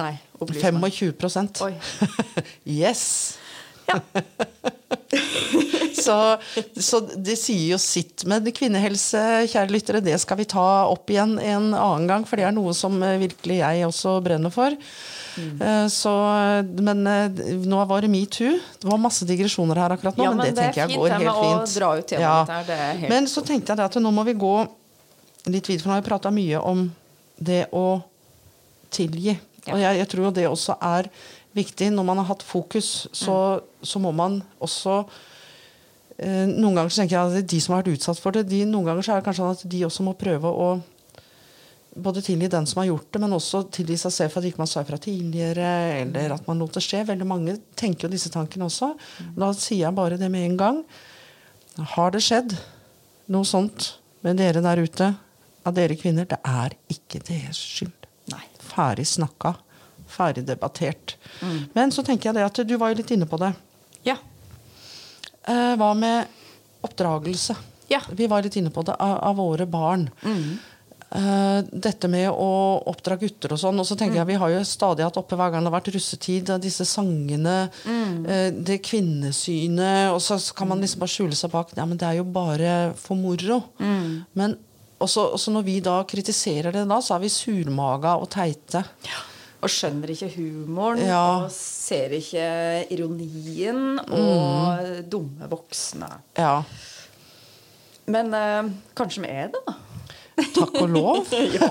Nei. 0.00 0.14
25% 0.40 1.60
Oi. 1.66 1.74
Yes! 2.80 3.36
Ja. 3.88 4.00
Så 6.00 6.16
Så, 6.76 7.00
det 7.00 7.36
sier 7.38 7.74
jo 7.74 7.78
sitt. 7.82 8.24
Men 8.28 8.46
kvinnehelse, 8.54 9.20
kjære 9.50 9.72
lyttere, 9.74 10.02
det 10.04 10.16
skal 10.22 10.38
vi 10.40 10.46
ta 10.48 10.66
opp 10.90 11.10
igjen 11.12 11.36
en 11.38 11.72
annen 11.74 12.06
gang, 12.10 12.26
for 12.26 12.40
det 12.40 12.46
er 12.48 12.54
noe 12.56 12.74
som 12.76 12.96
eh, 13.04 13.18
virkelig 13.20 13.60
jeg 13.60 13.88
også 13.88 14.16
brenner 14.24 14.54
for. 14.54 14.76
Mm. 15.40 15.88
Så, 15.92 16.12
men 16.82 17.04
nå 17.70 17.84
var 17.88 18.02
det 18.02 18.10
metoo. 18.12 18.56
Det 18.82 18.88
var 18.90 18.98
masse 19.00 19.24
digresjoner 19.28 19.78
her 19.78 19.94
akkurat 19.94 20.18
nå, 20.18 20.26
ja, 20.26 20.32
men, 20.34 20.42
men, 20.42 20.56
det, 20.56 20.64
tenker 20.66 20.82
jeg 20.82 20.98
går 20.98 21.14
helt 21.14 21.38
fint. 21.38 21.76
Dra 21.78 21.90
ut 21.96 22.14
ja. 22.16 22.34
helt... 22.50 23.06
Men 23.12 23.28
så 23.30 23.44
tenkte 23.46 23.76
jeg 23.76 23.86
at 23.86 24.00
nå 24.02 24.12
må 24.14 24.26
vi 24.26 24.34
gå 24.40 24.54
litt 25.46 25.70
videre, 25.70 25.82
for 25.84 25.90
nå 25.90 25.96
har 25.96 26.02
vi 26.02 26.08
prata 26.10 26.34
mye 26.34 26.64
om 26.72 26.82
det 27.40 27.62
å 27.72 27.86
tilgi. 28.92 29.36
Ja. 29.64 29.74
Og 29.74 29.80
jeg, 29.80 30.00
jeg, 30.00 30.08
tror 30.12 30.26
jo 30.26 30.32
det 30.36 30.46
også 30.48 30.76
er 30.82 31.08
viktig. 31.56 31.90
Når 31.94 32.06
man 32.06 32.22
har 32.22 32.30
hatt 32.30 32.46
fokus, 32.46 33.08
så, 33.12 33.36
mm. 33.58 33.84
så 33.92 34.02
må 34.02 34.12
man 34.16 34.40
også 34.62 35.00
eh, 36.18 36.46
Noen 36.50 36.76
ganger 36.76 36.92
så 36.92 37.02
tenker 37.02 37.16
jeg 37.16 37.42
at 37.42 37.50
de 37.52 37.60
som 37.60 37.74
har 37.74 37.82
vært 37.82 37.98
utsatt 37.98 38.22
for 38.22 38.36
det, 38.36 38.46
de, 38.50 38.64
noen 38.68 38.88
ganger 38.90 39.06
så 39.06 39.14
er 39.14 39.20
det 39.20 39.28
kanskje 39.28 39.44
sånn 39.44 39.58
at 39.58 39.68
de 39.74 39.84
også 39.88 40.06
må 40.06 40.16
prøve 40.20 40.50
å 40.50 40.70
både 42.00 42.22
tilgi 42.22 42.48
den 42.48 42.66
som 42.70 42.80
har 42.80 42.90
gjort 42.90 43.08
det, 43.12 43.20
men 43.22 43.34
også 43.34 43.64
tilgi 43.74 43.96
seg 43.98 44.12
selv 44.14 44.32
for 44.32 44.40
at 44.40 44.50
ikke 44.50 44.62
man 44.62 44.70
sa 44.70 44.84
fra 44.86 44.98
tidligere, 45.00 45.70
eller 46.04 46.36
at 46.36 46.46
man 46.46 46.60
lot 46.62 46.76
det 46.76 46.84
skje. 46.84 47.02
Veldig 47.08 47.26
mange 47.26 47.56
tenker 47.78 48.06
jo 48.06 48.12
disse 48.12 48.30
tankene 48.32 48.68
også. 48.68 48.92
Mm. 48.94 49.32
Da 49.42 49.48
sier 49.58 49.88
jeg 49.88 49.96
bare 49.96 50.18
det 50.20 50.30
med 50.32 50.46
en 50.46 50.60
gang. 50.60 50.78
Har 51.96 52.14
det 52.14 52.22
skjedd 52.24 52.54
noe 53.30 53.48
sånt 53.48 53.94
med 54.26 54.38
dere 54.40 54.62
der 54.64 54.82
ute, 54.84 55.10
av 55.66 55.76
dere 55.76 55.96
kvinner, 55.98 56.28
det 56.28 56.38
er 56.46 56.74
ikke 56.92 57.20
deres 57.26 57.58
skyld. 57.58 58.08
Nei. 58.32 58.42
Ferdig 58.70 59.06
snakka. 59.08 59.54
Ferdig 60.10 60.44
debattert. 60.48 61.16
Mm. 61.40 61.58
Men 61.76 61.94
så 61.94 62.04
tenker 62.06 62.30
jeg 62.30 62.40
det 62.40 62.46
at 62.48 62.62
du 62.66 62.76
var 62.80 62.92
jo 62.92 63.00
litt 63.00 63.12
inne 63.14 63.28
på 63.30 63.40
det. 63.40 63.52
Ja. 64.06 64.16
Eh, 65.46 65.74
hva 65.80 65.92
med 65.96 66.40
oppdragelse? 66.86 67.56
Ja. 67.90 68.02
Vi 68.10 68.28
var 68.30 68.42
litt 68.42 68.56
inne 68.56 68.70
på 68.70 68.84
det 68.86 68.94
av, 68.98 69.16
av 69.30 69.40
våre 69.40 69.66
barn. 69.66 70.08
Mm. 70.22 70.58
Uh, 71.10 71.66
dette 71.74 72.06
med 72.06 72.28
å 72.30 72.50
oppdra 72.86 73.16
gutter 73.18 73.50
og 73.50 73.58
sånn. 73.58 73.80
Og 73.82 73.86
så 73.88 73.96
tenker 73.98 74.14
mm. 74.14 74.20
jeg 74.20 74.28
Vi 74.28 74.38
har 74.38 74.52
jo 74.52 74.60
stadig 74.68 75.02
hatt 75.02 75.18
oppe 75.18 75.34
hver 75.34 75.50
gang 75.50 75.64
det 75.64 75.72
har 75.72 75.74
vært 75.80 75.90
russetid, 75.96 76.52
disse 76.62 76.86
sangene, 76.86 77.64
mm. 77.82 78.12
uh, 78.28 78.48
det 78.54 78.78
kvinnesynet. 78.86 80.12
Og 80.14 80.20
så 80.22 80.38
kan 80.54 80.70
man 80.70 80.82
liksom 80.82 81.02
bare 81.02 81.14
skjule 81.16 81.38
seg 81.38 81.50
bak 81.50 81.74
Ja, 81.74 81.88
men 81.88 81.98
det 81.98 82.06
er 82.06 82.20
jo 82.20 82.28
bare 82.30 82.76
for 83.00 83.18
moro. 83.18 83.58
Mm. 83.82 84.22
Men 84.38 84.54
også, 85.00 85.32
også, 85.34 85.50
når 85.56 85.66
vi 85.66 85.76
da 85.82 85.98
kritiserer 86.06 86.74
det, 86.76 86.86
da, 86.86 87.00
så 87.02 87.16
er 87.16 87.24
vi 87.24 87.32
surmaga 87.32 88.14
og 88.20 88.30
teite. 88.30 88.84
Ja. 89.08 89.26
Og 89.60 89.68
skjønner 89.68 90.14
ikke 90.14 90.30
humoren 90.38 91.02
ja. 91.04 91.20
og 91.44 91.50
ser 91.52 92.14
ikke 92.16 92.46
ironien 92.94 94.00
og 94.06 94.80
mm. 94.80 95.04
dumme 95.12 95.50
voksne. 95.50 96.08
Ja. 96.38 96.62
Men 98.10 98.34
eh, 98.34 98.72
kanskje 98.96 99.26
vi 99.26 99.32
er 99.32 99.52
det, 99.52 99.60
da. 99.68 99.76
Takk 100.54 100.76
og 100.80 100.88
lov. 100.88 101.32
ja. 101.58 101.68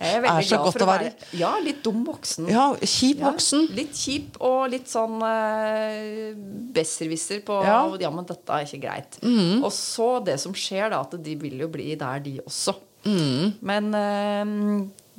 Jeg 0.00 0.16
er 0.16 0.22
veldig 0.24 0.44
er 0.44 0.48
glad 0.48 0.74
for 0.74 0.84
å 0.84 0.88
være, 0.90 1.10
Ja, 1.36 1.50
litt 1.64 1.80
dum 1.84 2.02
voksen. 2.06 2.48
Ja, 2.52 2.66
Kjip 2.76 3.22
voksen. 3.24 3.66
Ja, 3.68 3.76
litt 3.80 3.96
kjip 3.96 4.38
og 4.44 4.60
litt 4.72 4.90
sånn 4.90 5.20
eh, 5.26 6.30
besserwisser 6.76 7.42
på 7.46 7.60
ja. 7.66 7.82
ja. 8.00 8.12
men 8.14 8.28
dette 8.28 8.56
er 8.56 8.68
ikke 8.68 8.82
greit. 8.84 9.20
Mm. 9.24 9.64
Og 9.64 9.72
så 9.76 10.12
det 10.24 10.38
som 10.42 10.56
skjer, 10.56 10.90
da, 10.92 11.02
at 11.04 11.16
de 11.20 11.36
vil 11.40 11.60
jo 11.64 11.70
bli 11.72 11.92
der, 12.00 12.22
de 12.24 12.38
også. 12.44 12.76
Mm. 13.08 13.56
Men 13.64 13.94
uh, 13.96 14.50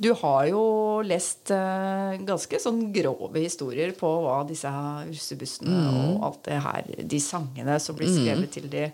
du 0.02 0.10
har 0.18 0.46
jo 0.50 0.62
lest 1.06 1.52
uh, 1.54 2.16
ganske 2.26 2.60
sånn 2.62 2.84
grove 2.94 3.44
historier 3.44 3.94
på 3.96 4.10
hva 4.24 4.40
disse 4.48 4.70
russebussene 5.06 5.76
mm. 5.76 6.00
og 6.00 6.26
alt 6.28 6.42
det 6.48 6.58
her, 6.66 6.90
de 7.14 7.22
sangene 7.22 7.78
som 7.82 7.98
blir 7.98 8.10
skrevet 8.10 8.48
mm. 8.48 8.52
til 8.56 8.68
de 8.72 8.88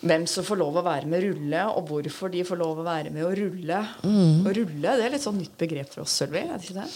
hvem 0.00 0.24
som 0.30 0.44
får 0.44 0.56
lov 0.56 0.78
å 0.80 0.82
være 0.84 1.08
med 1.10 1.20
å 1.20 1.26
rulle, 1.28 1.64
og 1.76 1.90
hvorfor 1.90 2.30
de 2.32 2.40
får 2.46 2.58
lov 2.60 2.78
å 2.80 2.84
være 2.86 3.10
med 3.12 3.26
å 3.26 3.32
rulle. 3.36 3.80
Mm. 4.00 4.46
Å 4.48 4.54
rulle 4.56 4.94
det 4.96 5.04
er 5.04 5.12
litt 5.12 5.24
sånn 5.24 5.36
nytt 5.36 5.58
begrep 5.60 5.92
for 5.92 6.06
oss, 6.06 6.14
Sølvi? 6.22 6.40
Er 6.40 6.54
det 6.54 6.70
ikke 6.70 6.78
det? 6.78 6.86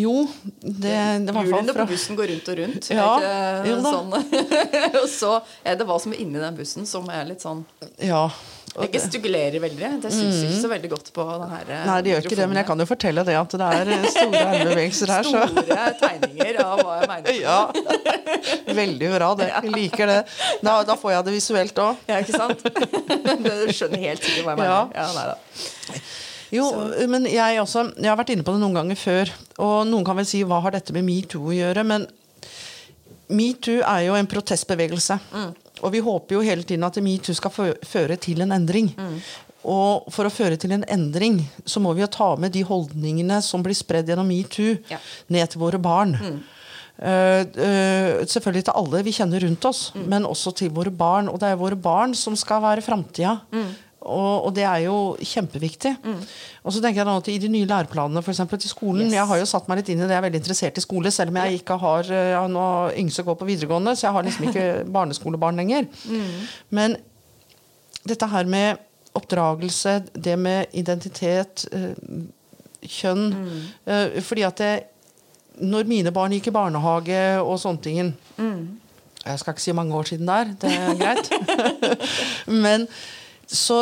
Jo. 0.00 0.14
Det, 0.62 0.96
det 1.26 1.34
var 1.36 1.44
Hjulene 1.44 1.74
fra... 1.76 1.84
på 1.84 1.92
bussen 1.92 2.18
går 2.20 2.32
rundt 2.32 2.48
og 2.48 2.58
rundt. 2.62 2.90
Ja, 2.94 3.10
da. 3.20 3.84
Sånn. 3.84 4.16
og 5.02 5.08
så 5.12 5.34
er 5.60 5.76
det 5.76 5.88
hva 5.90 6.00
som 6.00 6.16
er 6.16 6.24
inni 6.24 6.40
den 6.40 6.56
bussen, 6.56 6.88
som 6.88 7.08
er 7.12 7.28
litt 7.28 7.44
sånn 7.44 7.66
Ja. 8.00 8.26
Jeg 8.74 8.90
gestikulerer 8.90 9.62
veldig. 9.62 9.88
Det 10.02 10.10
syns 10.10 10.34
mm. 10.34 10.46
ikke 10.48 10.60
så 10.64 10.68
veldig 10.72 10.88
godt 10.90 11.10
på 11.14 11.24
den 11.28 11.52
her. 11.52 11.68
Nei, 11.86 11.98
det 12.02 12.10
gjør 12.10 12.24
ikke 12.24 12.38
det, 12.40 12.46
men 12.50 12.58
jeg 12.58 12.66
kan 12.66 12.82
jo 12.82 12.86
fortelle 12.90 13.24
det 13.28 13.36
at 13.38 13.54
det 13.54 13.68
er 13.68 14.06
store 14.10 14.40
armbevegelser 14.48 15.12
her. 15.14 15.28
Så. 15.28 15.42
Store 15.52 15.86
tegninger 16.00 16.58
av 16.64 16.82
hva 16.82 16.96
jeg 16.98 17.10
mener. 17.12 17.38
ja. 17.38 17.60
Veldig 18.80 19.12
bra. 19.14 19.30
det. 19.38 19.48
Jeg 19.52 19.74
liker 19.76 20.10
det. 20.10 20.18
Da, 20.66 20.74
da 20.90 20.98
får 20.98 21.14
jeg 21.14 21.28
det 21.28 21.36
visuelt 21.36 21.80
òg. 21.84 22.02
Ja, 22.10 22.18
ikke 22.24 22.42
sant? 22.42 22.66
Du 23.44 23.72
skjønner 23.74 24.02
helt 24.08 24.26
sikkert 24.26 24.44
hva 24.48 24.56
jeg 24.56 24.60
mener. 24.64 24.70
Ja. 24.70 24.82
Ja, 24.98 25.06
nei 25.14 25.26
da. 25.30 26.02
Jo, 26.54 26.68
så. 26.70 27.06
men 27.10 27.26
jeg, 27.30 27.60
også, 27.62 27.88
jeg 27.98 28.10
har 28.10 28.18
vært 28.18 28.34
inne 28.34 28.46
på 28.46 28.54
det 28.54 28.62
noen 28.62 28.76
ganger 28.76 28.98
før. 28.98 29.34
Og 29.62 29.76
noen 29.88 30.06
kan 30.06 30.18
vel 30.18 30.28
si 30.28 30.42
hva 30.46 30.58
har 30.66 30.74
dette 30.74 30.94
med 30.96 31.06
metoo 31.06 31.52
å 31.52 31.54
gjøre? 31.54 31.86
Men 31.86 32.08
metoo 33.30 33.82
er 33.86 34.08
jo 34.08 34.18
en 34.18 34.30
protestbevegelse. 34.30 35.22
Mm. 35.30 35.52
Og 35.84 35.92
vi 35.92 36.02
håper 36.04 36.38
jo 36.38 36.44
hele 36.44 36.64
tiden 36.66 36.86
at 36.86 36.96
metoo 37.04 37.36
skal 37.36 37.52
føre 37.84 38.16
til 38.20 38.40
en 38.44 38.54
endring. 38.56 38.90
Mm. 38.96 39.18
Og 39.64 40.08
for 40.12 40.28
å 40.28 40.32
føre 40.32 40.58
til 40.60 40.74
en 40.76 40.84
endring 40.92 41.38
så 41.64 41.80
må 41.80 41.94
vi 41.96 42.04
jo 42.04 42.10
ta 42.12 42.34
med 42.40 42.52
de 42.52 42.64
holdningene 42.68 43.40
som 43.44 43.64
blir 43.64 43.76
spredd 43.76 44.10
gjennom 44.10 44.28
metoo, 44.28 44.76
ja. 44.90 45.00
ned 45.32 45.52
til 45.52 45.62
våre 45.62 45.80
barn. 45.80 46.18
Mm. 46.20 46.42
Uh, 46.94 47.42
uh, 47.58 48.20
selvfølgelig 48.30 48.68
til 48.68 48.76
alle 48.78 49.00
vi 49.02 49.14
kjenner 49.16 49.42
rundt 49.42 49.64
oss, 49.66 49.88
mm. 49.96 50.04
men 50.12 50.28
også 50.28 50.52
til 50.60 50.70
våre 50.74 50.92
barn. 50.94 51.30
Og 51.32 51.40
det 51.42 51.50
er 51.50 51.60
våre 51.60 51.78
barn 51.80 52.14
som 52.18 52.36
skal 52.38 52.62
være 52.64 52.84
framtida. 52.84 53.38
Mm. 53.54 53.72
Og, 54.04 54.46
og, 54.46 54.50
det 54.56 54.64
er 54.68 54.84
jo 54.84 54.96
kjempeviktig. 55.16 55.94
Mm. 56.04 56.20
Og 56.64 56.74
så 56.74 56.82
tenker 56.84 57.00
jeg 57.00 57.08
da 57.08 57.16
at 57.20 57.30
I 57.32 57.38
de 57.40 57.50
nye 57.52 57.68
læreplanene 57.68 58.22
for 58.24 58.34
eksempel, 58.34 58.60
til 58.60 58.72
skolen 58.72 59.06
yes. 59.06 59.16
Jeg 59.16 59.28
har 59.30 59.40
jo 59.40 59.48
satt 59.48 59.68
meg 59.70 59.80
litt 59.80 59.90
inn 59.94 60.02
i 60.02 60.04
det, 60.04 60.12
jeg 60.12 60.20
er 60.20 60.26
veldig 60.26 60.40
interessert 60.42 60.80
i 60.80 60.84
skole, 60.84 61.12
selv 61.14 61.32
om 61.32 61.40
jeg 61.40 61.60
ikke 61.60 61.78
har 61.80 62.12
jeg 62.12 62.30
ja, 62.34 62.44
nå 62.50 62.68
yngste 63.00 63.24
går 63.26 63.38
på 63.40 63.48
videregående, 63.48 63.96
så 63.96 64.08
jeg 64.08 64.16
har 64.16 64.28
liksom 64.28 64.48
ikke 64.50 64.68
barneskolebarn 64.96 65.60
lenger. 65.62 65.88
Mm. 66.04 66.46
Men 66.76 66.96
dette 68.04 68.28
her 68.28 68.48
med 68.50 68.82
oppdragelse, 69.14 70.02
det 70.24 70.38
med 70.38 70.74
identitet, 70.76 71.66
eh, 71.72 71.92
kjønn 72.84 73.28
mm. 73.32 73.60
Eh, 73.86 74.22
fordi 74.22 74.44
at 74.44 74.60
det, 74.60 74.72
når 75.64 75.86
mine 75.88 76.12
barn 76.12 76.34
gikk 76.34 76.50
i 76.50 76.54
barnehage 76.54 77.20
og 77.40 77.60
sånne 77.62 77.80
ting 77.80 78.08
mm. 78.36 78.62
Jeg 79.24 79.40
skal 79.40 79.54
ikke 79.54 79.62
si 79.62 79.72
mange 79.72 79.94
år 79.96 80.08
siden 80.08 80.28
der, 80.28 80.50
det 80.60 80.72
er 80.74 80.98
greit. 81.00 81.30
Men 82.64 82.84
så, 83.46 83.78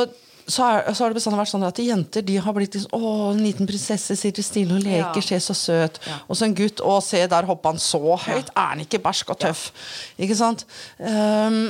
så, 0.46 0.64
er, 0.66 0.88
så, 0.92 1.04
har 1.04 1.12
det 1.12 1.18
bestandig 1.18 1.40
vært 1.42 1.52
sånn 1.52 1.68
at 1.68 1.82
jenter 1.82 2.26
de 2.26 2.38
har 2.42 2.56
blitt 2.56 2.76
liksom, 2.78 2.96
Å, 2.96 3.12
en 3.32 3.44
liten 3.44 3.68
prinsesse 3.68 4.16
sitter 4.18 4.46
stille 4.46 4.78
og 4.78 4.82
leker, 4.84 5.20
ja. 5.20 5.28
ser 5.28 5.44
så 5.44 5.56
søt. 5.56 6.02
Ja. 6.08 6.18
Og 6.26 6.38
så 6.38 6.48
en 6.48 6.58
gutt 6.58 6.82
Å, 6.82 6.98
se, 7.04 7.22
der 7.30 7.48
hopper 7.48 7.74
han 7.74 7.82
så 7.82 8.02
høyt. 8.16 8.50
Ja. 8.50 8.56
Er 8.56 8.74
han 8.74 8.84
ikke 8.84 9.02
barsk 9.04 9.32
og 9.34 9.40
tøff? 9.44 9.70
Ikke 10.18 10.38
sant? 10.38 10.66
Um. 10.98 11.64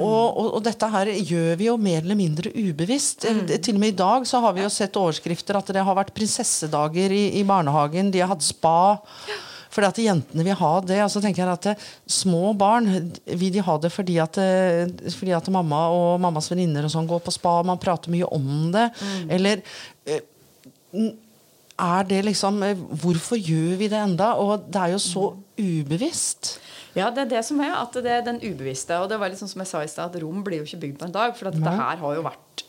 Og, 0.00 0.06
og, 0.06 0.46
og, 0.54 0.60
dette 0.64 0.86
her 0.88 1.10
gjør 1.12 1.56
vi 1.58 1.66
jo 1.66 1.74
mer 1.82 1.98
eller 2.04 2.16
mindre 2.16 2.52
ubevisst. 2.54 3.26
Mm. 3.26 3.40
Til 3.50 3.76
og 3.76 3.82
med 3.82 3.92
i 3.92 3.98
dag 3.98 4.24
så 4.28 4.40
har 4.40 4.54
vi 4.56 4.62
jo 4.62 4.70
sett 4.72 4.96
overskrifter 4.96 5.58
at 5.58 5.72
det 5.74 5.82
har 5.84 5.98
vært 5.98 6.14
prinsessedager 6.16 7.12
i, 7.12 7.24
i 7.40 7.42
barnehagen. 7.44 8.12
De 8.14 8.22
har 8.22 8.30
hatt 8.30 8.46
spa. 8.46 8.78
Ja. 9.28 9.40
Fordi 9.70 9.88
at 9.88 10.02
jentene 10.02 10.44
vil 10.46 10.58
ha 10.58 10.72
det. 10.84 10.98
Og 11.04 11.12
så 11.12 11.22
tenker 11.22 11.44
jeg 11.44 11.52
at 11.52 11.70
eh, 11.72 11.88
Små 12.10 12.52
barn 12.58 12.88
vil 13.24 13.52
de 13.54 13.64
ha 13.64 13.76
det 13.80 13.92
fordi 13.94 14.18
at, 14.22 14.38
eh, 14.42 14.90
fordi 15.14 15.34
at 15.36 15.50
mamma 15.52 15.86
og 15.94 16.20
mammas 16.22 16.50
venninner 16.50 16.86
og 16.86 16.92
sånn 16.92 17.08
går 17.10 17.22
på 17.24 17.34
spa, 17.34 17.60
man 17.66 17.80
prater 17.80 18.12
mye 18.12 18.28
om 18.34 18.70
det. 18.74 18.88
Mm. 19.00 19.34
Eller 19.38 19.62
eh, 20.06 20.24
er 21.80 22.08
det 22.08 22.24
liksom 22.26 22.58
Hvorfor 23.00 23.38
gjør 23.40 23.78
vi 23.80 23.88
det 23.88 24.00
enda? 24.00 24.34
Og 24.42 24.66
det 24.68 24.82
er 24.82 24.94
jo 24.96 25.00
så 25.02 25.30
ubevisst. 25.60 26.58
Ja, 26.98 27.08
det 27.14 27.26
er 27.26 27.30
det 27.36 27.44
som 27.46 27.60
er. 27.62 27.76
At 27.78 27.94
det 27.94 28.10
er 28.10 28.26
den 28.26 28.42
ubevisste. 28.42 28.98
Og 28.98 29.08
det 29.10 29.20
var 29.20 29.30
litt 29.30 29.40
sånn 29.40 29.50
som 29.52 29.62
jeg 29.62 29.70
sa 29.70 29.84
i 29.84 29.90
stad, 29.90 30.10
at 30.10 30.22
Rom 30.22 30.42
blir 30.44 30.60
jo 30.60 30.68
ikke 30.68 30.82
bygd 30.84 31.00
på 31.00 31.08
en 31.08 31.14
dag. 31.14 31.36
For 31.38 31.48
dette 31.48 31.78
her 31.78 32.02
har 32.02 32.18
jo 32.18 32.26
vært 32.26 32.66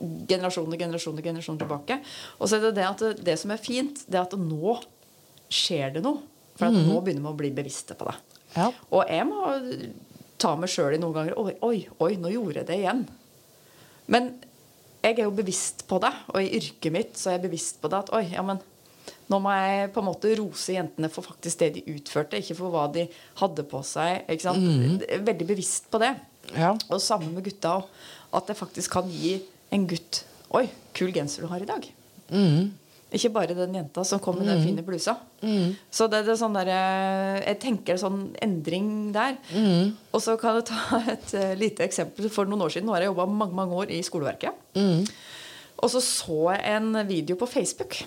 generasjoner 0.00 0.80
generasjoner, 0.80 1.24
generasjoner 1.24 1.60
tilbake. 1.64 1.98
Og 2.38 2.48
så 2.48 2.56
er 2.56 2.68
det 2.68 2.76
det 2.78 2.86
at 2.88 3.02
det, 3.04 3.12
det 3.26 3.36
som 3.40 3.52
er 3.52 3.60
fint, 3.60 4.04
det 4.06 4.20
er 4.20 4.28
at 4.28 4.36
nå 4.38 4.78
skjer 5.50 5.96
det 5.96 6.04
noe. 6.04 6.22
For 6.60 6.72
mm. 6.72 6.82
nå 6.86 7.00
begynner 7.04 7.24
vi 7.24 7.32
å 7.32 7.38
bli 7.38 7.50
bevisste 7.56 7.96
på 7.96 8.08
det. 8.08 8.16
Ja. 8.56 8.68
Og 8.90 9.04
jeg 9.08 9.26
må 9.28 9.54
ta 10.40 10.54
meg 10.58 10.72
sjøl 10.72 10.96
i 10.96 11.00
noen 11.00 11.14
ganger 11.14 11.36
Oi, 11.38 11.52
oi, 11.64 11.76
oi, 12.02 12.14
nå 12.20 12.32
gjorde 12.32 12.62
jeg 12.62 12.68
det 12.70 12.78
igjen. 12.82 13.04
Men 14.10 14.32
jeg 15.00 15.16
er 15.16 15.24
jo 15.24 15.36
bevisst 15.36 15.86
på 15.88 16.00
det, 16.02 16.10
og 16.32 16.42
i 16.42 16.50
yrket 16.58 16.92
mitt 16.92 17.16
så 17.16 17.30
er 17.30 17.38
jeg 17.38 17.46
bevisst 17.46 17.80
på 17.80 17.88
det 17.92 18.02
at 18.02 18.12
oi, 18.16 18.24
ja, 18.34 18.42
men 18.44 18.60
nå 19.30 19.38
må 19.42 19.52
jeg 19.54 19.92
på 19.94 20.02
en 20.02 20.08
måte 20.08 20.32
rose 20.40 20.74
jentene 20.74 21.08
for 21.12 21.24
faktisk 21.24 21.62
det 21.62 21.70
de 21.76 21.84
utførte, 21.94 22.40
ikke 22.40 22.56
for 22.58 22.74
hva 22.74 22.88
de 22.92 23.06
hadde 23.38 23.64
på 23.70 23.80
seg. 23.86 24.24
ikke 24.26 24.46
sant? 24.48 24.64
Mm. 24.64 24.98
Veldig 25.28 25.46
bevisst 25.46 25.86
på 25.92 26.00
det. 26.02 26.12
Ja. 26.56 26.74
Og 26.90 26.98
sammen 27.02 27.32
med 27.36 27.46
gutta 27.46 27.78
òg. 27.78 27.86
At 28.34 28.50
jeg 28.50 28.58
faktisk 28.58 28.92
kan 28.94 29.08
gi 29.10 29.40
en 29.74 29.86
gutt 29.90 30.24
Oi, 30.54 30.64
kul 30.98 31.12
genser 31.14 31.44
du 31.44 31.50
har 31.50 31.62
i 31.62 31.66
dag. 31.66 31.84
Mm. 32.34 32.72
Ikke 33.10 33.32
bare 33.34 33.56
den 33.58 33.74
jenta 33.74 34.04
som 34.06 34.20
kom 34.22 34.38
med 34.38 34.46
den 34.46 34.62
fine 34.62 34.84
blusa. 34.86 35.16
Så 35.90 36.06
det, 36.10 36.22
det 36.28 36.34
er 36.36 36.38
sånn 36.38 36.54
der, 36.54 36.70
eh, 36.70 37.40
jeg 37.42 37.58
tenker 37.64 37.98
sånn 37.98 38.28
endring 38.42 39.10
der. 39.14 39.34
Og 40.14 40.22
så 40.22 40.36
kan 40.38 40.60
jeg 40.60 40.68
ta 40.70 41.00
et 41.16 41.34
uh, 41.34 41.50
lite 41.58 41.86
eksempel. 41.86 42.30
For 42.30 42.46
noen 42.46 42.62
år 42.66 42.76
siden, 42.76 42.86
nå 42.86 42.94
har 42.94 43.04
jeg 43.04 43.10
jobba 43.10 43.26
mange, 43.26 43.56
mange 43.58 43.82
år 43.82 43.92
i 43.96 44.00
skoleverket. 44.06 44.54
Og 45.80 45.90
så 45.90 46.02
så 46.04 46.40
jeg 46.54 46.76
en 46.76 47.02
video 47.08 47.38
på 47.40 47.48
Facebook. 47.50 48.02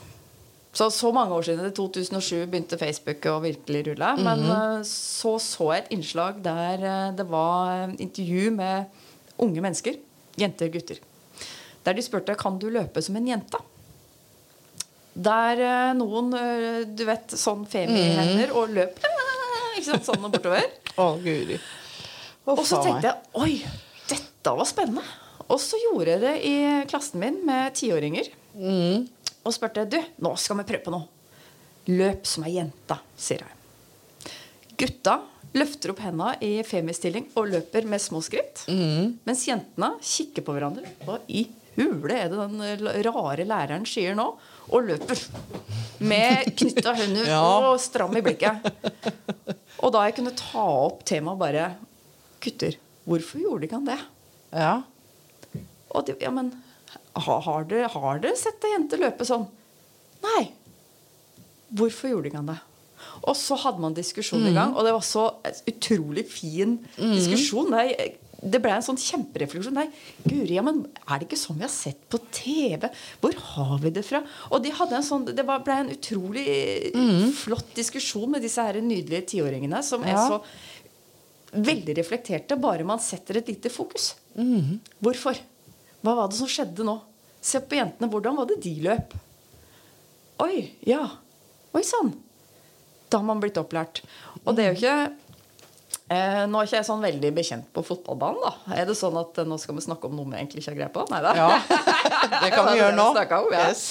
Så 0.73 0.87
så 0.89 1.11
mange 1.13 1.35
år 1.35 1.45
siden, 1.45 1.67
i 1.69 1.75
2007 1.75 2.47
begynte 2.49 2.79
Facebook 2.81 3.25
å 3.29 3.37
virkelig 3.43 3.83
rulle. 3.91 4.13
Men 4.23 4.47
uh, 4.49 4.79
så 4.87 5.35
så 5.41 5.73
jeg 5.73 5.83
et 5.83 5.91
innslag 5.97 6.39
der 6.45 6.87
uh, 6.87 7.09
det 7.17 7.27
var 7.29 7.91
intervju 7.97 8.55
med 8.55 9.03
unge 9.43 9.61
mennesker. 9.61 9.99
Jenter 10.39 10.71
og 10.71 10.79
gutter. 10.79 11.03
Der 11.83 11.93
de 11.97 12.05
spurte 12.05 12.35
kan 12.39 12.57
du 12.57 12.69
løpe 12.71 13.03
som 13.03 13.19
en 13.19 13.27
jente. 13.27 13.59
Der 15.14 15.59
eh, 15.61 15.93
noen, 15.97 16.32
eh, 16.34 16.84
du 16.89 17.03
vet, 17.05 17.34
sånn 17.38 17.68
femihender 17.70 18.53
og 18.57 18.74
løp 18.74 18.97
ikke 19.78 19.86
sant, 19.91 20.07
sånn 20.07 20.26
og 20.26 20.34
bortover. 20.34 20.70
Å, 20.97 21.09
guri. 21.22 21.57
Oh, 22.43 22.57
Og 22.57 22.66
så 22.68 22.80
tenkte 22.84 23.11
jeg 23.11 23.39
oi, 23.39 23.57
dette 24.09 24.53
var 24.57 24.68
spennende. 24.70 25.03
Og 25.47 25.59
så 25.61 25.78
gjorde 25.80 26.16
jeg 26.16 26.22
det 26.24 26.34
i 26.47 26.55
klassen 26.89 27.22
min 27.22 27.41
med 27.45 27.76
tiåringer. 27.78 28.30
Mm. 28.55 29.05
Og 29.43 29.53
spurte 29.55 29.86
du, 29.89 29.99
nå 30.24 30.34
skal 30.39 30.61
vi 30.61 30.68
prøve 30.70 30.86
på 30.86 30.93
noe. 30.93 31.09
Løp 31.91 32.28
som 32.30 32.45
ei 32.47 32.55
jente, 32.55 32.97
sier 33.20 33.43
jeg. 33.43 34.34
Gutta 34.80 35.18
løfter 35.53 35.91
opp 35.93 36.01
henda 36.01 36.32
i 36.41 36.55
femistilling 36.66 37.28
og 37.38 37.51
løper 37.51 37.86
med 37.89 38.01
små 38.01 38.22
skritt. 38.26 38.64
Mm. 38.72 39.20
Mens 39.28 39.43
jentene 39.47 39.91
kikker 40.01 40.45
på 40.47 40.55
hverandre. 40.55 40.89
Hva 41.05 41.20
i 41.28 41.45
hule 41.76 42.16
er 42.16 42.32
det 42.32 42.39
den 42.39 43.03
rare 43.09 43.45
læreren 43.45 43.86
sier 43.89 44.18
nå? 44.18 44.32
Og 44.72 44.86
løper 44.88 45.20
med 46.03 46.53
knytta 46.59 46.93
hender 46.97 47.28
Ja. 47.34 47.41
og 47.72 47.80
stram 47.84 48.16
i 48.18 48.24
blikket. 48.26 48.64
Og 49.84 49.91
da 49.95 50.05
jeg 50.07 50.16
kunne 50.20 50.34
ta 50.39 50.64
opp 50.88 51.03
temaet 51.07 51.39
bare 51.41 51.66
Gutter, 52.43 52.76
hvorfor 53.07 53.39
gjorde 53.43 53.68
ikke 53.68 53.78
han 53.80 53.88
det? 53.88 53.99
Ja. 54.51 54.74
Og 55.93 56.05
de, 56.07 56.16
ja, 56.24 56.32
men 56.34 56.49
har 57.16 57.68
dere, 57.70 57.88
har 57.93 58.20
dere 58.24 58.36
sett 58.39 58.64
ei 58.68 58.74
jente 58.74 58.97
løpe 58.99 59.26
sånn? 59.28 59.45
Nei. 60.24 60.43
Hvorfor 61.74 62.11
gjorde 62.11 62.30
ikke 62.32 62.41
han 62.41 62.51
det? 62.51 62.59
Og 63.28 63.36
så 63.38 63.55
hadde 63.59 63.84
man 63.84 63.95
diskusjon 63.95 64.43
i 64.47 64.53
gang, 64.55 64.74
og 64.76 64.86
det 64.88 64.93
var 64.95 65.03
så 65.05 65.26
utrolig 65.70 66.24
fin 66.32 66.78
diskusjon. 66.97 67.70
Nei, 67.74 67.88
det 68.43 68.59
ble 68.63 68.73
en 68.75 68.83
sånn 68.83 68.99
kjemperefleksjon. 68.99 69.75
Nei, 69.77 69.87
guri, 70.25 70.57
ja, 70.57 70.63
men 70.65 70.81
er 71.05 71.21
det 71.21 71.29
ikke 71.29 71.39
sånn 71.39 71.59
vi 71.61 71.65
har 71.65 71.71
sett 71.71 72.01
på 72.11 72.19
TV? 72.33 72.89
Hvor 73.23 73.37
har 73.53 73.77
vi 73.83 73.93
det 73.95 74.03
fra? 74.07 74.23
Og 74.51 74.63
de 74.65 74.73
hadde 74.75 74.97
en 74.99 75.05
sånn, 75.07 75.25
det 75.29 75.45
var, 75.47 75.63
ble 75.63 75.77
en 75.85 75.93
utrolig 75.93 76.45
flott 77.39 77.71
diskusjon 77.77 78.35
med 78.35 78.43
disse 78.43 78.63
her 78.63 78.81
nydelige 78.83 79.29
tiåringene, 79.35 79.79
som 79.85 80.03
er 80.03 80.19
så 80.19 80.41
veldig 81.53 81.95
reflekterte, 81.99 82.57
bare 82.57 82.85
man 82.87 83.01
setter 83.03 83.39
et 83.39 83.51
lite 83.53 83.71
fokus. 83.71 84.13
Hvorfor? 85.03 85.39
Hva 86.03 86.15
var 86.17 86.31
det 86.31 86.39
som 86.39 86.49
skjedde 86.49 86.83
nå? 86.87 86.97
Se 87.43 87.59
på 87.63 87.77
jentene. 87.77 88.09
Hvordan 88.11 88.37
var 88.39 88.47
det 88.49 88.61
de 88.63 88.73
løp? 88.83 89.13
Oi, 90.43 90.63
ja. 90.87 91.03
Oi 91.75 91.83
sann. 91.85 92.13
Da 93.07 93.19
har 93.21 93.27
man 93.27 93.41
blitt 93.43 93.59
opplært. 93.61 94.01
Og 94.43 94.55
det 94.57 94.65
er 94.65 94.73
jo 94.73 94.79
ikke 94.81 94.95
eh, 96.14 96.43
Nå 96.49 96.59
er 96.61 96.70
ikke 96.70 96.80
jeg 96.80 96.88
sånn 96.88 97.03
veldig 97.03 97.32
bekjent 97.36 97.68
på 97.76 97.84
fotballbanen. 97.88 98.43
da 98.45 98.78
Er 98.80 98.88
det 98.89 98.95
sånn 98.99 99.18
at 99.20 99.41
eh, 99.41 99.47
nå 99.49 99.57
skal 99.61 99.78
vi 99.78 99.86
snakke 99.86 100.09
om 100.09 100.16
noe 100.20 100.30
vi 100.32 100.39
egentlig 100.39 100.64
ikke 100.64 100.72
har 100.74 100.80
greie 100.80 100.93
på? 100.95 101.05
Nei 101.11 101.22
da. 101.26 101.34
ja. 101.38 101.49
Det 102.43 102.53
kan 102.53 102.70
vi 102.70 102.78
gjøre 102.82 102.95
nå. 102.97 103.09
Om, 103.11 103.51
ja. 103.53 103.68
Yes. 103.68 103.84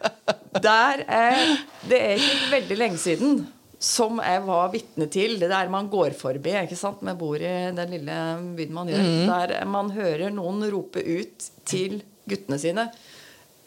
Der 0.66 1.04
eh, 1.06 1.56
det 1.88 2.00
er 2.10 2.20
ikke 2.20 2.52
veldig 2.56 2.78
lenge 2.80 3.00
siden 3.00 3.40
som 3.80 4.18
jeg 4.20 4.42
var 4.44 4.66
vitne 4.74 5.06
til 5.08 5.38
det 5.40 5.48
der 5.48 5.70
man 5.72 5.86
går 5.88 6.12
forbi 6.18 6.52
ikke 6.66 6.76
sant? 6.76 7.00
Vi 7.06 7.14
bor 7.16 7.40
i 7.40 7.52
den 7.72 7.94
lille 7.94 8.16
byen 8.58 8.74
man 8.76 8.90
gjør. 8.92 9.06
Der 9.30 9.54
man 9.70 9.88
hører 9.94 10.34
noen 10.34 10.66
rope 10.72 11.00
ut 11.00 11.46
til 11.64 12.02
guttene 12.28 12.58
sine 12.60 12.90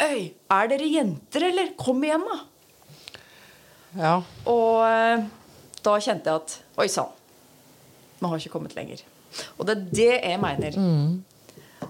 Øy, 0.03 0.33
er 0.49 0.69
dere 0.71 0.87
jenter, 0.89 1.43
eller? 1.51 1.67
Kom 1.77 2.01
igjen, 2.03 2.23
da! 2.25 2.37
Ja. 3.97 4.13
Og 4.49 4.79
eh, 4.87 5.25
da 5.85 5.93
kjente 6.01 6.31
jeg 6.31 6.41
at 6.41 6.55
Oi 6.81 6.87
sann, 6.89 7.11
vi 8.23 8.31
har 8.31 8.41
ikke 8.41 8.53
kommet 8.55 8.75
lenger. 8.77 9.03
Og 9.57 9.65
det 9.67 9.75
er 9.75 9.85
det 9.99 10.09
jeg 10.23 10.39
mener. 10.41 10.77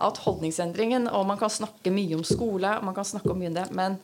At 0.01 0.17
holdningsendringen 0.25 1.07
Og 1.13 1.25
man 1.29 1.37
kan 1.37 1.51
snakke 1.53 1.91
mye 1.93 2.15
om 2.17 2.23
skole, 2.25 2.71
man 2.81 2.95
kan 2.97 3.05
snakke 3.05 3.29
om 3.31 3.37
mye 3.39 3.51
om 3.51 3.57
det, 3.59 3.67
men 3.77 3.97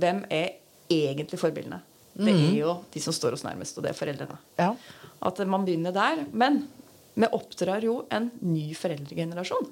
hvem 0.00 0.24
er 0.32 0.54
egentlig 0.88 1.38
forbildene? 1.38 1.82
Det 2.18 2.32
er 2.34 2.54
jo 2.58 2.72
de 2.94 3.00
som 3.00 3.12
står 3.14 3.36
oss 3.36 3.44
nærmest, 3.44 3.76
og 3.78 3.84
det 3.84 3.90
er 3.92 3.98
foreldrene. 3.98 4.38
ja. 4.58 4.74
At 5.20 5.38
man 5.46 5.64
begynner 5.66 5.92
der. 5.92 6.24
Men 6.32 6.68
vi 7.14 7.26
oppdrar 7.34 7.82
jo 7.82 8.04
en 8.10 8.30
ny 8.40 8.72
foreldregenerasjon. 8.74 9.66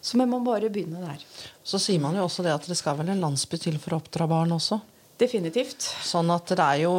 Så 0.00 0.18
vi 0.18 0.26
må 0.28 0.38
bare 0.44 0.68
begynne 0.70 1.00
der. 1.00 1.22
Så 1.64 1.78
sier 1.80 2.00
man 2.00 2.14
jo 2.16 2.22
også 2.28 2.42
det 2.44 2.52
at 2.52 2.66
det 2.68 2.76
skal 2.76 2.96
vel 2.98 3.08
en 3.08 3.20
landsby 3.20 3.56
til 3.58 3.78
for 3.78 3.96
å 3.96 4.00
oppdra 4.02 4.28
barn 4.28 4.52
også. 4.52 4.80
Definitivt. 5.18 5.82
Sånn 6.06 6.28
at 6.30 6.52
det 6.54 6.62
er 6.62 6.82
jo 6.84 6.92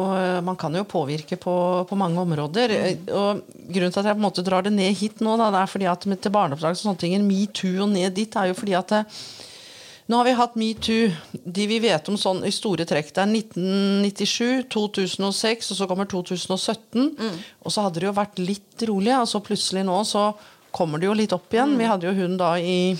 Man 0.44 0.58
kan 0.60 0.74
jo 0.76 0.84
påvirke 0.88 1.38
på, 1.40 1.54
på 1.88 1.96
mange 1.98 2.20
områder. 2.20 2.74
Og 3.16 3.44
grunnen 3.48 3.94
til 3.94 4.02
at 4.02 4.10
jeg 4.10 4.16
på 4.16 4.20
en 4.20 4.26
måte 4.26 4.44
drar 4.44 4.66
det 4.66 4.74
ned 4.76 4.92
hit 4.98 5.22
nå, 5.24 5.38
da, 5.40 5.48
det 5.54 5.62
er 5.62 5.70
fordi 5.72 5.88
at 5.88 6.04
med, 6.10 6.20
til 6.20 6.34
barneoppdragelse 6.34 6.84
og 6.84 6.90
sånne 6.90 7.00
ting, 7.00 7.16
metoo 7.24 7.86
og 7.86 7.94
ned 7.94 8.12
dit, 8.18 8.36
er 8.36 8.50
jo 8.50 8.58
fordi 8.58 8.76
at 8.76 8.92
det, 8.92 9.00
nå 10.10 10.18
har 10.18 10.26
vi 10.26 10.36
hatt 10.36 10.58
metoo. 10.60 11.08
De 11.32 11.66
vi 11.70 11.80
vet 11.80 12.12
om 12.12 12.18
sånn 12.20 12.42
i 12.44 12.52
store 12.52 12.84
trekk, 12.88 13.12
det 13.14 13.24
er 13.24 13.32
1997, 13.40 14.68
2006, 14.74 15.72
og 15.72 15.80
så 15.80 15.88
kommer 15.88 16.10
2017. 16.10 17.08
Og 17.64 17.72
så 17.72 17.86
hadde 17.86 18.02
det 18.02 18.10
jo 18.10 18.16
vært 18.20 18.40
litt 18.42 18.86
rolig, 18.90 19.14
og 19.16 19.28
så 19.30 19.40
plutselig 19.44 19.86
nå 19.88 20.00
så 20.08 20.32
kommer 20.74 21.00
det 21.00 21.08
jo 21.08 21.16
litt 21.16 21.32
opp 21.34 21.48
igjen. 21.54 21.78
Vi 21.78 21.88
hadde 21.88 22.10
jo 22.10 22.16
hun 22.20 22.36
da 22.40 22.56
i 22.58 22.96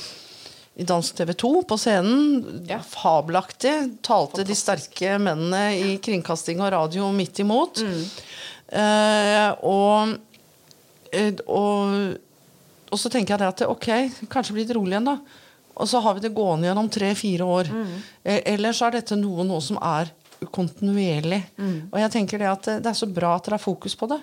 i 0.76 0.84
Dansk 0.86 1.16
TV 1.18 1.32
2 1.34 1.50
på 1.68 1.76
scenen. 1.80 2.64
Ja. 2.68 2.78
Fabelaktig. 2.86 3.74
Talte 4.06 4.44
de 4.46 4.54
sterke 4.56 5.16
mennene 5.20 5.64
i 5.76 5.96
kringkasting 6.02 6.60
og 6.62 6.70
radio 6.72 7.10
midt 7.12 7.42
imot. 7.42 7.82
Eh, 8.70 9.50
og, 9.66 10.14
eh, 11.12 11.34
og, 11.50 12.16
og 12.90 12.98
så 13.02 13.10
tenker 13.12 13.34
jeg 13.34 13.42
det 13.42 13.50
at 13.50 13.62
det, 13.64 13.68
ok, 13.68 14.28
kanskje 14.30 14.56
blir 14.56 14.68
det 14.68 14.78
rolig 14.78 14.94
igjen, 14.94 15.10
da. 15.10 15.18
Og 15.80 15.88
så 15.88 16.00
har 16.04 16.16
vi 16.16 16.22
det 16.24 16.32
gående 16.36 16.68
gjennom 16.68 16.88
tre-fire 16.92 17.46
år. 17.46 17.70
Eh, 18.22 18.40
Eller 18.54 18.72
så 18.76 18.88
er 18.88 18.98
dette 19.00 19.18
noe 19.18 19.44
noe 19.48 19.60
som 19.64 19.78
er 19.82 20.12
kontinuerlig. 20.48 21.40
Og 21.90 21.98
jeg 22.00 22.12
tenker 22.14 22.40
det 22.40 22.48
at 22.50 22.68
det 22.68 22.78
det 22.84 22.92
er 22.92 22.98
så 22.98 23.08
bra 23.10 23.34
at 23.36 23.46
dere 23.46 23.58
har 23.58 23.62
fokus 23.62 23.96
på 23.98 24.08
det. 24.10 24.20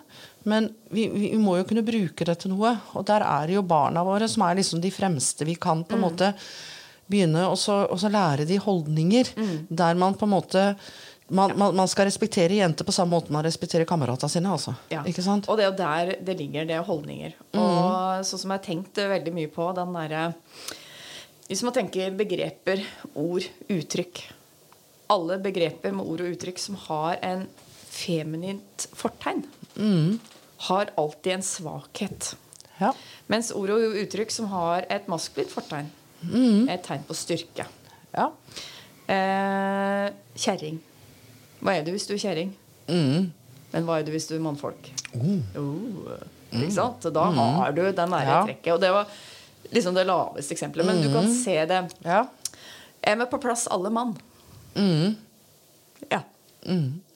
Men 0.50 0.70
vi, 0.90 1.08
vi 1.12 1.34
må 1.42 1.58
jo 1.60 1.68
kunne 1.68 1.86
bruke 1.86 2.26
det 2.26 2.40
til 2.42 2.54
noe. 2.56 2.74
Og 2.98 3.06
der 3.08 3.26
er 3.26 3.48
det 3.48 3.58
jo 3.58 3.66
barna 3.68 4.04
våre 4.08 4.30
som 4.32 4.46
er 4.48 4.58
liksom 4.60 4.82
de 4.84 4.92
fremste 4.94 5.46
vi 5.48 5.58
kan 5.62 5.84
på 5.88 5.98
en 5.98 6.06
måte 6.08 6.32
begynne 7.08 7.46
å 7.48 7.56
så, 7.60 7.84
og 7.88 8.00
så 8.02 8.12
lære 8.12 8.48
de 8.50 8.58
holdninger. 8.62 9.32
Der 9.70 10.00
man 10.00 10.18
på 10.18 10.28
en 10.28 10.34
måte 10.34 10.66
man, 11.28 11.52
man, 11.60 11.76
man 11.76 11.90
skal 11.92 12.08
respektere 12.08 12.56
jenter 12.56 12.88
på 12.88 12.94
samme 12.96 13.12
måte 13.12 13.34
man 13.36 13.44
respekterer 13.44 13.88
kameratene 13.88 14.32
sine. 14.32 14.52
Altså. 14.56 14.74
Ja. 14.94 15.04
Ikke 15.08 15.26
sant? 15.26 15.50
Og 15.52 15.60
det 15.60 15.66
er 15.66 15.72
jo 15.72 15.78
der 15.82 16.14
det 16.24 16.38
ligger, 16.40 16.68
det 16.70 16.78
er 16.78 16.88
holdninger. 16.88 17.36
Og 17.60 18.24
sånn 18.28 18.44
som 18.44 18.54
jeg 18.54 18.62
har 18.62 18.68
tenkt 18.70 19.04
veldig 19.12 19.36
mye 19.36 19.52
på 19.52 19.68
den 19.76 19.94
derre 19.98 20.24
Hvis 21.48 21.64
man 21.64 21.76
tenker 21.76 22.16
begreper, 22.16 22.84
ord, 23.16 23.48
uttrykk 23.72 24.24
Alle 25.10 25.38
begreper 25.40 25.94
med 25.96 26.06
ord 26.06 26.22
og 26.26 26.34
uttrykk 26.36 26.60
som 26.60 26.76
har 26.88 27.18
en 27.24 27.46
feminint 27.88 28.88
fortegn, 28.98 29.46
har 30.68 30.90
alltid 30.98 31.34
en 31.38 31.46
svakhet. 31.46 32.34
Ja. 32.82 32.92
Mens 33.32 33.52
ord 33.56 33.72
og 33.74 33.96
uttrykk 34.04 34.32
som 34.34 34.50
har 34.52 34.86
et 34.94 35.08
maskulint 35.10 35.50
fortegn, 35.54 35.88
er 36.68 36.74
et 36.76 36.84
tegn 36.88 37.04
på 37.08 37.16
styrke. 37.18 37.66
ja. 38.18 38.32
Eh, 39.08 40.10
kjerring. 40.36 40.82
Hva 41.64 41.78
er 41.78 41.86
du 41.88 41.94
hvis 41.94 42.06
du 42.10 42.14
er 42.18 42.20
kjerring? 42.20 42.50
Mm. 42.92 43.30
Men 43.72 43.86
hva 43.88 44.00
er 44.02 44.04
du 44.04 44.12
hvis 44.12 44.28
du 44.28 44.34
er 44.36 44.42
mannfolk? 44.44 44.90
Oh, 45.16 46.12
ikke 46.52 46.74
sant? 46.76 47.08
Da 47.16 47.24
har 47.32 47.72
du 47.72 47.82
den 47.88 48.10
nære 48.12 48.28
Ja. 48.28 48.42
trekket. 48.46 48.74
Og 48.74 48.82
det 48.82 48.92
var 48.92 49.08
liksom 49.72 49.96
det 49.96 50.04
laveste 50.08 50.52
eksempelet. 50.54 50.86
Men 50.86 51.02
du 51.02 51.08
kan 51.14 51.28
se 51.34 51.56
det. 51.66 51.82
ja. 52.04 52.26
Er 53.04 53.16
vi 53.16 53.26
på 53.32 53.40
plass, 53.40 53.68
alle 53.72 53.90
mann? 53.90 54.18
Mm. 54.76 55.16
Ja. 56.12 56.22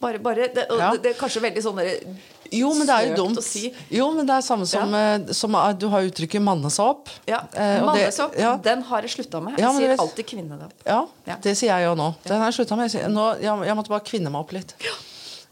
Bare, 0.01 0.19
bare 0.19 0.47
det, 0.55 0.65
Ja. 0.69 0.91
det, 0.91 1.01
det 1.03 1.09
er 1.15 1.19
kanskje 1.19 1.41
veldig 1.43 1.61
sånn 1.65 1.75
derre 1.81 2.15
Jo, 2.51 2.73
men 2.75 2.87
det 2.87 2.95
er 2.95 3.05
jo 3.09 3.15
dumt. 3.15 3.41
si. 3.43 3.73
Jo, 3.91 4.09
men 4.15 4.25
det 4.27 4.33
er 4.35 4.41
samme 4.43 4.65
som, 4.67 4.91
ja. 4.91 5.19
som 5.33 5.55
eh, 5.55 5.73
Du 5.73 5.87
har 5.89 6.01
uttrykket 6.03 6.41
'manne 6.41 6.69
seg 6.71 6.85
opp'. 6.85 7.07
Ja, 7.27 7.41
Eh, 7.53 7.81
og 7.83 7.93
det- 7.95 8.01
Mannesopp, 8.03 8.37
ja. 8.39 8.57
den 8.57 8.81
har 8.83 9.01
jeg 9.01 9.11
slutta 9.11 9.41
med. 9.43 9.53
Jeg 9.57 9.61
Ja, 9.61 9.71
sier 9.71 9.87
det- 9.87 9.99
alltid 9.99 10.25
kvinne 10.27 10.59
det. 10.59 10.69
Ja, 10.85 11.05
Ja. 11.27 11.35
det 11.41 11.55
sier 11.57 11.77
jeg 11.77 11.85
jo 11.85 11.95
nå. 11.95 12.15
Den 12.25 12.39
har 12.41 12.51
jeg 12.51 12.65
slutta 12.65 12.75
med. 12.77 12.91
Jeg, 12.93 13.09
nå, 13.09 13.39
jeg, 13.41 13.65
jeg 13.67 13.75
måtte 13.75 13.87
bare 13.89 14.01
kvinne 14.03 14.31
meg 14.31 14.39
opp 14.41 14.51
litt. 14.51 14.73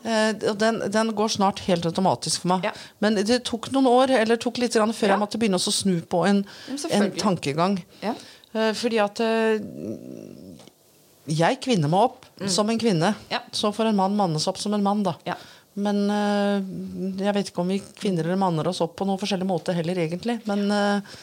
Eh, 0.05 0.31
den, 0.33 0.79
den 0.91 1.11
går 1.13 1.27
snart 1.29 1.59
helt 1.59 1.85
automatisk 1.85 2.41
for 2.41 2.47
meg. 2.47 2.63
Ja. 2.63 2.71
Men 3.01 3.15
det 3.15 3.43
tok 3.43 3.69
noen 3.71 3.85
år 3.85 4.09
eller 4.11 4.37
tok 4.37 4.57
litt 4.57 4.73
grann 4.73 4.91
før 4.93 5.07
Ja. 5.07 5.17
jeg 5.17 5.19
måtte 5.19 5.37
begynne 5.39 5.55
å 5.59 5.71
snu 5.71 6.01
på 6.01 6.25
en, 6.27 6.45
en 6.91 7.11
tankegang. 7.11 7.83
Ja. 8.01 8.13
Eh, 8.55 8.71
fordi 8.73 8.97
at 9.03 9.19
eh, 9.19 9.59
Jeg 11.30 11.59
kvinner 11.63 11.91
meg 11.91 12.09
opp 12.09 12.27
som 12.49 12.69
en 12.71 12.80
kvinne. 12.82 13.13
Ja. 13.32 13.41
Så 13.55 13.71
får 13.75 13.91
en 13.91 13.99
mann 13.99 14.17
mannes 14.17 14.47
opp 14.49 14.59
som 14.61 14.73
en 14.75 14.86
mann, 14.86 15.03
da. 15.05 15.15
Ja. 15.27 15.36
Men 15.80 16.05
eh, 16.11 16.69
jeg 17.23 17.36
vet 17.36 17.51
ikke 17.51 17.63
om 17.63 17.69
vi 17.71 17.80
kvinner 17.80 18.25
eller 18.25 18.39
manner 18.39 18.67
oss 18.71 18.82
opp 18.84 18.95
på 18.99 19.07
noen 19.07 19.19
forskjellig 19.21 19.47
måte 19.47 19.75
heller, 19.77 19.99
egentlig. 20.01 20.39
Men 20.49 20.65
eh, 20.73 21.19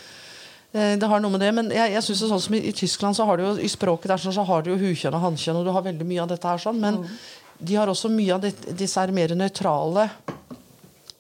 det 1.01 1.09
har 1.09 1.23
noe 1.23 1.33
med 1.35 1.43
det. 1.43 1.51
Men 1.57 1.73
jeg, 1.75 1.95
jeg 1.97 2.05
synes 2.07 2.23
det 2.23 2.29
er 2.29 2.35
sånn 2.35 2.45
som 2.47 2.59
i, 2.59 2.63
i 2.71 2.77
Tyskland 2.77 3.19
så 3.19 3.27
har 3.29 3.41
du 3.41 3.47
jo 3.47 3.57
i 3.59 3.73
språket 3.73 4.13
der 4.13 4.23
så 4.23 4.47
har 4.47 4.65
du 4.65 4.73
jo 4.75 4.81
hukjønn 4.81 5.17
og 5.19 5.27
hankjønn, 5.31 5.61
og 5.61 5.67
du 5.67 5.75
har 5.75 5.87
veldig 5.87 6.07
mye 6.09 6.23
av 6.25 6.31
dette 6.33 6.53
her 6.53 6.63
sånn. 6.63 6.81
Men 6.83 7.03
de 7.59 7.79
har 7.79 7.91
også 7.91 8.13
mye 8.13 8.37
av 8.37 8.45
det, 8.45 8.53
disse 8.77 9.01
her 9.01 9.13
mer 9.17 9.35
nøytrale 9.39 10.11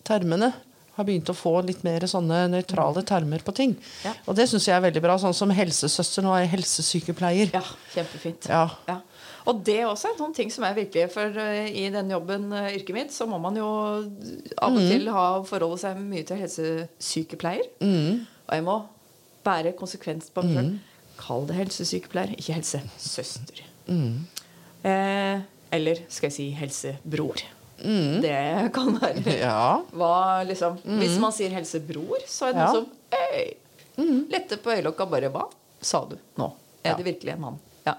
termene. 0.07 0.53
Har 0.97 1.05
begynt 1.05 1.29
å 1.29 1.37
få 1.37 1.59
litt 1.67 1.83
mer 1.85 2.05
sånne 2.09 2.47
nøytrale 2.55 3.03
termer 3.07 3.43
på 3.45 3.53
ting. 3.57 3.75
Ja. 4.05 4.15
Og 4.25 4.39
det 4.39 4.49
syns 4.49 4.65
jeg 4.69 4.77
er 4.79 4.85
veldig 4.87 5.03
bra. 5.05 5.19
Sånn 5.21 5.37
som 5.37 5.53
helsesøster 5.53 6.25
nå 6.25 6.33
er 6.39 6.49
helsesykepleier. 6.55 7.53
Ja, 7.53 7.63
kjempefint. 7.93 8.49
Ja. 8.49 8.65
Ja. 8.89 9.01
Og 9.47 9.61
det 9.67 9.77
er 9.83 9.87
også 9.91 10.11
en 10.11 10.19
sånn 10.19 10.35
ting 10.35 10.49
som 10.51 10.65
er 10.67 10.75
virkelig 10.75 11.07
For 11.15 11.37
eh, 11.39 11.69
i 11.71 11.85
den 11.95 12.11
jobben, 12.11 12.49
eh, 12.57 12.73
yrket 12.81 12.97
mitt, 12.97 13.13
så 13.15 13.29
må 13.31 13.39
man 13.43 13.59
jo 13.61 13.69
av 14.57 14.73
og 14.75 14.81
til 14.91 15.07
ha 15.15 15.27
forholde 15.47 15.79
seg 15.85 16.01
mye 16.03 16.27
til 16.27 16.41
helsesykepleier. 16.43 17.69
Og 17.87 18.55
jeg 18.57 18.67
må 18.67 18.81
bære 19.47 19.77
konsekvens 19.79 20.33
på 20.35 20.43
meg 20.43 20.57
sjøl. 20.57 20.73
Kall 21.17 21.47
det 21.49 21.55
helsesykepleier, 21.61 22.35
ikke 22.37 22.57
helsesøster. 22.59 23.63
Eh, 24.87 25.45
eller 25.77 26.03
skal 26.09 26.29
jeg 26.29 26.35
si 26.35 26.49
helsebror. 26.59 27.45
Det 28.23 28.73
kan 28.75 28.93
være 28.99 29.37
Ja. 29.41 29.83
hva, 29.95 30.43
liksom, 30.49 30.79
Hvis 30.99 31.19
man 31.23 31.33
sier 31.33 31.51
helsebror, 31.55 32.19
så 32.27 32.49
er 32.49 32.53
det 32.53 32.63
Ja. 32.63 32.73
noe 32.73 32.75
som 32.75 32.87
Øy! 33.17 34.27
Lette 34.31 34.59
på 34.61 34.71
øyelokka 34.75 35.07
bare 35.09 35.31
Hva 35.33 35.47
sa 35.81 36.05
du 36.05 36.17
nå? 36.39 36.51
Er 36.85 36.91
Ja. 36.91 36.97
det 36.97 37.05
virkelig 37.07 37.33
en 37.33 37.41
mann? 37.41 37.59
Ja. 37.87 37.95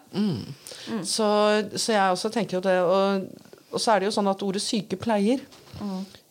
Så, 1.03 1.27
så 1.75 1.93
jeg 1.93 2.11
også 2.11 2.29
tenker 2.33 2.57
jo 2.57 2.61
det. 2.65 2.75
Og, 2.83 3.27
og 3.71 3.79
så 3.79 3.93
er 3.95 3.99
det 4.03 4.09
jo 4.09 4.15
sånn 4.21 4.29
at 4.29 4.43
ordet 4.43 4.61
sykepleier 4.61 5.39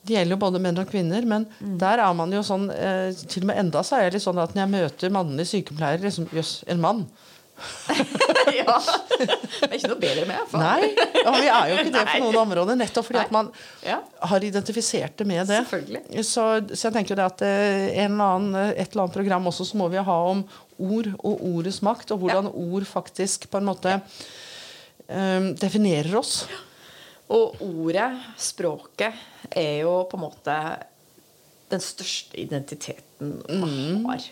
Det 0.06 0.14
gjelder 0.14 0.36
jo 0.36 0.40
både 0.44 0.60
menn 0.62 0.78
og 0.78 0.86
kvinner, 0.90 1.24
men 1.26 1.46
der 1.80 1.98
er 1.98 2.12
man 2.14 2.30
jo 2.32 2.42
sånn 2.46 2.68
eh, 2.70 3.10
Til 3.26 3.42
og 3.42 3.46
med 3.50 3.58
enda 3.64 3.82
så 3.82 3.96
er 3.98 4.02
jeg 4.06 4.12
litt 4.18 4.22
sånn 4.26 4.38
at 4.42 4.54
når 4.54 4.62
jeg 4.66 4.74
møter 4.76 5.10
mannlige 5.16 5.50
sykepleiere 5.54 6.04
liksom, 6.04 6.28
Jøss, 6.36 6.52
en 6.68 6.80
mann. 6.84 7.06
ja. 8.60 8.76
Det 9.16 9.68
er 9.68 9.74
ikke 9.78 9.90
noe 9.92 10.00
bedre 10.02 10.26
med. 10.28 10.42
For. 10.50 10.60
Nei, 10.60 10.90
ja, 10.92 11.32
vi 11.32 11.48
er 11.48 11.70
jo 11.70 11.78
ikke 11.80 11.94
det 11.94 12.04
på 12.12 12.20
noen 12.24 12.38
områder. 12.42 12.78
Nettopp 12.80 13.08
fordi 13.08 13.20
Nei. 13.20 13.24
at 13.28 13.34
man 13.36 13.50
Ja. 13.86 13.98
har 14.32 14.44
identifisert 14.44 15.16
det 15.20 15.26
med 15.28 15.48
det. 15.48 15.62
Så, 16.26 16.44
så 16.72 16.88
jeg 16.88 16.96
tenker 16.98 17.18
det 17.18 17.26
at 17.26 17.44
eh, 17.46 18.04
annen, 18.04 18.50
eh, 18.54 18.74
et 18.76 18.90
eller 18.92 19.06
annet 19.06 19.16
program 19.16 19.48
også 19.52 19.68
så 19.70 19.80
må 19.80 19.88
vi 19.92 20.02
ha 20.02 20.18
om 20.30 20.44
ord 20.76 21.08
og 21.24 21.44
ordets 21.54 21.80
makt, 21.86 22.12
og 22.12 22.20
hvordan 22.24 22.50
ord 22.52 22.84
faktisk 22.88 23.48
på 23.52 23.60
en 23.62 23.68
måte 23.70 23.94
um, 25.08 25.52
definerer 25.56 26.12
oss. 26.20 26.42
Og 27.32 27.56
ordet, 27.64 28.10
språket, 28.38 29.16
er 29.50 29.80
jo 29.86 30.02
på 30.10 30.18
en 30.18 30.26
måte 30.26 30.56
den 31.72 31.82
største 31.82 32.38
identiteten 32.38 33.40
man 33.48 34.04
har. 34.06 34.28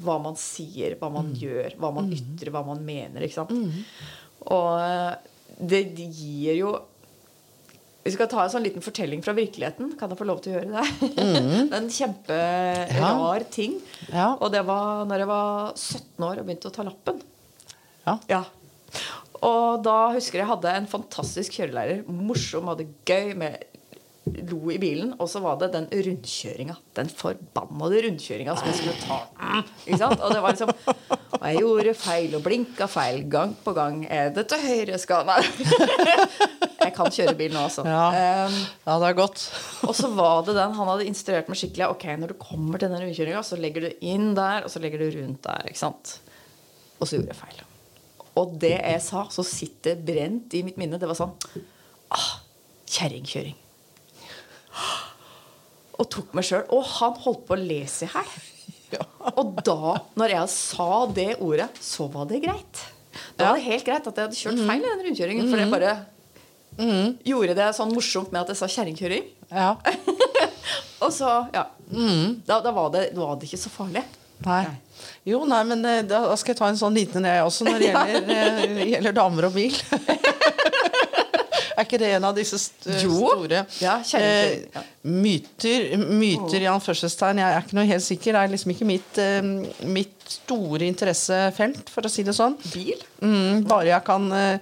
Hva 0.00 0.16
man 0.22 0.38
sier, 0.40 0.96
hva 1.00 1.10
man 1.12 1.32
gjør, 1.36 1.76
hva 1.80 1.90
man 1.94 2.10
ytrer, 2.14 2.52
hva 2.54 2.62
man 2.66 2.80
mener. 2.84 3.26
ikke 3.26 3.40
sant? 3.40 3.52
Og 4.48 4.70
eh, 4.80 5.14
det, 5.60 5.82
gir 6.16 6.56
jo 6.56 6.70
Vi 8.06 8.14
skal 8.14 8.30
ta 8.30 8.44
en 8.44 8.52
sånn 8.52 8.64
liten 8.64 8.84
fortelling 8.84 9.20
fra 9.24 9.34
virkeligheten. 9.36 9.92
Kan 10.00 10.12
jeg 10.12 10.20
få 10.20 10.28
lov 10.28 10.40
til 10.44 10.54
å 10.54 10.58
gjøre 10.58 10.70
det? 10.78 11.10
det 11.18 11.66
er 11.66 11.76
en 11.82 11.90
kjemperar 11.92 13.44
ting. 13.52 13.76
Ja. 14.08 14.32
Og 14.38 14.48
det 14.54 14.64
var 14.68 15.04
når 15.10 15.24
jeg 15.24 15.32
var 15.32 15.74
17 15.76 16.28
år 16.30 16.40
og 16.40 16.48
begynte 16.48 16.72
å 16.72 16.76
ta 16.78 16.86
lappen. 16.86 17.20
Ja. 18.06 18.16
Ja. 18.32 18.44
Og 19.46 19.84
da 19.84 19.98
husker 20.16 20.42
jeg 20.42 20.50
hadde 20.50 20.72
en 20.76 20.88
fantastisk 20.90 21.60
kjørelærer. 21.60 22.02
Morsom, 22.08 22.68
hadde 22.72 22.88
gøy 23.08 23.34
med 23.40 23.68
lo 24.24 24.70
i 24.70 24.78
bilen. 24.80 25.14
Og 25.18 25.28
så 25.30 25.40
var 25.42 25.58
det 25.60 25.70
den 25.74 25.88
rundkjøringa. 25.90 26.76
Den 26.96 27.10
forbannede 27.12 28.02
rundkjøringa 28.06 28.56
som 28.58 28.70
jeg 28.70 28.78
skulle 28.80 28.98
ta. 29.02 29.20
Ikke 29.86 30.00
sant? 30.00 30.20
Og 30.20 30.34
det 30.34 30.42
var 30.44 30.56
liksom 30.56 30.72
Og 31.40 31.44
jeg 31.46 31.62
gjorde 31.62 31.94
feil 31.96 32.34
og 32.36 32.44
blinka 32.44 32.88
feil 32.90 33.22
gang 33.32 33.54
på 33.64 33.74
gang. 33.76 34.02
Er 34.12 34.32
det 34.34 34.46
til 34.50 34.64
høyre 34.64 34.98
skal 35.00 35.28
Nei. 35.28 35.40
Jeg 36.80 36.94
kan 36.96 37.12
kjøre 37.12 37.34
bil 37.36 37.52
nå, 37.52 37.66
altså. 37.68 37.82
Ja. 37.84 38.46
Um, 38.48 38.54
ja, 38.86 38.94
det 39.02 39.08
er 39.10 39.16
godt. 39.18 39.42
og 39.84 39.92
så 39.96 40.08
var 40.16 40.46
det 40.46 40.54
den 40.56 40.72
han 40.78 40.88
hadde 40.88 41.04
instruert 41.10 41.50
meg 41.52 41.60
skikkelig. 41.60 41.90
Ok, 41.92 42.06
Når 42.22 42.32
du 42.32 42.38
kommer 42.40 42.80
til 42.80 42.88
den 42.88 43.04
rundkjøringa, 43.04 43.42
så 43.44 43.58
legger 43.60 43.84
du 43.84 44.06
inn 44.08 44.30
der, 44.36 44.64
og 44.64 44.72
så 44.72 44.80
legger 44.80 45.04
du 45.04 45.18
rundt 45.18 45.44
der. 45.44 45.68
ikke 45.68 45.82
sant? 45.82 46.16
Og 46.96 47.04
så 47.04 47.18
gjorde 47.18 47.34
jeg 47.34 47.40
feil. 47.42 47.64
Og 48.40 48.56
det 48.62 48.76
jeg 48.78 49.04
sa, 49.04 49.26
så 49.32 49.44
sitter 49.44 50.00
brent 50.08 50.56
i 50.56 50.64
mitt 50.66 50.80
minne. 50.80 51.00
Det 51.00 51.08
var 51.10 51.20
sånn 51.20 51.36
ah, 52.16 52.30
Kjerringkjøring. 52.90 53.58
Og 56.00 56.08
tok 56.12 56.32
meg 56.36 56.46
sjøl. 56.48 56.64
Og 56.72 56.86
han 56.96 57.18
holdt 57.24 57.44
på 57.48 57.56
å 57.56 57.60
le 57.60 57.82
seg 57.90 58.08
i 58.08 58.14
hjel. 58.14 58.48
Og 59.38 59.60
da, 59.62 59.96
når 60.18 60.32
jeg 60.34 60.52
sa 60.54 60.88
det 61.14 61.28
ordet, 61.38 61.68
så 61.84 62.08
var 62.10 62.26
det 62.30 62.40
greit. 62.42 62.86
Da 63.38 63.50
var 63.50 63.58
det 63.58 63.66
helt 63.66 63.86
greit 63.86 64.06
at 64.06 64.16
jeg 64.16 64.28
hadde 64.28 64.38
kjørt 64.38 64.62
feil 64.66 64.82
i 64.82 64.88
den 64.88 65.04
rundkjøringen. 65.06 65.50
For 65.50 65.62
jeg 65.62 65.72
bare 65.74 65.94
gjorde 67.26 67.56
det 67.58 67.68
sånn 67.76 67.92
morsomt 67.92 68.32
med 68.32 68.42
at 68.42 68.52
jeg 68.54 68.60
sa 68.60 68.70
kjerringkjøring. 68.70 69.28
Ja. 69.50 69.74
Og 71.04 71.12
så, 71.14 71.28
ja. 71.54 71.66
Da, 72.46 72.60
da, 72.62 72.72
var 72.74 72.90
det, 72.94 73.10
da 73.16 73.24
var 73.24 73.38
det 73.40 73.48
ikke 73.50 73.60
så 73.60 73.72
farlig. 73.72 74.04
Nei. 74.46 74.64
Jo, 75.28 75.42
nei, 75.48 75.60
men 75.68 75.84
eh, 75.84 76.02
da 76.08 76.22
skal 76.40 76.54
jeg 76.54 76.58
ta 76.60 76.68
en 76.70 76.78
sånn 76.80 76.96
liten 76.96 77.26
jeg 77.28 77.44
også 77.44 77.66
når 77.66 77.80
det 77.80 77.88
gjelder, 77.90 78.30
eh, 78.64 78.82
gjelder 78.94 79.16
damer 79.16 79.48
og 79.50 79.56
bil. 79.56 79.76
Er 81.80 81.86
ikke 81.88 81.98
det 82.02 82.10
en 82.16 82.26
av 82.28 82.36
disse 82.36 82.58
st 82.60 82.90
Jo. 83.02 83.16
store 83.16 83.64
Ja, 83.80 83.96
eh, 84.18 84.66
ja. 84.74 84.82
eh, 84.82 84.90
myter? 85.04 85.88
Myter 86.20 86.60
i 86.64 86.68
anførselstegn. 86.70 87.40
Jeg 87.42 87.56
er 87.56 87.64
ikke 87.64 87.78
noe 87.80 87.88
helt 87.90 88.06
sikker. 88.06 88.36
Det 88.36 88.44
er 88.44 88.52
liksom 88.54 88.74
ikke 88.74 88.88
mitt, 88.88 89.18
eh, 89.18 89.42
mitt 89.90 90.36
store 90.40 90.86
interessefelt, 90.86 91.88
for 91.90 92.06
å 92.06 92.12
si 92.12 92.22
det 92.26 92.36
sånn. 92.36 92.56
Bil? 92.72 93.00
Mm, 93.22 93.64
bare 93.70 93.90
jeg 93.90 94.04
kan 94.06 94.30
eh, 94.32 94.58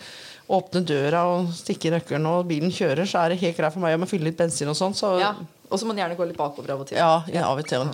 åpne 0.49 0.81
døra 0.89 1.27
og 1.35 1.51
stikke 1.53 1.91
nøkkelen, 1.93 2.25
og 2.31 2.47
bilen 2.49 2.73
kjører, 2.73 3.05
så 3.05 3.25
er 3.27 3.35
det 3.35 3.43
helt 3.43 3.57
greit 3.59 3.75
for 3.75 3.81
meg. 3.85 3.93
Jeg 3.93 4.01
må 4.01 4.09
fylle 4.09 4.31
litt 4.31 4.39
bensin 4.41 4.69
og 4.73 4.79
sånn. 4.79 4.95
Så 4.97 5.19
Ja. 5.21 5.35
Og 5.71 5.77
så 5.77 5.85
må 5.85 5.93
den 5.93 6.01
gjerne 6.01 6.17
gå 6.17 6.25
litt 6.31 6.39
bakover 6.39 6.71
av 6.73 6.81
og 6.81 6.87
til. 6.89 6.97
ja, 6.97 7.23
ja, 7.29 7.43
av 7.51 7.59
og 7.61 7.67
til. 7.69 7.85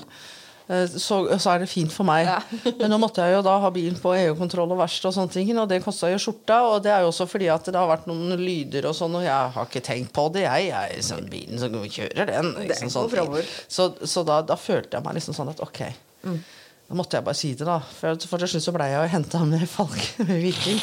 Eh, 0.69 0.87
Så, 0.89 1.19
så 1.39 1.51
er 1.53 1.61
det 1.65 1.69
fint 1.69 1.93
for 1.93 2.07
meg. 2.09 2.25
Ja. 2.29 2.39
Men 2.81 2.93
nå 2.95 2.99
måtte 3.03 3.25
jeg 3.25 3.37
jo 3.37 3.43
da 3.45 3.59
ha 3.61 3.71
bilen 3.75 3.99
på 4.01 4.15
EU-kontroll 4.17 4.73
og 4.73 4.81
verksted, 4.81 5.11
og 5.11 5.17
sånne 5.19 5.35
ting, 5.35 5.53
og 5.61 5.69
det 5.71 5.83
kosta 5.85 6.11
jo 6.13 6.21
skjorta. 6.23 6.63
Og 6.73 6.83
det 6.85 6.93
er 6.95 7.05
jo 7.05 7.13
også 7.13 7.29
fordi 7.31 7.51
at 7.53 7.69
det 7.69 7.77
har 7.79 7.91
vært 7.91 8.09
noen 8.11 8.37
lyder 8.41 8.89
og 8.91 8.97
sånn, 8.97 9.19
og 9.21 9.27
jeg 9.27 9.55
har 9.59 9.69
ikke 9.69 9.85
tenkt 9.85 10.15
på 10.17 10.27
det, 10.35 10.47
jeg. 10.47 10.69
jeg 10.71 10.99
er 10.99 11.07
sånn 11.11 11.31
bilen 11.33 11.61
som 11.61 11.75
kjører 11.99 12.33
den. 12.33 12.53
Liksom, 12.65 13.09
fremover. 13.13 13.49
så 13.69 13.91
så 14.05 14.25
da, 14.27 14.41
da 14.47 14.57
følte 14.59 14.97
jeg 14.99 15.05
meg 15.05 15.19
liksom 15.19 15.37
sånn 15.37 15.53
at 15.53 15.61
ok. 15.65 15.83
Mm. 16.25 16.39
Da 16.85 16.97
måtte 16.99 17.17
jeg 17.17 17.25
bare 17.25 17.39
si 17.39 17.53
det, 17.57 17.65
da. 17.69 17.79
For, 17.99 18.17
for 18.29 18.43
til 18.43 18.51
slutt 18.55 18.65
så 18.67 18.75
blei 18.77 18.91
jeg 18.93 19.01
jo 19.01 19.13
henta 19.15 19.41
med 19.49 19.65
Falk 19.69 20.01
med 20.29 20.37
Viking. 20.45 20.81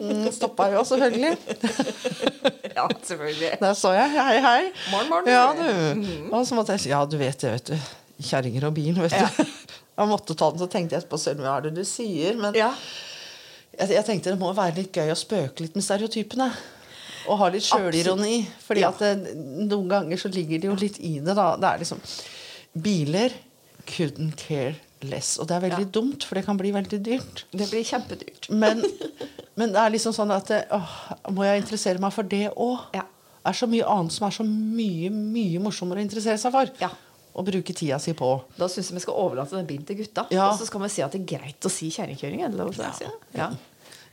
Mm, 0.00 0.26
Stoppa 0.34 0.70
jo, 0.74 0.84
selvfølgelig. 0.86 1.36
Ja, 2.70 2.84
selvfølgelig. 3.04 3.48
Der 3.60 3.74
så 3.76 3.90
jeg. 3.92 4.12
Hei, 4.14 4.36
hei. 4.40 4.60
Morgen, 4.92 5.08
morgen. 5.10 5.26
Ja, 5.28 5.50
du. 5.52 6.28
Og 6.32 6.46
så 6.48 6.54
måtte 6.56 6.72
jeg 6.72 6.84
si 6.84 6.92
Ja, 6.92 7.02
du 7.04 7.18
vet 7.20 7.42
det, 7.42 7.50
vet 7.56 7.72
du. 7.72 7.90
Kjerringer 8.20 8.66
og 8.68 8.74
bil, 8.76 8.94
vet 9.00 9.12
Ja. 9.16 9.28
du. 9.36 9.44
Jeg 10.00 10.08
måtte 10.08 10.34
ta 10.38 10.48
den, 10.50 10.60
så 10.62 10.66
tenkte 10.72 10.94
jeg 10.96 11.02
etterpå 11.02 11.18
selv 11.20 11.42
hva 11.44 11.58
er 11.58 11.66
det 11.66 11.74
du 11.76 11.82
sier? 11.84 12.36
Men 12.40 12.54
Ja. 12.56 12.70
jeg, 13.78 13.88
jeg 13.92 14.04
tenkte 14.06 14.30
det 14.32 14.38
må 14.40 14.52
være 14.56 14.76
litt 14.78 14.92
gøy 14.96 15.10
å 15.12 15.16
spøke 15.18 15.60
litt 15.60 15.74
med 15.76 15.84
stereotypene. 15.84 16.46
Og 17.28 17.36
ha 17.42 17.48
litt 17.52 17.66
sjølironi. 17.66 18.46
Fordi 18.64 18.80
Ja. 18.80 18.88
at 18.94 18.98
det, 19.02 19.34
noen 19.68 19.88
ganger 19.92 20.16
så 20.16 20.30
ligger 20.32 20.58
det 20.62 20.70
jo 20.70 20.76
litt 20.80 20.96
i 21.04 21.18
det, 21.20 21.34
da. 21.36 21.50
Det 21.60 21.68
er 21.68 21.78
liksom 21.82 22.00
Biler 22.80 23.32
couldn't 23.86 24.36
care 24.40 24.76
less. 25.02 25.34
Og 25.38 25.48
det 25.48 25.56
er 25.58 25.66
veldig 25.68 25.90
dumt, 25.92 26.24
for 26.24 26.34
det 26.38 26.46
kan 26.46 26.56
bli 26.56 26.72
veldig 26.72 27.02
dyrt. 27.04 27.44
Det 27.52 27.68
blir 27.70 27.84
kjempedyrt. 27.84 28.48
Men, 28.62 28.80
men 29.60 29.72
det 29.74 29.80
er 29.84 29.90
liksom 29.92 30.14
sånn 30.16 30.32
at 30.32 30.48
åh, 30.72 30.96
Må 31.34 31.44
jeg 31.44 31.60
interessere 31.64 32.00
meg 32.00 32.12
for 32.16 32.22
det 32.24 32.46
òg? 32.56 32.88
Ja. 32.96 33.04
Det 33.40 33.52
er 33.52 33.56
så 33.56 33.68
mye 33.68 33.84
annet 33.88 34.12
som 34.12 34.26
er 34.28 34.34
så 34.36 34.44
mye 34.48 35.08
mye 35.12 35.60
morsommere 35.60 36.00
å 36.00 36.04
interessere 36.08 36.38
seg 36.40 36.52
for. 36.52 36.72
Ja. 36.80 36.88
Og 37.40 37.46
bruke 37.48 37.72
tida 37.76 37.96
si 38.02 38.12
på. 38.16 38.28
Da 38.58 38.68
syns 38.68 38.90
jeg 38.92 38.98
vi 38.98 39.02
skal 39.06 39.16
overlate 39.16 39.56
den 39.56 39.66
bilen 39.70 39.86
til 39.88 39.96
gutta. 40.02 40.26
Ja. 40.34 40.50
Og 40.50 40.58
så 40.60 40.66
skal 40.68 40.82
vi 40.84 40.92
si 40.92 41.02
at 41.06 41.14
det 41.16 41.22
er 41.22 41.28
greit 41.38 41.66
å 41.68 41.72
si 41.72 41.88
kjerringkjøring. 41.94 42.44
si? 42.98 43.08
Ja. 43.38 43.48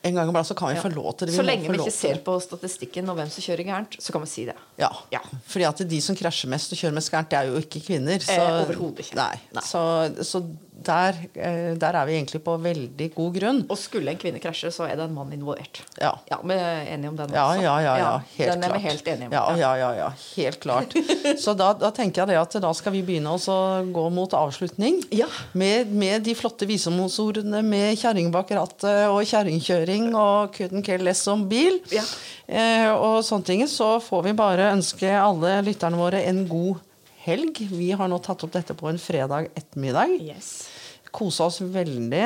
En 0.05 0.13
gang 0.15 0.29
iblant 0.29 0.45
så 0.47 0.55
kan 0.55 0.69
vi 0.69 0.75
Ja. 0.77 0.81
få 0.83 0.93
lov 0.93 1.17
til 1.17 1.27
det. 1.27 1.35
Så 1.35 1.43
lenge 1.43 1.67
vi 1.67 1.77
ikke 1.77 1.91
ser 1.91 2.19
på 2.23 2.37
statistikken 2.39 3.09
og 3.09 3.17
hvem 3.17 3.29
som 3.33 3.41
kjører 3.43 3.65
gærent, 3.65 3.97
så 3.99 4.11
kan 4.13 4.21
vi 4.21 4.27
si 4.27 4.45
det. 4.45 4.55
Ja. 4.77 4.89
Ja. 5.11 5.19
Fordi 5.47 5.65
at 5.67 5.81
de 5.89 5.99
som 6.01 6.15
krasjer 6.15 6.47
mest 6.49 6.71
og 6.71 6.77
kjører 6.77 6.93
mest 6.93 7.11
gærent, 7.11 7.29
det 7.29 7.39
er 7.39 7.47
jo 7.51 7.57
ikke 7.59 7.81
kvinner. 7.83 8.19
Så, 8.21 8.37
Eh, 8.37 8.69
ikke. 9.01 9.15
Nei. 9.15 9.35
Nei. 9.53 9.63
Så, 9.65 9.81
så 10.23 10.43
der, 10.87 11.17
eh, 11.35 11.73
der 11.79 11.97
er 11.99 12.07
vi 12.07 12.15
egentlig 12.17 12.41
på 12.45 12.55
veldig 12.63 13.07
god 13.15 13.35
grunn. 13.37 13.61
Og 13.69 13.79
skulle 13.79 14.13
en 14.13 14.19
kvinne 14.21 14.41
krasje, 14.43 14.71
så 14.73 14.87
er 14.87 14.95
det 14.99 15.07
en 15.07 15.15
mann 15.15 15.33
involvert. 15.35 15.81
Ja. 15.99 16.13
Ja, 16.31 16.39
Vi 16.43 16.55
er 16.55 16.87
enige 16.93 17.11
om 17.11 17.17
den 17.19 17.33
også. 17.33 17.61
ja, 17.61 17.75
ja. 17.83 17.95
ja 17.97 18.11
helt 18.37 18.51
den 18.53 18.63
er 18.63 18.69
klart. 18.69 18.81
vi 18.81 18.87
helt 18.87 19.07
enige 19.13 19.27
om. 19.27 19.33
Ja, 19.33 19.45
ja, 19.57 19.71
ja, 19.75 19.91
ja, 19.97 20.09
helt 20.35 20.59
klart. 20.63 20.95
Så 21.43 21.53
da, 21.57 21.73
da 21.77 21.91
tenker 21.91 22.23
jeg 22.23 22.33
det 22.33 22.39
at 22.41 22.57
da 22.63 22.73
skal 22.77 22.95
vi 22.95 23.03
begynne 23.05 23.35
å 23.35 23.59
gå 23.93 24.07
mot 24.13 24.33
avslutning. 24.37 25.01
Ja. 25.11 25.27
Med, 25.53 25.91
med 25.91 26.23
de 26.27 26.35
flotte 26.37 26.67
visdomsordene 26.69 27.61
med 27.65 27.97
kjerring 27.99 28.31
bak 28.33 28.51
rattet 28.55 29.07
og 29.11 29.21
kjerringkjøring 29.27 30.09
og 30.15 30.55
couldn't 30.57 30.85
care 30.87 31.03
less 31.03 31.25
om 31.27 31.47
bil. 31.49 31.79
Ja. 31.93 32.03
Eh, 32.47 32.89
og 32.95 33.23
sånne 33.27 33.47
ting. 33.47 33.65
Så 33.67 33.97
får 34.03 34.29
vi 34.29 34.35
bare 34.37 34.71
ønske 34.73 35.11
alle 35.19 35.59
lytterne 35.67 35.99
våre 35.99 36.23
en 36.27 36.45
god 36.49 36.83
helg. 37.27 37.59
Vi 37.71 37.91
har 37.91 38.09
nå 38.09 38.19
tatt 38.23 38.45
opp 38.45 38.55
dette 38.55 38.75
på 38.77 38.89
en 38.91 38.99
fredag 39.01 39.49
ettermiddag. 39.57 40.15
Yes. 40.23 40.69
Kose 41.17 41.47
oss 41.47 41.59
veldig. 41.61 42.25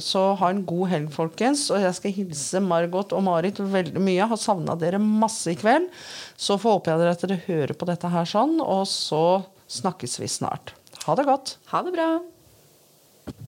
Så 0.00 0.20
ha 0.40 0.48
en 0.48 0.62
god 0.64 0.88
helg, 0.92 1.10
folkens. 1.12 1.66
Og 1.74 1.82
jeg 1.82 1.96
skal 1.98 2.14
hilse 2.16 2.62
Margot 2.64 3.12
og 3.12 3.24
Marit 3.26 3.58
veldig 3.60 4.00
mye. 4.00 4.20
Jeg 4.20 4.30
har 4.30 4.40
savna 4.40 4.76
dere 4.78 5.02
masse 5.02 5.52
i 5.52 5.58
kveld. 5.58 5.90
Så 6.38 6.56
håper 6.62 6.94
jeg 6.94 7.12
at 7.12 7.26
dere 7.26 7.42
hører 7.48 7.74
på 7.76 7.88
dette 7.90 8.12
her 8.12 8.28
sånn, 8.28 8.56
og 8.62 8.86
så 8.88 9.42
snakkes 9.72 10.20
vi 10.22 10.30
snart. 10.30 10.76
Ha 11.04 11.18
det 11.18 11.26
godt. 11.28 11.56
Ha 11.74 11.82
det 11.84 11.96
bra. 11.96 12.08